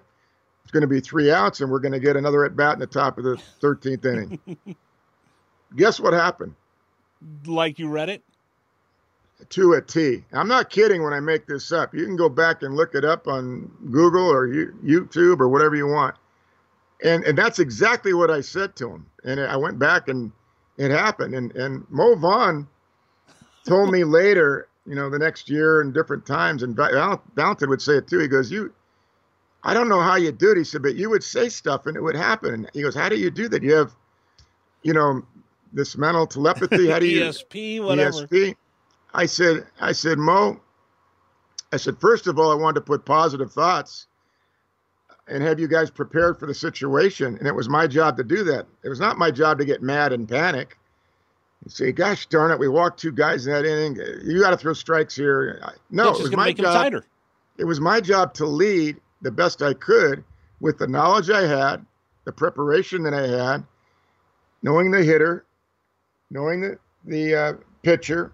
Going 0.73 0.81
to 0.81 0.87
be 0.87 0.99
three 0.99 1.31
outs, 1.31 1.61
and 1.61 1.71
we're 1.71 1.79
going 1.79 1.93
to 1.93 1.99
get 1.99 2.15
another 2.15 2.43
at 2.45 2.55
bat 2.55 2.73
in 2.73 2.79
the 2.79 2.87
top 2.87 3.17
of 3.17 3.23
the 3.23 3.39
13th 3.61 4.05
inning. 4.05 4.57
Guess 5.75 5.99
what 5.99 6.13
happened? 6.13 6.55
Like 7.45 7.79
you 7.79 7.87
read 7.87 8.09
it? 8.09 8.23
to 9.49 9.73
a 9.73 9.81
T. 9.81 10.23
I'm 10.31 10.47
not 10.47 10.69
kidding 10.69 11.03
when 11.03 11.13
I 11.13 11.19
make 11.19 11.47
this 11.47 11.71
up. 11.71 11.93
You 11.93 12.05
can 12.05 12.15
go 12.15 12.29
back 12.29 12.63
and 12.63 12.75
look 12.75 12.95
it 12.95 13.05
up 13.05 13.27
on 13.27 13.71
Google 13.91 14.31
or 14.31 14.47
YouTube 14.47 15.39
or 15.39 15.49
whatever 15.49 15.75
you 15.75 15.87
want. 15.87 16.15
And 17.03 17.23
and 17.25 17.37
that's 17.37 17.59
exactly 17.59 18.13
what 18.13 18.31
I 18.31 18.41
said 18.41 18.75
to 18.77 18.89
him. 18.89 19.05
And 19.23 19.39
I 19.39 19.57
went 19.57 19.77
back 19.77 20.07
and 20.07 20.31
it 20.77 20.91
happened. 20.91 21.35
And 21.35 21.53
and 21.55 21.85
Mo 21.89 22.15
Vaughn 22.15 22.67
told 23.65 23.91
me 23.91 24.03
later, 24.05 24.67
you 24.85 24.95
know, 24.95 25.09
the 25.09 25.19
next 25.19 25.49
year 25.49 25.81
and 25.81 25.93
different 25.93 26.25
times, 26.25 26.63
and 26.63 26.75
Valentin 26.75 27.69
would 27.69 27.81
say 27.81 27.97
it 27.97 28.07
too. 28.07 28.19
He 28.19 28.27
goes, 28.27 28.51
"You, 28.51 28.73
I 29.63 29.73
don't 29.73 29.89
know 29.89 30.01
how 30.01 30.15
you 30.15 30.31
do 30.31 30.51
it." 30.51 30.57
He 30.57 30.63
said, 30.63 30.81
"But 30.81 30.95
you 30.95 31.09
would 31.09 31.23
say 31.23 31.49
stuff 31.49 31.85
and 31.85 31.95
it 31.95 32.01
would 32.01 32.15
happen." 32.15 32.53
And 32.53 32.69
he 32.73 32.81
goes, 32.81 32.95
"How 32.95 33.09
do 33.09 33.17
you 33.17 33.31
do 33.31 33.47
that? 33.49 33.63
You 33.63 33.73
have, 33.75 33.95
you 34.83 34.93
know, 34.93 35.23
this 35.71 35.97
mental 35.97 36.27
telepathy. 36.27 36.89
How 36.89 36.99
do 36.99 37.05
you 37.07 37.23
ESP, 37.23 37.83
whatever." 37.83 38.27
ESP. 38.27 38.55
I 39.13 39.25
said, 39.25 39.67
I 39.79 39.91
said, 39.91 40.17
Mo, 40.17 40.59
I 41.71 41.77
said, 41.77 41.99
first 41.99 42.27
of 42.27 42.39
all, 42.39 42.51
I 42.51 42.55
wanted 42.55 42.75
to 42.75 42.81
put 42.81 43.05
positive 43.05 43.51
thoughts 43.51 44.07
and 45.27 45.43
have 45.43 45.59
you 45.59 45.67
guys 45.67 45.89
prepared 45.89 46.39
for 46.39 46.45
the 46.45 46.53
situation. 46.53 47.37
And 47.37 47.47
it 47.47 47.55
was 47.55 47.69
my 47.69 47.87
job 47.87 48.17
to 48.17 48.23
do 48.23 48.43
that. 48.45 48.65
It 48.83 48.89
was 48.89 48.99
not 48.99 49.17
my 49.17 49.31
job 49.31 49.59
to 49.59 49.65
get 49.65 49.81
mad 49.81 50.13
and 50.13 50.27
panic 50.27 50.77
and 51.63 51.71
say, 51.71 51.91
gosh 51.91 52.25
darn 52.27 52.51
it, 52.51 52.59
we 52.59 52.67
walked 52.67 52.99
two 52.99 53.11
guys 53.11 53.47
in 53.47 53.53
that 53.53 53.65
inning. 53.65 53.97
You 54.23 54.41
got 54.41 54.49
to 54.49 54.57
throw 54.57 54.73
strikes 54.73 55.15
here. 55.15 55.61
No, 55.89 56.11
it 56.11 56.21
was 56.21 56.31
my 56.31 56.51
job. 56.51 57.03
It 57.57 57.65
was 57.65 57.79
my 57.79 58.01
job 58.01 58.33
to 58.35 58.45
lead 58.45 58.99
the 59.23 59.31
best 59.31 59.61
I 59.61 59.73
could 59.73 60.23
with 60.59 60.77
the 60.77 60.87
knowledge 60.87 61.29
I 61.29 61.47
had, 61.47 61.85
the 62.25 62.31
preparation 62.31 63.03
that 63.03 63.13
I 63.13 63.27
had, 63.27 63.63
knowing 64.61 64.91
the 64.91 65.03
hitter, 65.03 65.45
knowing 66.29 66.61
the, 66.61 66.77
the 67.05 67.35
uh, 67.35 67.53
pitcher, 67.81 68.31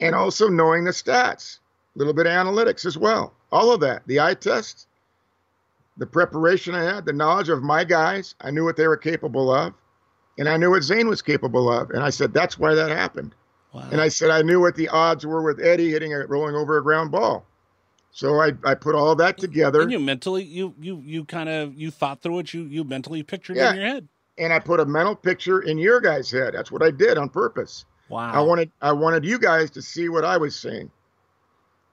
and 0.00 0.14
also 0.14 0.48
knowing 0.48 0.84
the 0.84 0.90
stats, 0.90 1.58
a 1.94 1.98
little 1.98 2.12
bit 2.12 2.26
of 2.26 2.32
analytics 2.32 2.84
as 2.84 2.98
well. 2.98 3.32
All 3.50 3.72
of 3.72 3.80
that, 3.80 4.06
the 4.06 4.20
eye 4.20 4.34
test, 4.34 4.86
the 5.96 6.06
preparation 6.06 6.74
I 6.74 6.82
had, 6.82 7.06
the 7.06 7.12
knowledge 7.12 7.48
of 7.48 7.62
my 7.62 7.82
guys, 7.84 8.34
I 8.40 8.50
knew 8.50 8.64
what 8.64 8.76
they 8.76 8.86
were 8.86 8.96
capable 8.96 9.52
of, 9.52 9.72
and 10.38 10.48
I 10.48 10.58
knew 10.58 10.70
what 10.70 10.82
Zane 10.82 11.08
was 11.08 11.22
capable 11.22 11.72
of. 11.72 11.90
And 11.90 12.02
I 12.02 12.10
said, 12.10 12.34
that's 12.34 12.58
why 12.58 12.74
that 12.74 12.90
happened. 12.90 13.34
Wow. 13.72 13.88
And 13.90 14.00
I 14.00 14.08
said, 14.08 14.30
I 14.30 14.42
knew 14.42 14.60
what 14.60 14.76
the 14.76 14.88
odds 14.88 15.24
were 15.24 15.42
with 15.42 15.64
Eddie 15.64 15.90
hitting 15.90 16.12
a 16.12 16.26
rolling 16.26 16.54
over 16.54 16.76
a 16.76 16.82
ground 16.82 17.10
ball. 17.10 17.46
So 18.16 18.40
I, 18.40 18.52
I 18.64 18.74
put 18.74 18.94
all 18.94 19.14
that 19.16 19.36
together. 19.36 19.82
And 19.82 19.92
you 19.92 20.00
mentally, 20.00 20.42
you 20.42 20.74
you 20.80 21.02
you 21.04 21.26
kind 21.26 21.50
of 21.50 21.74
you 21.74 21.90
thought 21.90 22.22
through 22.22 22.38
it. 22.38 22.54
You 22.54 22.62
you 22.62 22.82
mentally 22.82 23.22
pictured 23.22 23.58
yeah. 23.58 23.72
in 23.72 23.76
your 23.76 23.84
head. 23.84 24.08
And 24.38 24.54
I 24.54 24.58
put 24.58 24.80
a 24.80 24.86
mental 24.86 25.14
picture 25.14 25.60
in 25.60 25.76
your 25.76 26.00
guy's 26.00 26.30
head. 26.30 26.54
That's 26.54 26.72
what 26.72 26.82
I 26.82 26.90
did 26.90 27.18
on 27.18 27.28
purpose. 27.28 27.84
Wow. 28.08 28.32
I 28.32 28.40
wanted 28.40 28.70
I 28.80 28.92
wanted 28.92 29.26
you 29.26 29.38
guys 29.38 29.70
to 29.72 29.82
see 29.82 30.08
what 30.08 30.24
I 30.24 30.38
was 30.38 30.58
seeing. 30.58 30.90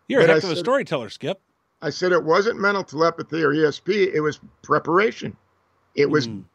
You're 0.07 0.21
but 0.21 0.29
a 0.29 0.33
heck 0.35 0.45
I 0.45 0.47
of 0.47 0.53
a 0.53 0.59
storyteller, 0.61 1.09
Skip. 1.09 1.41
I 1.81 1.89
said 1.89 2.13
it 2.13 2.23
wasn't 2.23 2.57
mental 2.57 2.85
telepathy 2.85 3.43
or 3.43 3.49
ESP, 3.49 4.13
it 4.13 4.21
was 4.21 4.39
preparation. 4.61 5.35
It 5.93 6.09
was 6.09 6.29
mm. 6.29 6.45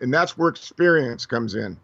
and 0.00 0.14
that's 0.14 0.38
where 0.38 0.50
experience 0.50 1.26
comes 1.26 1.56
in. 1.56 1.76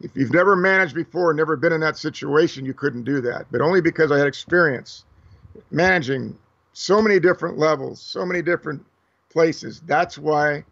If 0.00 0.12
you've 0.16 0.32
never 0.32 0.56
managed 0.56 0.94
before, 0.94 1.34
never 1.34 1.54
been 1.54 1.74
in 1.74 1.82
that 1.82 1.98
situation, 1.98 2.64
you 2.64 2.72
couldn't 2.72 3.04
do 3.04 3.20
that. 3.20 3.44
But 3.52 3.60
only 3.60 3.82
because 3.82 4.10
I 4.10 4.16
had 4.16 4.26
experience 4.26 5.04
managing 5.70 6.38
so 6.72 7.02
many 7.02 7.20
different 7.20 7.58
levels, 7.58 8.00
so 8.00 8.24
many 8.24 8.42
different 8.42 8.84
places. 9.30 9.80
That's 9.86 10.18
why 10.18 10.64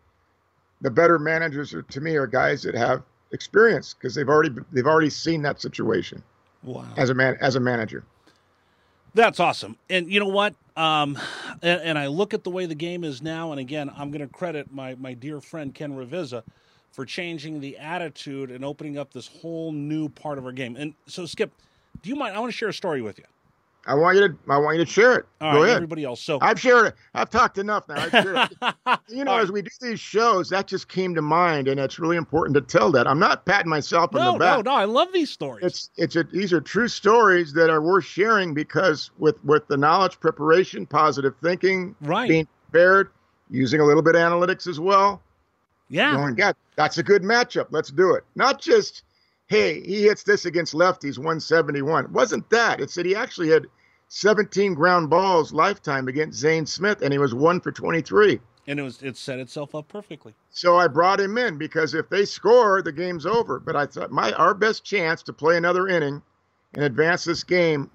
the 0.81 0.91
better 0.91 1.19
managers 1.19 1.75
are, 1.75 1.83
to 1.83 2.01
me 2.01 2.17
are 2.17 2.27
guys 2.27 2.63
that 2.63 2.75
have 2.75 3.03
experience 3.33 3.95
because 3.95 4.15
they've 4.15 4.29
already 4.29 4.51
they've 4.73 4.87
already 4.87 5.11
seen 5.11 5.43
that 5.43 5.61
situation 5.61 6.23
Wow. 6.63 6.85
as 6.97 7.11
a 7.11 7.15
man 7.15 7.37
as 7.41 7.57
a 7.57 7.61
manager. 7.61 8.05
That's 9.15 9.41
awesome. 9.41 9.77
And 9.89 10.11
you 10.11 10.21
know 10.21 10.29
what? 10.29 10.55
Um, 10.77 11.19
and, 11.63 11.81
and 11.83 11.99
I 11.99 12.07
look 12.07 12.33
at 12.33 12.45
the 12.45 12.51
way 12.51 12.67
the 12.67 12.75
game 12.77 13.03
is 13.03 13.21
now, 13.21 13.51
and 13.51 13.61
again, 13.61 13.91
I'm 13.97 14.11
going 14.11 14.21
to 14.21 14.33
credit 14.33 14.73
my, 14.73 14.95
my 14.95 15.15
dear 15.15 15.41
friend 15.41 15.75
Ken 15.75 15.93
Ravizza 15.93 16.45
for 16.93 17.05
changing 17.05 17.61
the 17.61 17.77
attitude 17.79 18.51
and 18.51 18.65
opening 18.65 18.99
up 18.99 19.13
this 19.13 19.27
whole 19.27 19.73
new 19.73 20.09
part 20.09 20.39
of 20.39 20.45
our 20.47 20.53
game. 20.53 20.77
And 20.77 20.95
so, 21.07 21.27
Skip, 21.27 21.53
do 22.03 22.09
you 22.09 22.15
mind? 22.17 22.37
I 22.37 22.41
want 22.41 22.53
to 22.53 22.57
share 22.57 22.69
a 22.69 22.73
story 22.75 23.03
with 23.03 23.19
you. 23.19 23.25
I 23.87 23.95
want 23.95 24.17
you 24.19 24.29
to 24.29 24.35
I 24.49 24.59
want 24.59 24.79
you 24.79 24.85
to 24.85 24.91
share 24.91 25.15
it. 25.19 25.27
All 25.41 25.53
Go 25.53 25.59
right, 25.61 25.65
ahead. 25.65 25.77
everybody 25.77 26.05
else. 26.05 26.21
So, 26.21 26.39
I've 26.43 26.61
shared 26.61 26.89
it. 26.89 26.95
I've 27.15 27.31
talked 27.31 27.57
enough 27.59 27.89
now. 27.89 27.97
I've 28.13 28.13
you 29.09 29.25
know, 29.25 29.31
All 29.33 29.39
right. 29.39 29.43
as 29.45 29.51
we 29.51 29.63
do 29.63 29.71
these 29.81 29.99
shows, 29.99 30.51
that 30.51 30.67
just 30.67 30.89
came 30.89 31.15
to 31.15 31.23
mind, 31.23 31.67
and 31.67 31.81
it's 31.81 31.99
really 31.99 32.17
important 32.17 32.55
to 32.57 32.61
tell 32.61 32.93
that. 32.93 33.07
I'm 33.09 33.19
not 33.19 33.47
patting 33.47 33.71
myself 33.71 34.15
on 34.15 34.21
no, 34.21 34.33
the 34.35 34.39
back. 34.39 34.57
no, 34.65 34.71
no. 34.73 34.77
I 34.77 34.85
love 34.85 35.09
these 35.13 35.31
stories. 35.31 35.65
It's 35.65 35.91
it's 35.97 36.17
a, 36.17 36.25
these 36.25 36.53
are 36.53 36.61
true 36.61 36.89
stories 36.89 37.53
that 37.55 37.71
are 37.71 37.81
worth 37.81 38.05
sharing 38.05 38.53
because 38.55 39.11
with 39.19 39.43
with 39.45 39.67
the 39.69 39.77
knowledge, 39.79 40.21
preparation, 40.21 40.85
positive 40.87 41.35
thinking, 41.43 41.97
Right. 42.03 42.29
being 42.29 42.47
prepared, 42.71 43.11
using 43.49 43.81
a 43.81 43.85
little 43.85 44.03
bit 44.03 44.15
of 44.15 44.21
analytics 44.21 44.67
as 44.67 44.79
well. 44.79 45.23
yeah. 45.89 46.15
Going, 46.15 46.35
God, 46.35 46.55
that's 46.77 46.99
a 46.99 47.03
good 47.03 47.23
matchup. 47.23 47.69
Let's 47.71 47.91
do 47.91 48.15
it. 48.15 48.25
Not 48.37 48.61
just, 48.61 49.03
hey, 49.51 49.81
he 49.83 50.05
hits 50.05 50.23
this 50.23 50.47
against 50.47 50.73
lefties, 50.75 51.19
171. 51.19 52.05
It 52.05 52.11
wasn't 52.13 52.49
that. 52.51 52.81
It 52.81 52.89
said 52.89 53.05
he 53.05 53.17
actually 53.17 53.49
had 53.51 53.67
17 54.09 54.75
ground 54.75 55.11
balls 55.11 55.53
lifetime 55.53 56.07
against 56.09 56.39
Zane 56.39 56.65
Smith, 56.67 57.03
and 57.03 57.13
he 57.13 57.19
was 57.19 57.35
one 57.35 57.61
for 57.61 57.73
23. 57.73 58.41
and 58.69 58.79
it 58.79 58.83
was 58.83 59.03
it 59.03 59.17
set 59.17 59.41
itself 59.41 59.75
up 59.75 59.89
perfectly. 59.89 60.35
So 60.51 60.77
I 60.77 60.87
brought 60.87 61.19
him 61.21 61.37
in 61.37 61.59
because 61.59 61.95
if 61.95 62.09
they 62.09 62.25
score, 62.25 62.81
the 62.83 62.93
game's 62.93 63.27
over. 63.27 63.59
But 63.59 63.75
I 63.75 63.87
thought 63.87 64.13
my 64.13 64.33
our 64.35 64.55
best 64.55 64.85
chance 64.85 65.23
to 65.25 65.33
play 65.33 65.57
another 65.57 65.89
inning 65.89 66.23
and 66.75 66.85
advance 66.85 67.25
this 67.25 67.43
game 67.43 67.91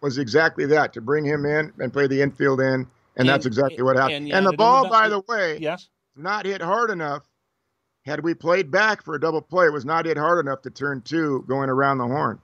was 0.00 0.16
exactly 0.16 0.64
that 0.66 0.94
to 0.94 1.00
bring 1.02 1.24
him 1.26 1.44
in 1.44 1.72
and 1.78 1.92
play 1.92 2.06
the 2.06 2.22
infield 2.22 2.60
in, 2.60 2.66
and, 2.66 2.86
And- 3.16 3.28
that's 3.28 3.44
exactly 3.44 3.82
what 3.82 3.96
happened. 3.96 4.26
and 4.28 4.32
And, 4.32 4.46
the 4.46 4.52
ball, 4.56 4.88
by 4.88 5.08
the 5.10 5.20
way, 5.28 5.58
Yes. 5.58 5.88
not 6.16 6.46
hit 6.46 6.62
hard 6.62 6.88
enough. 6.90 7.24
Had 8.06 8.22
we 8.22 8.34
played 8.34 8.70
back 8.70 9.02
for 9.02 9.16
a 9.16 9.20
double 9.20 9.42
play, 9.42 9.66
it 9.66 9.72
was 9.72 9.84
not 9.84 10.06
hit 10.06 10.16
hard 10.16 10.44
enough 10.44 10.62
to 10.62 10.70
turn 10.70 11.02
two 11.02 11.44
going 11.48 11.68
around 11.68 11.98
the 11.98 12.06
horn. 12.06 12.38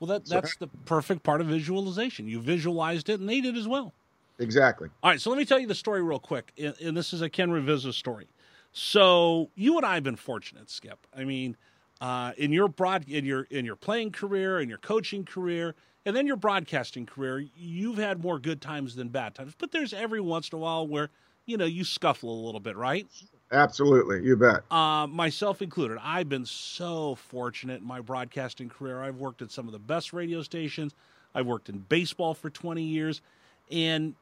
Well, 0.00 0.08
that 0.08 0.26
that's 0.26 0.56
the 0.56 0.66
perfect 0.86 1.22
part 1.22 1.40
of 1.40 1.46
visualization. 1.46 2.26
You 2.26 2.40
visualized 2.40 3.08
it, 3.10 3.20
and 3.20 3.28
they 3.28 3.40
did 3.40 3.56
as 3.56 3.68
well. 3.68 3.92
Exactly. 4.38 4.88
All 5.02 5.10
right, 5.10 5.20
so 5.20 5.30
let 5.30 5.38
me 5.38 5.44
tell 5.44 5.58
you 5.58 5.66
the 5.66 5.74
story 5.74 6.02
real 6.02 6.18
quick, 6.18 6.52
and, 6.58 6.74
and 6.80 6.96
this 6.96 7.12
is 7.12 7.22
a 7.22 7.28
Ken 7.28 7.50
Ravizza 7.50 7.92
story. 7.92 8.26
So 8.72 9.50
you 9.54 9.76
and 9.76 9.86
I 9.86 9.94
have 9.94 10.02
been 10.02 10.16
fortunate, 10.16 10.68
Skip. 10.68 11.06
I 11.16 11.24
mean, 11.24 11.56
uh, 12.00 12.32
in 12.36 12.50
your 12.50 12.66
broad, 12.68 13.08
in 13.08 13.24
your 13.24 13.42
in 13.44 13.64
your 13.64 13.76
playing 13.76 14.10
career, 14.10 14.58
in 14.58 14.68
your 14.68 14.78
coaching 14.78 15.24
career, 15.24 15.74
and 16.04 16.16
then 16.16 16.26
your 16.26 16.36
broadcasting 16.36 17.06
career, 17.06 17.44
you've 17.54 17.98
had 17.98 18.22
more 18.22 18.38
good 18.38 18.60
times 18.60 18.96
than 18.96 19.08
bad 19.08 19.34
times. 19.34 19.54
But 19.56 19.70
there's 19.70 19.92
every 19.92 20.20
once 20.20 20.48
in 20.48 20.56
a 20.56 20.60
while 20.60 20.86
where 20.86 21.10
you 21.46 21.56
know 21.56 21.66
you 21.66 21.84
scuffle 21.84 22.30
a 22.30 22.40
little 22.44 22.60
bit, 22.60 22.76
right? 22.76 23.06
Absolutely. 23.54 24.22
You 24.24 24.36
bet. 24.36 24.62
uh, 24.70 25.06
myself 25.06 25.62
included. 25.62 25.98
I've 26.02 26.28
been 26.28 26.44
so 26.44 27.14
fortunate 27.14 27.80
in 27.80 27.86
my 27.86 28.00
broadcasting 28.00 28.68
career. 28.68 29.02
I've 29.02 29.16
worked 29.16 29.42
at 29.42 29.50
some 29.50 29.66
of 29.66 29.72
the 29.72 29.78
best 29.78 30.12
radio 30.12 30.42
stations. 30.42 30.94
I've 31.34 31.46
worked 31.46 31.68
in 31.68 31.78
baseball 31.78 32.34
for 32.34 32.50
20 32.50 32.82
years, 32.82 33.20
and 33.70 34.14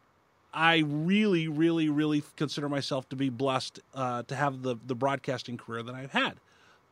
I 0.55 0.79
really, 0.87 1.49
really, 1.49 1.89
really 1.89 2.23
consider 2.37 2.69
myself 2.69 3.09
to 3.11 3.17
be 3.17 3.31
blessed 3.31 3.81
uh, 3.95 4.23
to 4.25 4.35
have 4.35 4.63
the 4.63 4.77
the 4.87 4.95
broadcasting 4.95 5.57
career 5.57 5.83
that 5.83 5.95
I've 5.95 6.13
had. 6.13 6.35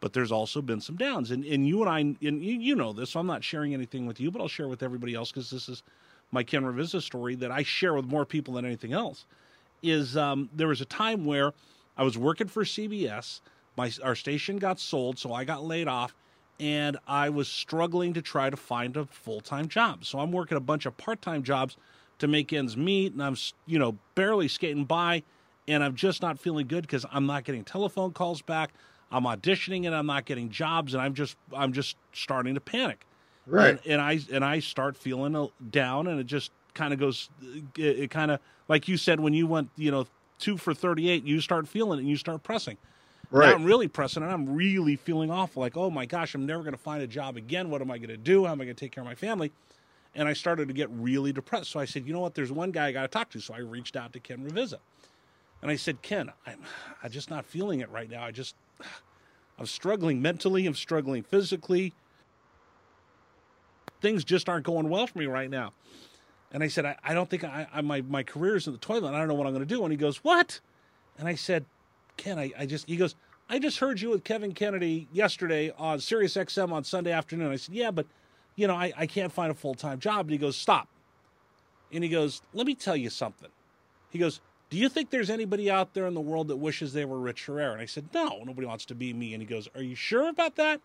But 0.00 0.14
there's 0.14 0.32
also 0.32 0.62
been 0.62 0.80
some 0.80 0.96
downs, 0.96 1.30
and 1.30 1.44
and 1.44 1.68
you 1.68 1.82
and 1.82 1.90
I, 1.90 2.26
and 2.26 2.42
you, 2.42 2.74
know 2.74 2.92
this. 2.94 3.10
So 3.10 3.20
I'm 3.20 3.26
not 3.26 3.44
sharing 3.44 3.74
anything 3.74 4.06
with 4.06 4.18
you, 4.18 4.30
but 4.30 4.40
I'll 4.40 4.48
share 4.48 4.68
with 4.68 4.82
everybody 4.82 5.14
else 5.14 5.30
because 5.30 5.50
this 5.50 5.68
is 5.68 5.82
my 6.32 6.42
Ken 6.42 6.62
Ravizza 6.62 7.02
story 7.02 7.34
that 7.36 7.50
I 7.50 7.62
share 7.62 7.92
with 7.92 8.06
more 8.06 8.24
people 8.24 8.54
than 8.54 8.64
anything 8.64 8.94
else. 8.94 9.26
Is 9.82 10.16
um, 10.16 10.48
there 10.54 10.68
was 10.68 10.80
a 10.80 10.86
time 10.86 11.26
where 11.26 11.52
I 12.00 12.02
was 12.02 12.16
working 12.16 12.48
for 12.48 12.64
CBS. 12.64 13.42
My 13.76 13.92
our 14.02 14.14
station 14.14 14.56
got 14.56 14.80
sold, 14.80 15.18
so 15.18 15.34
I 15.34 15.44
got 15.44 15.62
laid 15.62 15.86
off, 15.86 16.14
and 16.58 16.96
I 17.06 17.28
was 17.28 17.46
struggling 17.46 18.14
to 18.14 18.22
try 18.22 18.48
to 18.48 18.56
find 18.56 18.96
a 18.96 19.04
full 19.04 19.42
time 19.42 19.68
job. 19.68 20.06
So 20.06 20.18
I'm 20.18 20.32
working 20.32 20.56
a 20.56 20.62
bunch 20.62 20.86
of 20.86 20.96
part 20.96 21.20
time 21.20 21.42
jobs 21.42 21.76
to 22.18 22.26
make 22.26 22.54
ends 22.54 22.74
meet, 22.74 23.12
and 23.12 23.22
I'm 23.22 23.36
you 23.66 23.78
know 23.78 23.98
barely 24.14 24.48
skating 24.48 24.86
by, 24.86 25.22
and 25.68 25.84
I'm 25.84 25.94
just 25.94 26.22
not 26.22 26.38
feeling 26.38 26.66
good 26.66 26.82
because 26.82 27.04
I'm 27.12 27.26
not 27.26 27.44
getting 27.44 27.64
telephone 27.64 28.12
calls 28.12 28.40
back. 28.40 28.72
I'm 29.12 29.24
auditioning 29.24 29.84
and 29.84 29.94
I'm 29.94 30.06
not 30.06 30.24
getting 30.24 30.48
jobs, 30.48 30.94
and 30.94 31.02
I'm 31.02 31.12
just 31.12 31.36
I'm 31.54 31.74
just 31.74 31.98
starting 32.14 32.54
to 32.54 32.60
panic. 32.62 33.04
Right. 33.46 33.78
And, 33.84 33.86
and 33.86 34.00
I 34.00 34.20
and 34.32 34.42
I 34.42 34.60
start 34.60 34.96
feeling 34.96 35.36
uh, 35.36 35.48
down, 35.70 36.06
and 36.06 36.18
it 36.18 36.26
just 36.26 36.50
kind 36.72 36.94
of 36.94 36.98
goes. 36.98 37.28
Uh, 37.42 37.60
it, 37.76 37.98
it 37.98 38.10
kind 38.10 38.30
of 38.30 38.40
like 38.68 38.88
you 38.88 38.96
said 38.96 39.20
when 39.20 39.34
you 39.34 39.46
went, 39.46 39.68
you 39.76 39.90
know, 39.90 40.06
two 40.40 40.56
for 40.56 40.74
thirty-eight. 40.74 41.24
You 41.24 41.40
start 41.40 41.68
feeling 41.68 41.98
it, 41.98 42.02
and 42.02 42.08
you 42.10 42.16
start 42.16 42.42
pressing. 42.42 42.76
Now 43.32 43.38
Right. 43.38 43.54
I'm 43.54 43.64
really 43.64 43.86
pressing, 43.86 44.24
and 44.24 44.32
I'm 44.32 44.54
really 44.54 44.96
feeling 44.96 45.30
awful. 45.30 45.60
Like, 45.60 45.76
oh 45.76 45.90
my 45.90 46.04
gosh, 46.04 46.34
I'm 46.34 46.46
never 46.46 46.64
going 46.64 46.74
to 46.74 46.80
find 46.80 47.00
a 47.02 47.06
job 47.06 47.36
again. 47.36 47.70
What 47.70 47.80
am 47.80 47.90
I 47.90 47.98
going 47.98 48.08
to 48.08 48.16
do? 48.16 48.44
How 48.44 48.52
am 48.52 48.60
I 48.60 48.64
going 48.64 48.74
to 48.74 48.80
take 48.80 48.90
care 48.90 49.02
of 49.02 49.06
my 49.06 49.14
family? 49.14 49.52
And 50.16 50.26
I 50.26 50.32
started 50.32 50.66
to 50.66 50.74
get 50.74 50.90
really 50.90 51.32
depressed. 51.32 51.70
So 51.70 51.78
I 51.78 51.84
said, 51.84 52.04
you 52.04 52.12
know 52.12 52.18
what? 52.18 52.34
There's 52.34 52.50
one 52.50 52.72
guy 52.72 52.88
I 52.88 52.92
got 52.92 53.02
to 53.02 53.08
talk 53.08 53.30
to. 53.30 53.40
So 53.40 53.54
I 53.54 53.58
reached 53.58 53.94
out 53.94 54.12
to 54.14 54.18
Ken 54.20 54.38
Ravizza, 54.38 54.78
and 55.62 55.70
I 55.70 55.76
said, 55.76 56.02
Ken, 56.02 56.32
I'm 56.46 56.58
I'm 57.04 57.10
just 57.12 57.30
not 57.30 57.44
feeling 57.44 57.78
it 57.78 57.90
right 57.90 58.10
now. 58.10 58.24
I 58.24 58.32
just 58.32 58.56
I'm 59.58 59.66
struggling 59.66 60.20
mentally. 60.20 60.66
I'm 60.66 60.74
struggling 60.74 61.22
physically. 61.22 61.92
Things 64.00 64.24
just 64.24 64.48
aren't 64.48 64.64
going 64.64 64.88
well 64.88 65.06
for 65.06 65.18
me 65.18 65.26
right 65.26 65.50
now. 65.50 65.72
And 66.52 66.62
I 66.62 66.68
said, 66.68 66.84
I, 66.84 66.96
I 67.04 67.14
don't 67.14 67.30
think 67.30 67.44
I, 67.44 67.66
I 67.72 67.80
my 67.80 68.00
my 68.02 68.22
career's 68.22 68.66
in 68.66 68.72
the 68.72 68.78
toilet. 68.78 69.14
I 69.14 69.18
don't 69.18 69.28
know 69.28 69.34
what 69.34 69.46
I'm 69.46 69.52
going 69.52 69.66
to 69.66 69.74
do. 69.74 69.82
And 69.84 69.92
he 69.92 69.96
goes, 69.96 70.18
What? 70.18 70.60
And 71.18 71.28
I 71.28 71.34
said, 71.34 71.64
Ken, 72.16 72.38
I, 72.38 72.52
I 72.58 72.66
just 72.66 72.88
he 72.88 72.96
goes, 72.96 73.14
I 73.48 73.58
just 73.58 73.78
heard 73.78 74.00
you 74.00 74.10
with 74.10 74.24
Kevin 74.24 74.52
Kennedy 74.52 75.08
yesterday 75.12 75.72
on 75.76 76.00
Sirius 76.00 76.34
XM 76.34 76.72
on 76.72 76.84
Sunday 76.84 77.12
afternoon. 77.12 77.50
I 77.50 77.56
said, 77.56 77.74
Yeah, 77.74 77.90
but 77.90 78.06
you 78.56 78.66
know, 78.66 78.74
I, 78.74 78.92
I 78.96 79.06
can't 79.06 79.32
find 79.32 79.50
a 79.50 79.54
full 79.54 79.74
time 79.74 79.98
job. 79.98 80.26
And 80.26 80.30
he 80.30 80.38
goes, 80.38 80.56
Stop. 80.56 80.88
And 81.92 82.04
he 82.04 82.10
goes, 82.10 82.42
Let 82.52 82.66
me 82.66 82.74
tell 82.74 82.96
you 82.96 83.10
something. 83.10 83.50
He 84.10 84.18
goes, 84.18 84.40
Do 84.70 84.76
you 84.76 84.88
think 84.88 85.10
there's 85.10 85.30
anybody 85.30 85.70
out 85.70 85.94
there 85.94 86.06
in 86.06 86.14
the 86.14 86.20
world 86.20 86.48
that 86.48 86.56
wishes 86.56 86.92
they 86.92 87.04
were 87.04 87.18
Rich 87.18 87.46
Herrera? 87.46 87.72
And 87.72 87.80
I 87.80 87.86
said, 87.86 88.06
No, 88.12 88.42
nobody 88.44 88.66
wants 88.66 88.84
to 88.86 88.94
be 88.94 89.12
me. 89.12 89.34
And 89.34 89.42
he 89.42 89.46
goes, 89.46 89.68
Are 89.74 89.82
you 89.82 89.94
sure 89.94 90.28
about 90.28 90.56
that? 90.56 90.80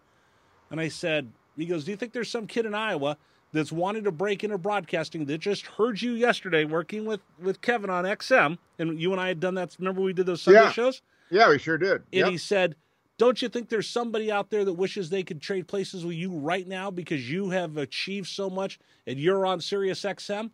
And 0.71 0.79
I 0.79 0.87
said, 0.87 1.31
He 1.57 1.65
goes, 1.65 1.85
Do 1.85 1.91
you 1.91 1.97
think 1.97 2.13
there's 2.13 2.31
some 2.31 2.47
kid 2.47 2.65
in 2.65 2.73
Iowa 2.73 3.17
that's 3.55 3.71
wanting 3.71 4.03
to 4.03 4.11
break 4.11 4.43
into 4.43 4.57
broadcasting 4.57 5.25
that 5.25 5.39
just 5.39 5.65
heard 5.65 6.01
you 6.01 6.11
yesterday 6.11 6.65
working 6.65 7.05
with, 7.05 7.21
with 7.41 7.61
Kevin 7.61 7.89
on 7.89 8.03
XM? 8.05 8.57
And 8.77 8.99
you 8.99 9.11
and 9.11 9.21
I 9.21 9.27
had 9.29 9.39
done 9.39 9.55
that. 9.55 9.75
Remember 9.79 10.01
we 10.01 10.13
did 10.13 10.25
those 10.27 10.41
Sunday 10.41 10.61
Yeah. 10.61 10.71
shows? 10.71 11.01
Yeah, 11.31 11.49
we 11.49 11.57
sure 11.57 11.77
did. 11.77 12.03
And 12.13 12.19
Yep. 12.21 12.29
he 12.29 12.37
said, 12.37 12.75
Don't 13.17 13.41
you 13.41 13.47
think 13.49 13.69
there's 13.69 13.89
somebody 13.89 14.29
out 14.31 14.49
there 14.49 14.65
that 14.65 14.73
wishes 14.73 15.09
they 15.09 15.23
could 15.23 15.41
trade 15.41 15.67
places 15.67 16.05
with 16.05 16.15
you 16.17 16.31
right 16.31 16.67
now 16.67 16.91
because 16.91 17.29
you 17.31 17.49
have 17.49 17.77
achieved 17.77 18.27
so 18.27 18.49
much 18.49 18.77
and 19.07 19.17
you're 19.19 19.45
on 19.45 19.61
Sirius 19.61 20.01
XM? 20.03 20.51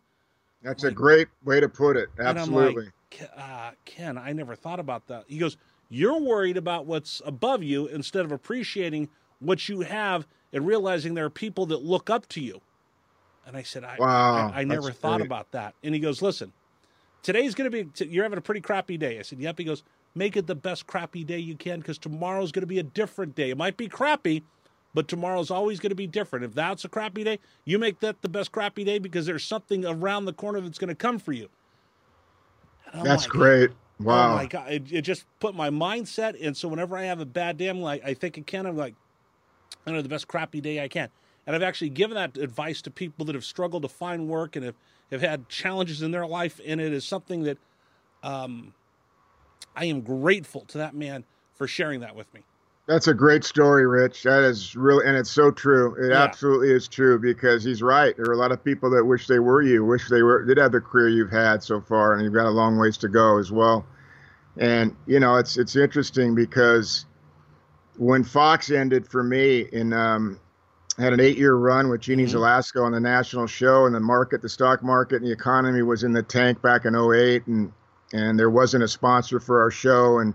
That's 0.62 0.84
a 0.84 0.92
great 0.92 1.28
way 1.44 1.58
to 1.60 1.68
put 1.68 1.96
it. 1.96 2.08
Absolutely. 2.20 2.92
like, 3.10 3.30
uh, 3.36 3.72
Ken, 3.84 4.16
I 4.16 4.32
never 4.32 4.54
thought 4.54 4.78
about 4.78 5.08
that. 5.08 5.24
He 5.26 5.38
goes, 5.38 5.56
You're 5.90 6.20
worried 6.20 6.56
about 6.56 6.86
what's 6.86 7.20
above 7.26 7.62
you 7.64 7.88
instead 7.88 8.24
of 8.24 8.30
appreciating 8.32 9.08
what 9.40 9.68
you 9.68 9.80
have 9.80 10.26
and 10.52 10.64
realizing 10.66 11.14
there 11.14 11.24
are 11.24 11.30
people 11.30 11.66
that 11.66 11.82
look 11.82 12.08
up 12.10 12.28
to 12.28 12.40
you. 12.40 12.60
And 13.46 13.56
I 13.56 13.62
said, 13.62 13.84
I, 13.84 13.98
Wow, 13.98 14.54
I, 14.54 14.60
I 14.60 14.64
never 14.64 14.92
thought 14.92 15.20
great. 15.20 15.26
about 15.26 15.50
that. 15.52 15.74
And 15.82 15.94
he 15.94 16.00
goes, 16.00 16.22
Listen, 16.22 16.52
today's 17.22 17.54
going 17.54 17.70
to 17.70 17.84
be, 17.84 17.90
t- 17.90 18.06
you're 18.06 18.24
having 18.24 18.38
a 18.38 18.42
pretty 18.42 18.60
crappy 18.60 18.96
day. 18.96 19.18
I 19.18 19.22
said, 19.22 19.40
Yep. 19.40 19.58
He 19.58 19.64
goes, 19.64 19.82
Make 20.14 20.36
it 20.36 20.46
the 20.46 20.54
best 20.54 20.86
crappy 20.86 21.24
day 21.24 21.38
you 21.38 21.56
can 21.56 21.80
because 21.80 21.98
tomorrow's 21.98 22.52
going 22.52 22.62
to 22.62 22.66
be 22.66 22.78
a 22.78 22.84
different 22.84 23.34
day. 23.34 23.50
It 23.50 23.56
might 23.56 23.76
be 23.76 23.88
crappy, 23.88 24.44
but 24.94 25.08
tomorrow's 25.08 25.50
always 25.50 25.80
going 25.80 25.90
to 25.90 25.96
be 25.96 26.06
different. 26.06 26.44
If 26.44 26.54
that's 26.54 26.84
a 26.84 26.88
crappy 26.88 27.24
day, 27.24 27.38
you 27.64 27.78
make 27.78 28.00
that 28.00 28.20
the 28.22 28.28
best 28.28 28.52
crappy 28.52 28.84
day 28.84 28.98
because 28.98 29.26
there's 29.26 29.44
something 29.44 29.86
around 29.86 30.26
the 30.26 30.32
corner 30.34 30.60
that's 30.60 30.78
going 30.78 30.88
to 30.88 30.94
come 30.94 31.18
for 31.18 31.32
you. 31.32 31.48
That's 33.02 33.24
like, 33.24 33.30
great. 33.30 33.70
Oh 34.08 34.08
Wow. 34.08 34.34
my 34.34 34.46
god! 34.46 34.70
It, 34.70 34.92
it 34.92 35.02
just 35.02 35.24
put 35.40 35.54
my 35.54 35.70
mindset, 35.70 36.36
and 36.44 36.56
so 36.56 36.68
whenever 36.68 36.96
I 36.96 37.04
have 37.04 37.20
a 37.20 37.26
bad 37.26 37.56
day, 37.56 37.68
I'm 37.68 37.80
like, 37.80 38.04
I 38.04 38.14
think 38.14 38.36
it 38.36 38.46
can. 38.46 38.66
I'm 38.66 38.76
like, 38.76 38.94
I 39.86 39.92
know 39.92 40.02
the 40.02 40.08
best 40.08 40.28
crappy 40.28 40.60
day 40.60 40.82
I 40.82 40.88
can, 40.88 41.08
and 41.46 41.56
I've 41.56 41.62
actually 41.62 41.90
given 41.90 42.16
that 42.16 42.36
advice 42.36 42.82
to 42.82 42.90
people 42.90 43.24
that 43.26 43.34
have 43.34 43.44
struggled 43.44 43.82
to 43.82 43.88
find 43.88 44.28
work 44.28 44.56
and 44.56 44.64
have, 44.64 44.74
have 45.10 45.20
had 45.20 45.48
challenges 45.48 46.02
in 46.02 46.10
their 46.10 46.26
life, 46.26 46.60
and 46.64 46.80
it 46.80 46.92
is 46.92 47.04
something 47.04 47.44
that, 47.44 47.58
um, 48.22 48.72
I 49.74 49.86
am 49.86 50.02
grateful 50.02 50.62
to 50.66 50.78
that 50.78 50.94
man 50.94 51.24
for 51.54 51.66
sharing 51.66 52.00
that 52.00 52.14
with 52.14 52.32
me. 52.34 52.42
That's 52.86 53.06
a 53.06 53.14
great 53.14 53.44
story, 53.44 53.86
Rich. 53.86 54.24
That 54.24 54.42
is 54.42 54.74
really, 54.74 55.06
and 55.06 55.16
it's 55.16 55.30
so 55.30 55.50
true. 55.50 55.94
It 55.94 56.10
Yeah. 56.10 56.22
absolutely 56.24 56.72
is 56.72 56.88
true 56.88 57.18
because 57.18 57.62
he's 57.62 57.80
right. 57.80 58.16
There 58.16 58.26
are 58.28 58.32
a 58.32 58.36
lot 58.36 58.50
of 58.50 58.62
people 58.62 58.90
that 58.90 59.04
wish 59.04 59.28
they 59.28 59.38
were 59.38 59.62
you, 59.62 59.84
wish 59.84 60.08
they 60.08 60.22
were 60.22 60.44
did 60.44 60.58
have 60.58 60.72
the 60.72 60.80
career 60.80 61.08
you've 61.08 61.30
had 61.30 61.62
so 61.62 61.80
far, 61.80 62.14
and 62.14 62.24
you've 62.24 62.34
got 62.34 62.46
a 62.46 62.50
long 62.50 62.78
ways 62.78 62.98
to 62.98 63.08
go 63.08 63.38
as 63.38 63.52
well. 63.52 63.86
And 64.56 64.96
you 65.06 65.20
know, 65.20 65.36
it's 65.36 65.56
it's 65.56 65.76
interesting 65.76 66.34
because 66.34 67.06
when 67.96 68.24
Fox 68.24 68.70
ended 68.70 69.06
for 69.06 69.22
me 69.22 69.60
in 69.72 69.92
um, 69.92 70.40
had 70.98 71.12
an 71.12 71.20
eight 71.20 71.38
year 71.38 71.54
run 71.54 71.88
with 71.88 72.00
Jeannie 72.00 72.24
mm-hmm. 72.24 72.36
Zelasco 72.36 72.84
on 72.84 72.92
the 72.92 73.00
national 73.00 73.46
show 73.46 73.86
and 73.86 73.94
the 73.94 74.00
market, 74.00 74.42
the 74.42 74.48
stock 74.48 74.82
market 74.82 75.16
and 75.16 75.26
the 75.26 75.32
economy 75.32 75.82
was 75.82 76.04
in 76.04 76.12
the 76.12 76.22
tank 76.22 76.60
back 76.62 76.84
in 76.84 76.94
08 76.94 77.46
and 77.46 77.72
and 78.14 78.38
there 78.38 78.50
wasn't 78.50 78.84
a 78.84 78.88
sponsor 78.88 79.40
for 79.40 79.62
our 79.62 79.70
show 79.70 80.18
and 80.18 80.34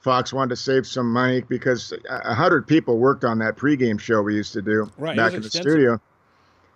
Fox 0.00 0.32
wanted 0.32 0.50
to 0.50 0.56
save 0.56 0.86
some 0.86 1.12
money 1.12 1.42
because 1.42 1.92
a 2.08 2.34
hundred 2.34 2.66
people 2.66 2.96
worked 2.96 3.24
on 3.24 3.38
that 3.40 3.56
pregame 3.56 4.00
show 4.00 4.22
we 4.22 4.34
used 4.34 4.54
to 4.54 4.62
do 4.62 4.90
right, 4.96 5.16
back 5.16 5.32
in 5.32 5.38
extensive. 5.38 5.64
the 5.64 5.70
studio. 5.70 6.00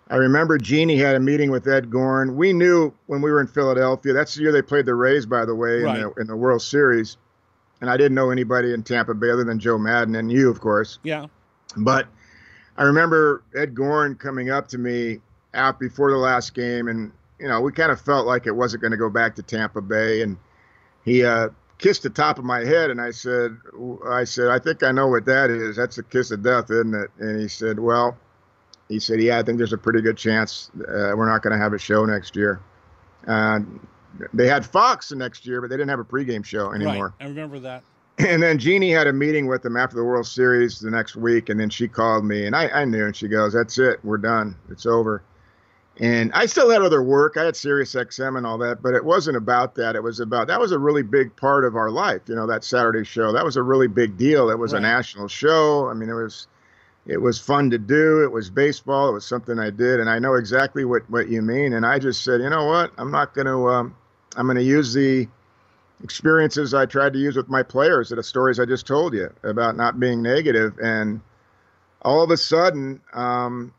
I 0.07 0.17
remember 0.17 0.59
Jeannie 0.59 0.97
had 0.97 1.15
a 1.15 1.19
meeting 1.19 1.49
with 1.49 1.67
Ed 1.67 1.89
Goren. 1.89 2.35
We 2.35 2.53
knew 2.53 2.93
when 3.07 3.23
we 3.23 3.31
were 3.31 3.41
in 3.41 3.47
Philadelphia. 3.47 4.13
That's 4.13 4.35
the 4.35 4.43
year 4.43 4.51
they 4.51 4.61
played 4.61 4.85
the 4.85 4.93
Rays, 4.93 5.25
by 5.25 5.45
the 5.45 5.55
way, 5.55 5.81
right. 5.81 5.95
in, 5.97 6.01
the, 6.03 6.21
in 6.21 6.27
the 6.27 6.35
World 6.35 6.61
Series. 6.61 7.17
And 7.81 7.89
I 7.89 7.97
didn't 7.97 8.13
know 8.13 8.29
anybody 8.29 8.71
in 8.73 8.83
Tampa 8.83 9.15
Bay 9.15 9.31
other 9.31 9.43
than 9.43 9.57
Joe 9.57 9.79
Maddon 9.79 10.15
and 10.15 10.31
you, 10.31 10.51
of 10.51 10.61
course. 10.61 10.99
Yeah. 11.01 11.25
But 11.75 12.07
I 12.77 12.83
remember 12.83 13.43
Ed 13.55 13.73
Goren 13.75 14.15
coming 14.15 14.49
up 14.49 14.67
to 14.69 14.77
me 14.77 15.19
out 15.53 15.79
before 15.79 16.11
the 16.11 16.17
last 16.17 16.53
game, 16.53 16.87
and 16.87 17.11
you 17.39 17.47
know 17.47 17.61
we 17.61 17.71
kind 17.71 17.91
of 17.91 18.01
felt 18.01 18.27
like 18.27 18.47
it 18.47 18.55
wasn't 18.55 18.81
going 18.81 18.91
to 18.91 18.97
go 18.97 19.09
back 19.09 19.35
to 19.35 19.43
Tampa 19.43 19.81
Bay, 19.81 20.21
and 20.21 20.37
he 21.03 21.23
uh, 21.23 21.49
kissed 21.77 22.03
the 22.03 22.09
top 22.09 22.37
of 22.37 22.45
my 22.45 22.59
head, 22.65 22.89
and 22.89 22.99
I 22.99 23.11
said, 23.11 23.57
I 24.07 24.23
said, 24.23 24.47
I 24.49 24.59
think 24.59 24.83
I 24.83 24.91
know 24.91 25.07
what 25.07 25.25
that 25.25 25.49
is. 25.49 25.75
That's 25.75 25.97
a 25.97 26.03
kiss 26.03 26.31
of 26.31 26.43
death, 26.43 26.69
isn't 26.69 26.93
it? 26.93 27.11
And 27.19 27.39
he 27.39 27.47
said, 27.47 27.79
Well, 27.79 28.17
he 28.89 28.99
said, 28.99 29.21
Yeah, 29.21 29.39
I 29.39 29.43
think 29.43 29.57
there's 29.57 29.73
a 29.73 29.77
pretty 29.77 30.01
good 30.01 30.17
chance 30.17 30.71
uh, 30.75 31.13
we're 31.15 31.29
not 31.29 31.41
going 31.41 31.53
to 31.53 31.59
have 31.59 31.73
a 31.73 31.79
show 31.79 32.05
next 32.05 32.35
year. 32.35 32.61
Uh, 33.27 33.59
they 34.33 34.47
had 34.47 34.65
Fox 34.65 35.09
the 35.09 35.15
next 35.15 35.45
year, 35.45 35.61
but 35.61 35.69
they 35.69 35.75
didn't 35.75 35.89
have 35.89 35.99
a 35.99 36.05
pregame 36.05 36.45
show 36.45 36.71
anymore. 36.71 37.13
Right. 37.19 37.25
I 37.25 37.29
remember 37.29 37.59
that 37.59 37.83
and 38.19 38.41
then 38.41 38.57
Jeannie 38.57 38.91
had 38.91 39.07
a 39.07 39.13
meeting 39.13 39.47
with 39.47 39.61
them 39.61 39.75
after 39.75 39.95
the 39.95 40.03
World 40.03 40.27
Series 40.27 40.79
the 40.79 40.91
next 40.91 41.15
week, 41.15 41.49
and 41.49 41.59
then 41.59 41.69
she 41.69 41.87
called 41.87 42.23
me, 42.23 42.45
and 42.45 42.55
I, 42.55 42.69
I 42.69 42.85
knew, 42.85 43.05
and 43.05 43.15
she 43.15 43.27
goes, 43.27 43.53
"That's 43.53 43.77
it, 43.77 43.99
we're 44.03 44.17
done, 44.17 44.55
it's 44.69 44.85
over." 44.85 45.23
And 45.97 46.31
I 46.33 46.45
still 46.45 46.69
had 46.69 46.81
other 46.81 47.01
work. 47.01 47.37
I 47.37 47.45
had 47.45 47.55
Sirius 47.55 47.95
XM 47.95 48.37
and 48.37 48.45
all 48.45 48.57
that, 48.57 48.81
but 48.81 48.95
it 48.95 49.05
wasn't 49.05 49.37
about 49.37 49.75
that. 49.75 49.95
It 49.95 50.03
was 50.03 50.19
about 50.19 50.47
that 50.47 50.59
was 50.59 50.73
a 50.73 50.79
really 50.79 51.03
big 51.03 51.33
part 51.37 51.63
of 51.63 51.75
our 51.75 51.89
life. 51.89 52.21
You 52.27 52.35
know, 52.35 52.47
that 52.47 52.65
Saturday 52.65 53.05
show. 53.05 53.31
That 53.31 53.45
was 53.45 53.55
a 53.55 53.63
really 53.63 53.87
big 53.87 54.17
deal. 54.17 54.49
It 54.49 54.59
was 54.59 54.73
right. 54.73 54.79
a 54.79 54.81
national 54.81 55.29
show. 55.29 55.87
I 55.89 55.93
mean, 55.93 56.09
it 56.09 56.13
was 56.13 56.47
it 57.05 57.21
was 57.21 57.39
fun 57.39 57.69
to 57.69 57.77
do. 57.77 58.23
It 58.23 58.31
was 58.31 58.49
baseball. 58.49 59.09
It 59.09 59.13
was 59.13 59.25
something 59.25 59.57
I 59.57 59.69
did, 59.69 59.99
and 59.99 60.09
I 60.09 60.19
know 60.19 60.33
exactly 60.33 60.83
what 60.83 61.09
what 61.09 61.29
you 61.29 61.41
mean. 61.41 61.73
And 61.73 61.85
I 61.85 61.99
just 61.99 62.23
said, 62.23 62.41
you 62.41 62.49
know 62.49 62.65
what? 62.65 62.91
I'm 62.97 63.11
not 63.11 63.33
going 63.33 63.47
to. 63.47 63.69
Um, 63.69 63.95
I'm 64.35 64.47
going 64.47 64.57
to 64.57 64.63
use 64.63 64.93
the 64.93 65.27
experiences 66.03 66.73
I 66.73 66.85
tried 66.85 67.13
to 67.13 67.19
use 67.19 67.35
with 67.35 67.49
my 67.49 67.63
players, 67.63 68.09
the 68.09 68.23
stories 68.23 68.59
I 68.59 68.65
just 68.65 68.85
told 68.85 69.13
you 69.13 69.29
about 69.43 69.77
not 69.77 69.99
being 69.99 70.21
negative, 70.21 70.77
and 70.81 71.21
all 72.01 72.21
of 72.21 72.31
a 72.31 72.37
sudden, 72.37 73.01
um, 73.13 73.73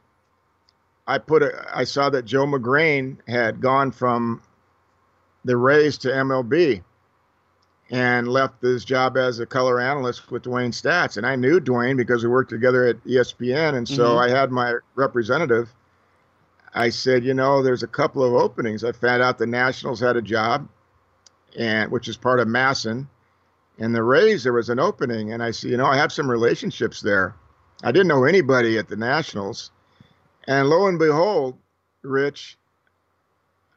I 1.07 1.19
put 1.19 1.43
a, 1.43 1.65
I 1.73 1.85
saw 1.85 2.11
that 2.11 2.25
Joe 2.25 2.47
Magrane 2.47 3.19
had 3.29 3.61
gone 3.61 3.93
from 3.93 4.43
the 5.45 5.57
Rays 5.57 5.99
to 5.99 6.09
MLB 6.09 6.83
and 7.91 8.27
left 8.27 8.61
his 8.63 8.85
job 8.85 9.17
as 9.17 9.39
a 9.39 9.47
color 9.47 9.81
analyst 9.81 10.31
with 10.33 10.43
Dewayne 10.43 10.73
Staats. 10.73 11.17
And 11.17 11.25
I 11.25 11.37
knew 11.37 11.61
Dewayne 11.61 11.97
because 11.97 12.25
we 12.25 12.29
worked 12.29 12.51
together 12.51 12.85
at 12.85 13.03
ESPN. 13.05 13.77
And 13.77 13.89
so 13.89 14.09
mm-hmm. 14.09 14.19
I 14.19 14.29
had 14.37 14.51
my 14.51 14.75
representative. 14.97 15.73
I 16.75 16.89
said, 16.89 17.25
you 17.25 17.33
know, 17.33 17.63
there's 17.63 17.85
a 17.85 17.89
couple 17.89 18.25
of 18.25 18.35
openings. 18.35 18.83
I 18.83 18.91
found 18.91 19.23
out 19.23 19.39
the 19.39 19.47
Nationals 19.47 20.01
had 20.01 20.17
a 20.17 20.23
job 20.23 20.69
and 21.57 21.91
which 21.91 22.09
is 22.09 22.17
part 22.17 22.41
of 22.41 22.49
MASN. 22.49 23.07
And 23.79 23.95
the 23.95 24.03
Rays, 24.03 24.43
there 24.43 24.53
was 24.53 24.71
an 24.71 24.79
opening, 24.79 25.33
and 25.33 25.43
I 25.43 25.51
said, 25.51 25.71
you 25.71 25.77
know, 25.77 25.87
I 25.87 25.97
have 25.97 26.13
some 26.13 26.31
relationships 26.31 27.01
there. 27.01 27.35
I 27.83 27.93
didn't 27.93 28.09
know 28.09 28.25
anybody 28.25 28.79
at 28.79 28.89
the 28.89 28.97
Nationals, 28.97 29.71
and 30.47 30.69
lo 30.69 30.87
and 30.87 30.99
behold, 30.99 31.59
Rich, 32.03 32.57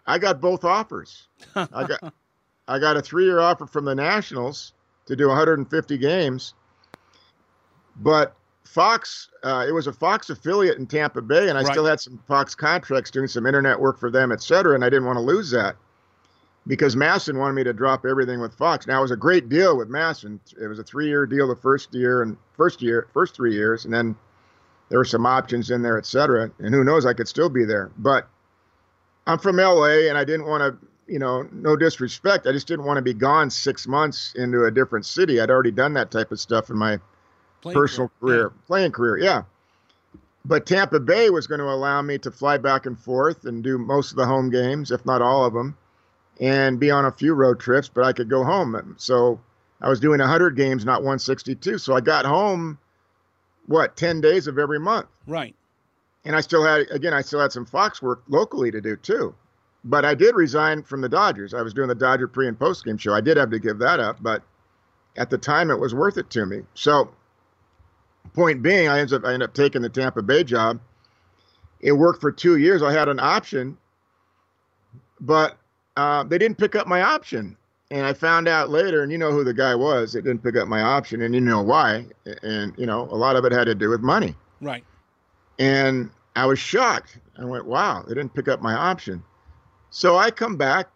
I 0.06 0.18
got 0.18 0.40
both 0.40 0.64
offers. 0.64 1.28
I 1.56 1.86
got 1.86 2.14
I 2.68 2.80
got 2.80 2.98
a 2.98 3.02
three-year 3.02 3.40
offer 3.40 3.66
from 3.66 3.84
the 3.86 3.96
Nationals 3.96 4.74
to 5.08 5.16
do 5.16 5.28
150 5.28 5.98
games, 5.98 6.54
but 7.98 8.36
Fox, 8.64 9.30
uh, 9.44 9.66
it 9.68 9.72
was 9.72 9.88
a 9.88 9.94
Fox 9.94 10.30
affiliate 10.30 10.78
in 10.78 10.86
Tampa 10.86 11.22
Bay, 11.22 11.50
and 11.50 11.58
I 11.58 11.64
right. 11.64 11.72
still 11.72 11.86
had 11.86 12.00
some 12.00 12.20
Fox 12.28 12.54
contracts 12.54 13.10
doing 13.12 13.28
some 13.28 13.48
internet 13.48 13.80
work 13.80 14.00
for 14.00 14.12
them, 14.12 14.32
et 14.32 14.42
cetera, 14.42 14.76
and 14.76 14.86
I 14.86 14.90
didn't 14.90 15.06
want 15.06 15.18
to 15.18 15.24
lose 15.24 15.50
that 15.52 15.76
because 16.70 16.96
MASN 16.96 17.36
wanted 17.40 17.54
me 17.54 17.64
to 17.64 17.74
drop 17.74 18.06
everything 18.06 18.40
with 18.40 18.54
Fox. 18.54 18.86
Now 18.86 19.00
it 19.00 19.02
was 19.02 19.12
a 19.12 19.18
great 19.18 19.50
deal 19.50 19.76
with 19.76 19.90
MASN. 19.90 20.40
It 20.62 20.68
was 20.68 20.78
a 20.78 20.84
three-year 20.84 21.26
deal 21.26 21.48
the 21.48 21.56
first 21.56 21.92
year 21.96 22.22
and 22.22 22.38
first 22.54 22.80
year, 22.80 23.08
first 23.12 23.36
three 23.36 23.56
years, 23.56 23.86
and 23.86 23.94
then 23.94 24.16
there 24.90 25.00
were 25.00 25.06
some 25.06 25.26
options 25.26 25.72
in 25.72 25.82
there, 25.82 25.98
et 25.98 26.06
cetera. 26.06 26.52
And 26.60 26.74
who 26.74 26.84
knows, 26.84 27.08
I 27.08 27.14
could 27.14 27.28
still 27.28 27.50
be 27.50 27.66
there. 27.66 27.90
But 27.98 28.28
I'm 29.26 29.40
from 29.40 29.58
LA, 29.58 30.10
and 30.10 30.18
I 30.18 30.24
didn't 30.24 30.46
want 30.46 30.62
to, 30.62 30.88
you 31.12 31.18
know, 31.18 31.50
no 31.52 31.76
disrespect. 31.76 32.46
I 32.46 32.52
just 32.52 32.68
didn't 32.68 32.86
want 32.86 32.98
to 32.98 33.02
be 33.02 33.16
gone 33.16 33.50
six 33.50 33.88
months 33.88 34.36
into 34.36 34.66
a 34.66 34.72
different 34.72 35.08
city. 35.08 35.42
I'd 35.42 35.50
already 35.50 35.72
done 35.72 35.94
that 35.96 36.12
type 36.12 36.32
of 36.32 36.40
stuff 36.40 36.70
in 36.70 36.78
my 36.78 37.00
playing 37.62 37.80
personal 37.80 38.12
career, 38.20 38.36
career 38.36 38.52
yeah. 38.54 38.68
playing 38.68 38.92
career, 38.92 39.18
yeah. 39.18 39.42
But 40.46 40.68
Tampa 40.68 41.00
Bay 41.00 41.32
was 41.32 41.48
going 41.48 41.60
to 41.62 41.66
allow 41.66 42.04
me 42.04 42.20
to 42.20 42.30
fly 42.30 42.60
back 42.60 42.86
and 42.86 42.98
forth 42.98 43.46
and 43.46 43.64
do 43.64 43.80
most 43.80 44.12
of 44.12 44.18
the 44.18 44.26
home 44.28 44.52
games, 44.52 44.92
if 44.92 45.04
not 45.04 45.24
all 45.24 45.46
of 45.46 45.54
them 45.54 45.76
and 46.40 46.80
be 46.80 46.90
on 46.90 47.06
a 47.06 47.12
few 47.12 47.34
road 47.34 47.60
trips, 47.60 47.90
but 47.90 48.06
I 48.06 48.14
could 48.14 48.30
go 48.30 48.44
home. 48.44 48.96
So 48.98 49.40
I 49.82 49.90
was 49.90 50.00
doing 50.00 50.20
100 50.20 50.56
games, 50.56 50.86
not 50.86 51.02
162. 51.02 51.78
So 51.78 51.96
I 51.96 52.02
got 52.02 52.26
home, 52.26 52.78
what, 53.66 53.98
10 53.98 54.22
days 54.22 54.48
of 54.48 54.58
every 54.58 54.80
month. 54.80 55.08
Right. 55.28 55.56
And 56.26 56.36
I 56.36 56.42
still 56.42 56.64
had, 56.64 56.88
again, 56.92 57.14
I 57.14 57.22
still 57.22 57.40
had 57.40 57.52
some 57.52 57.66
Fox 57.66 58.02
work 58.02 58.24
locally 58.28 58.72
to 58.72 58.82
do 58.82 58.96
too. 58.96 59.36
But 59.84 60.04
I 60.04 60.14
did 60.14 60.36
resign 60.36 60.84
from 60.84 61.02
the 61.02 61.10
Dodgers. 61.10 61.54
I 61.54 61.62
was 61.62 61.74
doing 61.74 61.88
the 61.88 61.96
Dodger 61.96 62.28
pre 62.28 62.48
and 62.48 62.60
post 62.60 62.84
game 62.84 62.98
show. 62.98 63.14
I 63.14 63.22
did 63.22 63.38
have 63.38 63.50
to 63.52 63.60
give 63.60 63.80
that 63.80 64.00
up, 64.00 64.22
but 64.22 64.44
at 65.16 65.30
the 65.30 65.38
time 65.38 65.72
it 65.72 65.80
was 65.80 65.96
worth 65.96 66.18
it 66.18 66.30
to 66.32 66.46
me. 66.46 66.64
So, 66.74 67.10
point 68.34 68.62
being, 68.62 68.90
I 68.90 69.00
ended 69.00 69.24
up, 69.24 69.26
I 69.26 69.34
ended 69.34 69.50
up 69.50 69.56
taking 69.56 69.82
the 69.82 69.90
Tampa 69.90 70.22
Bay 70.22 70.44
job. 70.44 70.82
It 71.80 71.94
worked 71.94 72.20
for 72.20 72.32
two 72.32 72.58
years. 72.58 72.84
I 72.84 72.92
had 72.92 73.08
an 73.08 73.22
option, 73.22 73.78
but 75.22 75.58
uh, 76.00 76.24
they 76.24 76.38
didn't 76.38 76.58
pick 76.58 76.76
up 76.76 76.88
my 76.88 77.02
option. 77.02 77.58
And 77.92 78.06
I 78.06 78.14
found 78.14 78.48
out 78.48 78.70
later, 78.70 79.04
and 79.04 79.12
you 79.12 79.18
know 79.18 79.32
who 79.32 79.44
the 79.44 79.54
guy 79.54 79.76
was 79.76 80.14
that 80.14 80.24
didn't 80.24 80.44
pick 80.44 80.56
up 80.56 80.68
my 80.68 80.82
option, 80.82 81.22
and 81.22 81.36
you 81.36 81.42
know 81.42 81.62
why. 81.62 82.06
And, 82.42 82.74
you 82.78 82.86
know, 82.86 83.02
a 83.02 83.18
lot 83.18 83.36
of 83.36 83.44
it 83.44 83.52
had 83.52 83.66
to 83.66 83.76
do 83.76 83.90
with 83.90 84.00
money. 84.00 84.36
Right. 84.62 84.86
And 85.58 86.10
I 86.36 86.46
was 86.46 86.58
shocked. 86.58 87.18
I 87.38 87.44
went, 87.44 87.66
wow, 87.66 88.04
they 88.08 88.14
didn't 88.14 88.34
pick 88.34 88.48
up 88.48 88.62
my 88.62 88.74
option. 88.74 89.24
So 89.90 90.18
I 90.18 90.32
come 90.32 90.56
back 90.56 90.88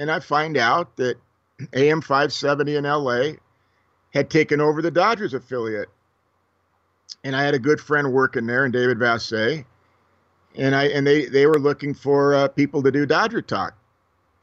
and 0.00 0.10
I 0.10 0.18
find 0.18 0.56
out 0.56 0.96
that 0.96 1.16
AM 1.74 2.00
570 2.00 2.74
in 2.74 2.84
LA 2.84 3.32
had 4.12 4.30
taken 4.30 4.60
over 4.60 4.82
the 4.82 4.90
Dodgers 4.90 5.34
affiliate. 5.34 5.90
And 7.22 7.36
I 7.36 7.44
had 7.44 7.54
a 7.54 7.58
good 7.58 7.80
friend 7.80 8.12
working 8.12 8.46
there, 8.46 8.64
and 8.64 8.72
David 8.72 8.98
Vassegh. 8.98 9.64
And 10.56 10.74
I 10.74 10.86
and 10.86 11.06
they 11.06 11.26
they 11.26 11.46
were 11.46 11.60
looking 11.60 11.94
for 11.94 12.34
uh, 12.34 12.48
people 12.48 12.82
to 12.82 12.90
do 12.90 13.06
Dodger 13.06 13.42
talk 13.42 13.76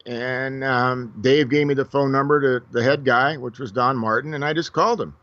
and 0.07 0.63
um, 0.63 1.13
Dave 1.19 1.49
gave 1.49 1.67
me 1.67 1.73
the 1.73 1.85
phone 1.85 2.11
number 2.11 2.39
to 2.59 2.65
the 2.71 2.81
head 2.81 3.03
guy, 3.03 3.35
which 3.35 3.59
was 3.59 3.73
Don 3.73 3.97
Martin, 3.97 4.33
and 4.33 4.43
I 4.43 4.53
just 4.53 4.71
called 4.71 5.01
him. 5.01 5.13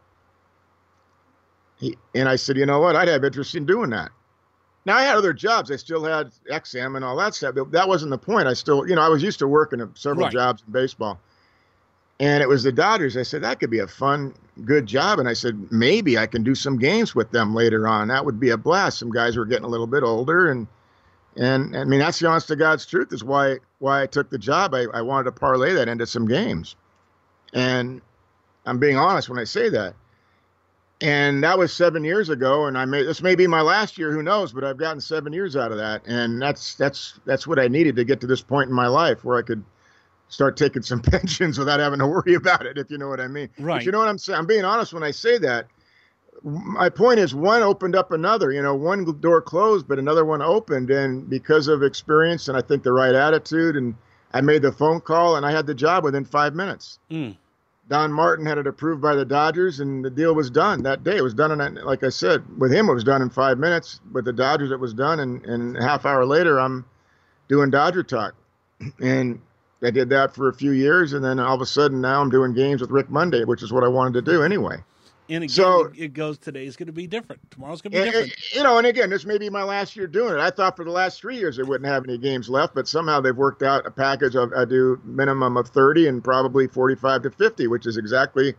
He, 1.81 1.97
and 2.15 2.29
I 2.29 2.37
said, 2.37 2.57
you 2.57 2.67
know 2.67 2.81
what? 2.81 2.95
I'd 2.95 3.09
have 3.09 3.25
interest 3.25 3.55
in 3.55 3.65
doing 3.65 3.91
that. 3.91 4.11
Now 4.85 4.97
I 4.97 5.03
had 5.03 5.17
other 5.17 5.33
jobs. 5.33 5.71
I 5.71 5.77
still 5.77 6.05
had 6.05 6.31
XM 6.51 6.97
and 6.97 7.05
all 7.05 7.17
that 7.17 7.35
stuff. 7.35 7.55
but 7.55 7.73
That 7.73 7.89
wasn't 7.89 8.11
the 8.11 8.19
point. 8.19 8.47
I 8.47 8.53
still, 8.53 8.87
you 8.87 8.95
know, 8.95 9.01
I 9.01 9.09
was 9.09 9.23
used 9.23 9.39
to 9.39 9.49
working 9.49 9.81
several 9.95 10.27
right. 10.27 10.33
jobs 10.33 10.63
in 10.67 10.73
baseball. 10.73 11.19
And 12.21 12.43
it 12.43 12.49
was 12.49 12.63
the 12.63 12.71
Dodgers. 12.71 13.17
I 13.17 13.23
said 13.23 13.43
that 13.43 13.59
could 13.59 13.71
be 13.71 13.81
a 13.81 13.89
fun, 13.89 14.35
good 14.65 14.87
job. 14.87 15.19
And 15.19 15.29
I 15.29 15.33
said 15.33 15.73
maybe 15.73 16.19
I 16.19 16.27
can 16.27 16.45
do 16.45 16.55
some 16.55 16.79
games 16.79 17.15
with 17.15 17.31
them 17.31 17.55
later 17.55 17.89
on. 17.89 18.09
That 18.09 18.25
would 18.25 18.39
be 18.39 18.51
a 18.51 18.59
blast. 18.59 18.99
Some 18.99 19.11
guys 19.11 19.37
were 19.37 19.47
getting 19.47 19.65
a 19.65 19.69
little 19.69 19.87
bit 19.87 20.03
older, 20.03 20.51
and 20.51 20.69
and 21.37 21.77
I 21.77 21.85
mean, 21.85 21.99
that's 21.99 22.21
the 22.21 22.29
honest 22.29 22.47
to 22.49 22.57
God's 22.57 22.87
truth 22.87 23.13
is 23.13 23.25
why 23.25 23.59
why 23.85 24.03
I 24.03 24.07
took 24.07 24.31
the 24.31 24.39
job. 24.39 24.75
I, 24.75 24.87
I 24.95 25.03
wanted 25.03 25.25
to 25.25 25.33
parlay 25.33 25.75
that 25.75 25.89
into 25.89 26.07
some 26.07 26.27
games. 26.27 26.75
And 27.53 28.01
I'm 28.65 28.79
being 28.79 28.97
honest 28.97 29.29
when 29.29 29.39
I 29.39 29.45
say 29.45 29.69
that. 29.69 29.95
And 31.03 31.45
that 31.45 31.59
was 31.59 31.71
seven 31.71 32.03
years 32.03 32.31
ago, 32.31 32.65
and 32.65 32.79
I 32.79 32.87
may 32.87 33.03
this 33.03 33.21
may 33.21 33.35
be 33.35 33.47
my 33.47 33.61
last 33.61 33.99
year, 33.99 34.11
who 34.11 34.23
knows, 34.23 34.53
but 34.53 34.65
I've 34.65 34.79
gotten 34.79 35.03
seven 35.03 35.35
years 35.35 35.55
out 35.55 35.71
of 35.71 35.77
that. 35.77 36.07
And 36.07 36.41
that's 36.41 36.77
that's 36.77 37.21
that's 37.27 37.47
what 37.47 37.59
I 37.59 37.69
needed 37.69 37.95
to 37.97 38.05
get 38.05 38.23
to 38.23 38.27
this 38.27 38.41
point 38.41 38.71
in 38.71 38.75
my 38.75 38.87
life 38.87 39.23
where 39.23 39.37
I 39.37 39.43
could 39.43 39.63
start 40.29 40.57
taking 40.57 40.81
some 40.81 41.03
pensions 41.13 41.59
without 41.59 41.79
having 41.79 41.99
to 41.99 42.07
worry 42.07 42.35
about 42.35 42.65
it, 42.65 42.79
if 42.79 42.91
you 42.91 42.97
know 42.97 43.09
what 43.09 43.21
I 43.21 43.27
mean. 43.27 43.51
Right. 43.59 43.81
But 43.81 43.85
you 43.85 43.93
know 43.93 43.99
what 43.99 44.09
I'm 44.09 44.17
saying? 44.17 44.39
I'm 44.39 44.47
being 44.47 44.65
honest 44.65 44.95
when 44.95 45.03
I 45.03 45.11
say 45.11 45.37
that 45.39 45.67
my 46.43 46.89
point 46.89 47.19
is 47.19 47.35
one 47.35 47.63
opened 47.63 47.95
up 47.97 48.13
another 48.13 48.53
you 48.53 48.61
know 48.61 48.75
one 48.75 49.05
door 49.21 49.41
closed 49.41 49.87
but 49.89 49.99
another 49.99 50.25
one 50.25 50.43
opened 50.43 50.91
and 50.91 51.29
because 51.29 51.69
of 51.69 51.83
experience 51.83 52.49
and 52.49 52.57
i 52.57 52.61
think 52.61 52.83
the 52.83 52.93
right 52.93 53.15
attitude 53.15 53.77
and 53.77 53.95
i 54.33 54.41
made 54.41 54.63
the 54.63 54.73
phone 54.73 55.01
call 55.01 55.37
and 55.37 55.47
i 55.47 55.51
had 55.51 55.67
the 55.67 55.75
job 55.75 56.05
within 56.05 56.25
five 56.25 56.55
minutes 56.55 56.99
mm. 57.11 57.37
Don 57.89 58.13
Martin 58.13 58.47
had 58.47 58.57
it 58.57 58.67
approved 58.67 59.03
by 59.03 59.15
the 59.15 59.27
Dodgers, 59.27 59.81
and 59.81 60.03
the 60.03 60.11
deal 60.11 60.35
was 60.35 60.51
done 60.51 60.83
that 60.85 61.05
day. 61.05 61.19
It 61.19 61.23
was 61.23 61.35
done 61.35 61.61
in, 61.61 61.75
like 61.85 62.03
I 62.03 62.09
said, 62.09 62.43
with 62.59 62.73
him 62.73 62.89
it 62.89 62.95
was 62.95 63.05
done 63.05 63.21
in 63.21 63.29
five 63.29 63.59
minutes. 63.59 64.01
With 64.11 64.25
the 64.25 64.33
Dodgers, 64.33 64.71
it 64.71 64.81
was 64.81 64.95
done, 64.95 65.21
and, 65.21 65.45
and 65.45 65.77
a 65.77 65.83
half 65.83 66.07
hour 66.07 66.25
later, 66.25 66.59
I'm 66.59 66.87
doing 67.49 67.71
Dodger 67.71 68.03
talk, 68.03 68.35
and 69.01 69.39
I 69.83 69.91
did 69.91 70.09
that 70.11 70.35
for 70.35 70.49
a 70.49 70.55
few 70.55 70.71
years, 70.71 71.13
and 71.13 71.23
then 71.23 71.39
all 71.39 71.55
of 71.55 71.61
a 71.61 71.67
sudden 71.67 72.01
now 72.01 72.23
I'm 72.23 72.31
doing 72.31 72.55
games 72.55 72.81
with 72.81 72.91
Rick 72.91 73.11
Monday, 73.11 73.45
which 73.45 73.63
is 73.63 73.71
what 73.71 73.85
I 73.85 73.89
wanted 73.89 74.25
to 74.25 74.33
do 74.33 74.43
anyway. 74.43 74.77
And 75.31 75.43
again, 75.45 75.49
So- 75.49 75.91
it 75.97 76.13
goes 76.13 76.37
today's 76.39 76.77
going 76.77 76.87
to 76.89 76.93
be 76.93 77.07
different. 77.07 77.41
Tomorrow's 77.51 77.81
going 77.81 77.93
to 77.93 77.97
be 77.99 78.03
And- 78.03 78.11
different. 78.13 78.33
and- 78.35 78.55
you 78.57 78.63
know, 78.63 78.77
and 78.79 78.87
again, 78.87 79.09
this 79.09 79.25
may 79.25 79.39
be 79.39 79.49
my 79.49 79.63
last 79.63 79.97
year 79.97 80.07
doing 80.07 80.35
it. 80.35 80.41
I 80.41 80.51
thought 80.51 80.77
for 80.77 80.85
the 80.85 80.91
last 80.91 81.21
three 81.21 81.37
years 81.39 81.57
they 81.57 81.63
wouldn't 81.63 81.89
have 81.89 82.05
any 82.05 82.19
games 82.19 82.51
left, 82.51 82.75
but 82.75 82.87
somehow 82.87 83.21
they've 83.21 83.35
worked 83.37 83.63
out 83.63 83.87
a 83.87 83.91
package 83.91 84.37
of 84.37 84.53
I 84.55 84.67
do 84.67 85.01
minimum 85.05 85.57
of 85.57 85.69
30 85.69 86.07
and 86.09 86.23
probably 86.23 86.67
45 86.67 87.23
to 87.23 87.31
50, 87.31 87.67
which 87.69 87.87
is 87.87 87.97
exactly 87.97 88.55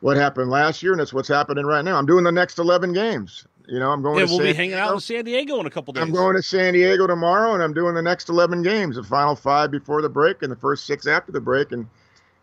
what 0.00 0.16
happened 0.16 0.50
last 0.50 0.82
year, 0.82 0.90
and 0.90 1.00
it's 1.00 1.12
what's 1.12 1.28
happening 1.28 1.64
right 1.66 1.84
now. 1.84 1.96
I'm 1.96 2.06
doing 2.06 2.24
the 2.24 2.32
next 2.32 2.58
11 2.58 2.92
games. 2.92 3.46
You 3.68 3.78
know, 3.78 3.92
I'm 3.92 4.02
going. 4.02 4.18
Yeah, 4.18 4.26
to 4.26 4.30
we'll 4.32 4.40
be 4.40 4.46
San 4.46 4.54
hanging 4.56 4.70
Diego. 4.72 4.84
out 4.88 4.94
in 4.94 5.00
San 5.00 5.24
Diego 5.24 5.60
in 5.60 5.66
a 5.66 5.70
couple 5.70 5.92
days. 5.92 6.02
I'm 6.02 6.10
going 6.10 6.34
to 6.34 6.42
San 6.42 6.72
Diego 6.74 7.06
tomorrow, 7.06 7.54
and 7.54 7.62
I'm 7.62 7.72
doing 7.72 7.94
the 7.94 8.02
next 8.02 8.28
11 8.28 8.64
games, 8.64 8.96
the 8.96 9.04
final 9.04 9.36
five 9.36 9.70
before 9.70 10.02
the 10.02 10.08
break 10.08 10.42
and 10.42 10.50
the 10.50 10.56
first 10.56 10.84
six 10.84 11.06
after 11.06 11.30
the 11.30 11.40
break. 11.40 11.70
And 11.70 11.86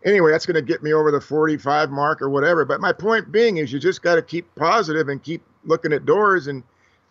anyway, 0.04 0.30
that's 0.30 0.46
going 0.46 0.54
to 0.54 0.62
get 0.62 0.82
me 0.82 0.92
over 0.92 1.10
the 1.10 1.20
45 1.20 1.90
mark 1.90 2.22
or 2.22 2.30
whatever. 2.30 2.64
But 2.64 2.80
my 2.80 2.92
point 2.92 3.30
being 3.32 3.58
is, 3.58 3.72
you 3.72 3.78
just 3.78 4.02
got 4.02 4.16
to 4.16 4.22
keep 4.22 4.52
positive 4.54 5.08
and 5.08 5.22
keep 5.22 5.42
looking 5.64 5.92
at 5.92 6.06
doors. 6.06 6.46
And 6.46 6.62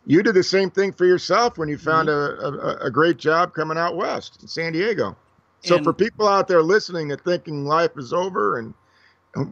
you 0.05 0.23
did 0.23 0.35
the 0.35 0.43
same 0.43 0.69
thing 0.69 0.91
for 0.91 1.05
yourself 1.05 1.57
when 1.57 1.69
you 1.69 1.77
mm-hmm. 1.77 1.89
found 1.89 2.09
a, 2.09 2.13
a, 2.13 2.87
a 2.87 2.91
great 2.91 3.17
job 3.17 3.53
coming 3.53 3.77
out 3.77 3.95
west 3.95 4.41
in 4.41 4.47
San 4.47 4.73
Diego. 4.73 5.15
So 5.61 5.75
And- 5.75 5.83
for 5.83 5.93
people 5.93 6.27
out 6.27 6.47
there 6.47 6.63
listening 6.63 7.11
and 7.11 7.21
thinking 7.21 7.65
life 7.65 7.91
is 7.97 8.13
over 8.13 8.57
and 8.57 8.73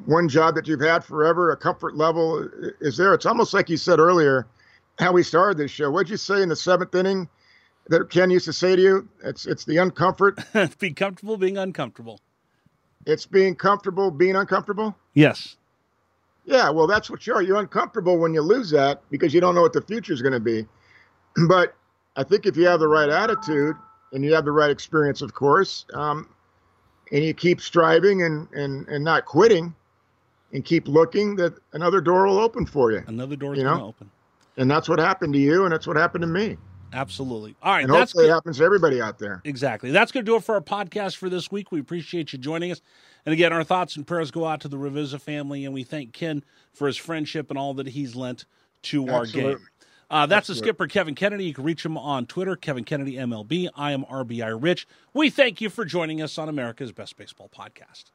one 0.05 0.27
job 0.27 0.55
that 0.55 0.67
you've 0.67 0.81
had 0.81 1.03
forever, 1.03 1.51
a 1.51 1.57
comfort 1.57 1.95
level 1.95 2.49
is 2.81 2.97
there. 2.97 3.13
It's 3.13 3.27
almost 3.27 3.53
like 3.53 3.69
you 3.69 3.77
said 3.77 3.99
earlier, 3.99 4.47
how 4.97 5.11
we 5.11 5.21
started 5.21 5.57
this 5.57 5.69
show. 5.69 5.91
What'd 5.91 6.09
you 6.09 6.17
say 6.17 6.41
in 6.41 6.49
the 6.49 6.55
seventh 6.55 6.95
inning 6.95 7.29
that 7.87 8.09
Ken 8.09 8.31
used 8.31 8.45
to 8.45 8.53
say 8.53 8.75
to 8.75 8.81
you? 8.81 9.07
It's 9.23 9.45
it's 9.45 9.65
the 9.65 9.75
uncomfort. 9.75 10.79
be 10.79 10.93
comfortable 10.93 11.37
being 11.37 11.57
uncomfortable. 11.57 12.19
It's 13.07 13.25
being 13.25 13.55
comfortable, 13.55 14.11
being 14.11 14.35
uncomfortable. 14.35 14.95
Yes. 15.13 15.55
Yeah, 16.45 16.69
well, 16.69 16.87
that's 16.87 17.09
what 17.09 17.25
you 17.25 17.33
are. 17.33 17.41
You're 17.41 17.57
uncomfortable 17.57 18.17
when 18.17 18.33
you 18.33 18.41
lose 18.41 18.69
that 18.71 19.01
because 19.09 19.33
you 19.33 19.41
don't 19.41 19.55
know 19.55 19.61
what 19.61 19.73
the 19.73 19.81
future 19.81 20.13
is 20.13 20.21
going 20.21 20.33
to 20.33 20.39
be. 20.39 20.65
But 21.47 21.75
I 22.15 22.23
think 22.23 22.47
if 22.47 22.57
you 22.57 22.65
have 22.65 22.79
the 22.79 22.87
right 22.87 23.09
attitude 23.09 23.75
and 24.11 24.25
you 24.25 24.33
have 24.33 24.43
the 24.43 24.51
right 24.51 24.71
experience, 24.71 25.21
of 25.21 25.35
course, 25.35 25.85
um, 25.93 26.27
and 27.11 27.23
you 27.23 27.33
keep 27.33 27.61
striving 27.61 28.23
and, 28.23 28.47
and, 28.53 28.87
and 28.87 29.03
not 29.03 29.25
quitting 29.25 29.75
and 30.51 30.65
keep 30.65 30.87
looking, 30.87 31.35
that 31.35 31.53
another 31.73 32.01
door 32.01 32.25
will 32.25 32.39
open 32.39 32.65
for 32.65 32.91
you. 32.91 33.03
Another 33.05 33.35
door 33.35 33.53
is 33.53 33.59
You 33.59 33.65
going 33.65 33.77
to 33.77 33.83
open. 33.83 34.11
And 34.57 34.69
that's 34.71 34.89
what 34.89 34.97
happened 34.97 35.33
to 35.33 35.39
you, 35.39 35.65
and 35.65 35.71
that's 35.71 35.85
what 35.85 35.95
happened 35.95 36.23
to 36.23 36.27
me. 36.27 36.57
Absolutely. 36.97 37.55
All 37.61 37.73
right. 37.73 37.83
And 37.83 37.93
That's 37.93 38.11
hopefully 38.11 38.23
good. 38.25 38.31
it 38.31 38.33
happens 38.33 38.57
to 38.57 38.63
everybody 38.63 38.99
out 38.99 39.19
there. 39.19 39.41
Exactly. 39.45 39.91
That's 39.91 40.11
going 40.11 40.25
to 40.25 40.31
do 40.31 40.35
it 40.35 40.43
for 40.43 40.55
our 40.55 40.61
podcast 40.61 41.15
for 41.17 41.29
this 41.29 41.51
week. 41.51 41.71
We 41.71 41.79
appreciate 41.79 42.33
you 42.33 42.39
joining 42.39 42.71
us. 42.71 42.81
And 43.25 43.33
again, 43.33 43.53
our 43.53 43.63
thoughts 43.63 43.95
and 43.95 44.07
prayers 44.07 44.31
go 44.31 44.45
out 44.45 44.61
to 44.61 44.67
the 44.67 44.77
Ravizza 44.77 45.21
family, 45.21 45.63
and 45.63 45.73
we 45.73 45.83
thank 45.83 46.13
Ken 46.13 46.43
for 46.73 46.87
his 46.87 46.97
friendship 46.97 47.49
and 47.51 47.59
all 47.59 47.75
that 47.75 47.89
he's 47.89 48.15
lent 48.15 48.45
to 48.83 49.07
our 49.09 49.25
game. 49.25 49.59
Uh, 50.09 50.25
that's 50.25 50.47
the 50.47 50.55
skipper, 50.55 50.87
Kevin 50.87 51.13
Kennedy. 51.13 51.45
You 51.45 51.53
can 51.53 51.65
reach 51.65 51.85
him 51.85 51.97
on 51.97 52.25
Twitter, 52.25 52.55
Kevin 52.55 52.83
Kennedy 52.85 53.13
MLB. 53.13 53.69
I 53.75 53.91
am 53.91 54.05
RBI 54.05 54.57
Rich. 54.59 54.87
We 55.13 55.29
thank 55.29 55.59
you 55.59 55.69
for 55.69 55.83
joining 55.83 56.21
us 56.21 56.37
on 56.37 56.47
America's 56.47 56.93
Best 56.93 57.17
Baseball 57.17 57.49
Podcast. 57.55 58.05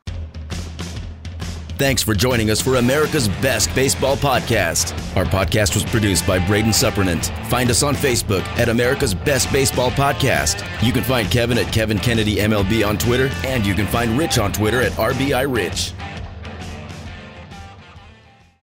Thanks 1.82 2.00
for 2.00 2.14
joining 2.14 2.48
us 2.50 2.60
for 2.60 2.76
America's 2.76 3.26
Best 3.26 3.74
Baseball 3.74 4.16
Podcast. 4.16 4.94
Our 5.16 5.24
podcast 5.24 5.74
was 5.74 5.82
produced 5.82 6.24
by 6.28 6.38
Braden 6.46 6.72
Suppernant. 6.72 7.32
Find 7.48 7.68
us 7.70 7.82
on 7.82 7.96
Facebook 7.96 8.46
at 8.56 8.68
America's 8.68 9.14
Best 9.14 9.50
Baseball 9.52 9.90
Podcast. 9.90 10.64
You 10.80 10.92
can 10.92 11.02
find 11.02 11.28
Kevin 11.28 11.58
at 11.58 11.72
Kevin 11.72 11.98
Kennedy 11.98 12.36
MLB 12.36 12.86
on 12.86 12.98
Twitter, 12.98 13.32
and 13.44 13.66
you 13.66 13.74
can 13.74 13.88
find 13.88 14.16
Rich 14.16 14.38
on 14.38 14.52
Twitter 14.52 14.80
at 14.80 14.92
RBI 14.92 15.52
Rich. 15.52 15.92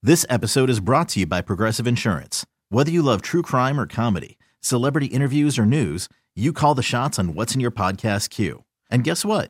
This 0.04 0.24
episode 0.30 0.70
is 0.70 0.80
brought 0.80 1.10
to 1.10 1.22
you 1.22 1.26
by 1.26 1.42
Progressive 1.42 1.88
Insurance. 1.88 2.46
Whether 2.70 2.92
you 2.92 3.02
love 3.02 3.24
true 3.24 3.42
crime 3.42 3.80
or 3.80 3.88
comedy, 3.88 4.38
celebrity 4.60 5.08
interviews 5.08 5.58
or 5.58 5.66
news, 5.66 6.08
you 6.36 6.54
call 6.54 6.76
the 6.76 6.84
shots 6.84 7.18
on 7.18 7.34
what's 7.34 7.56
in 7.56 7.62
your 7.62 7.72
podcast 7.72 8.30
queue. 8.30 8.64
And 8.92 9.04
guess 9.04 9.26
what? 9.26 9.50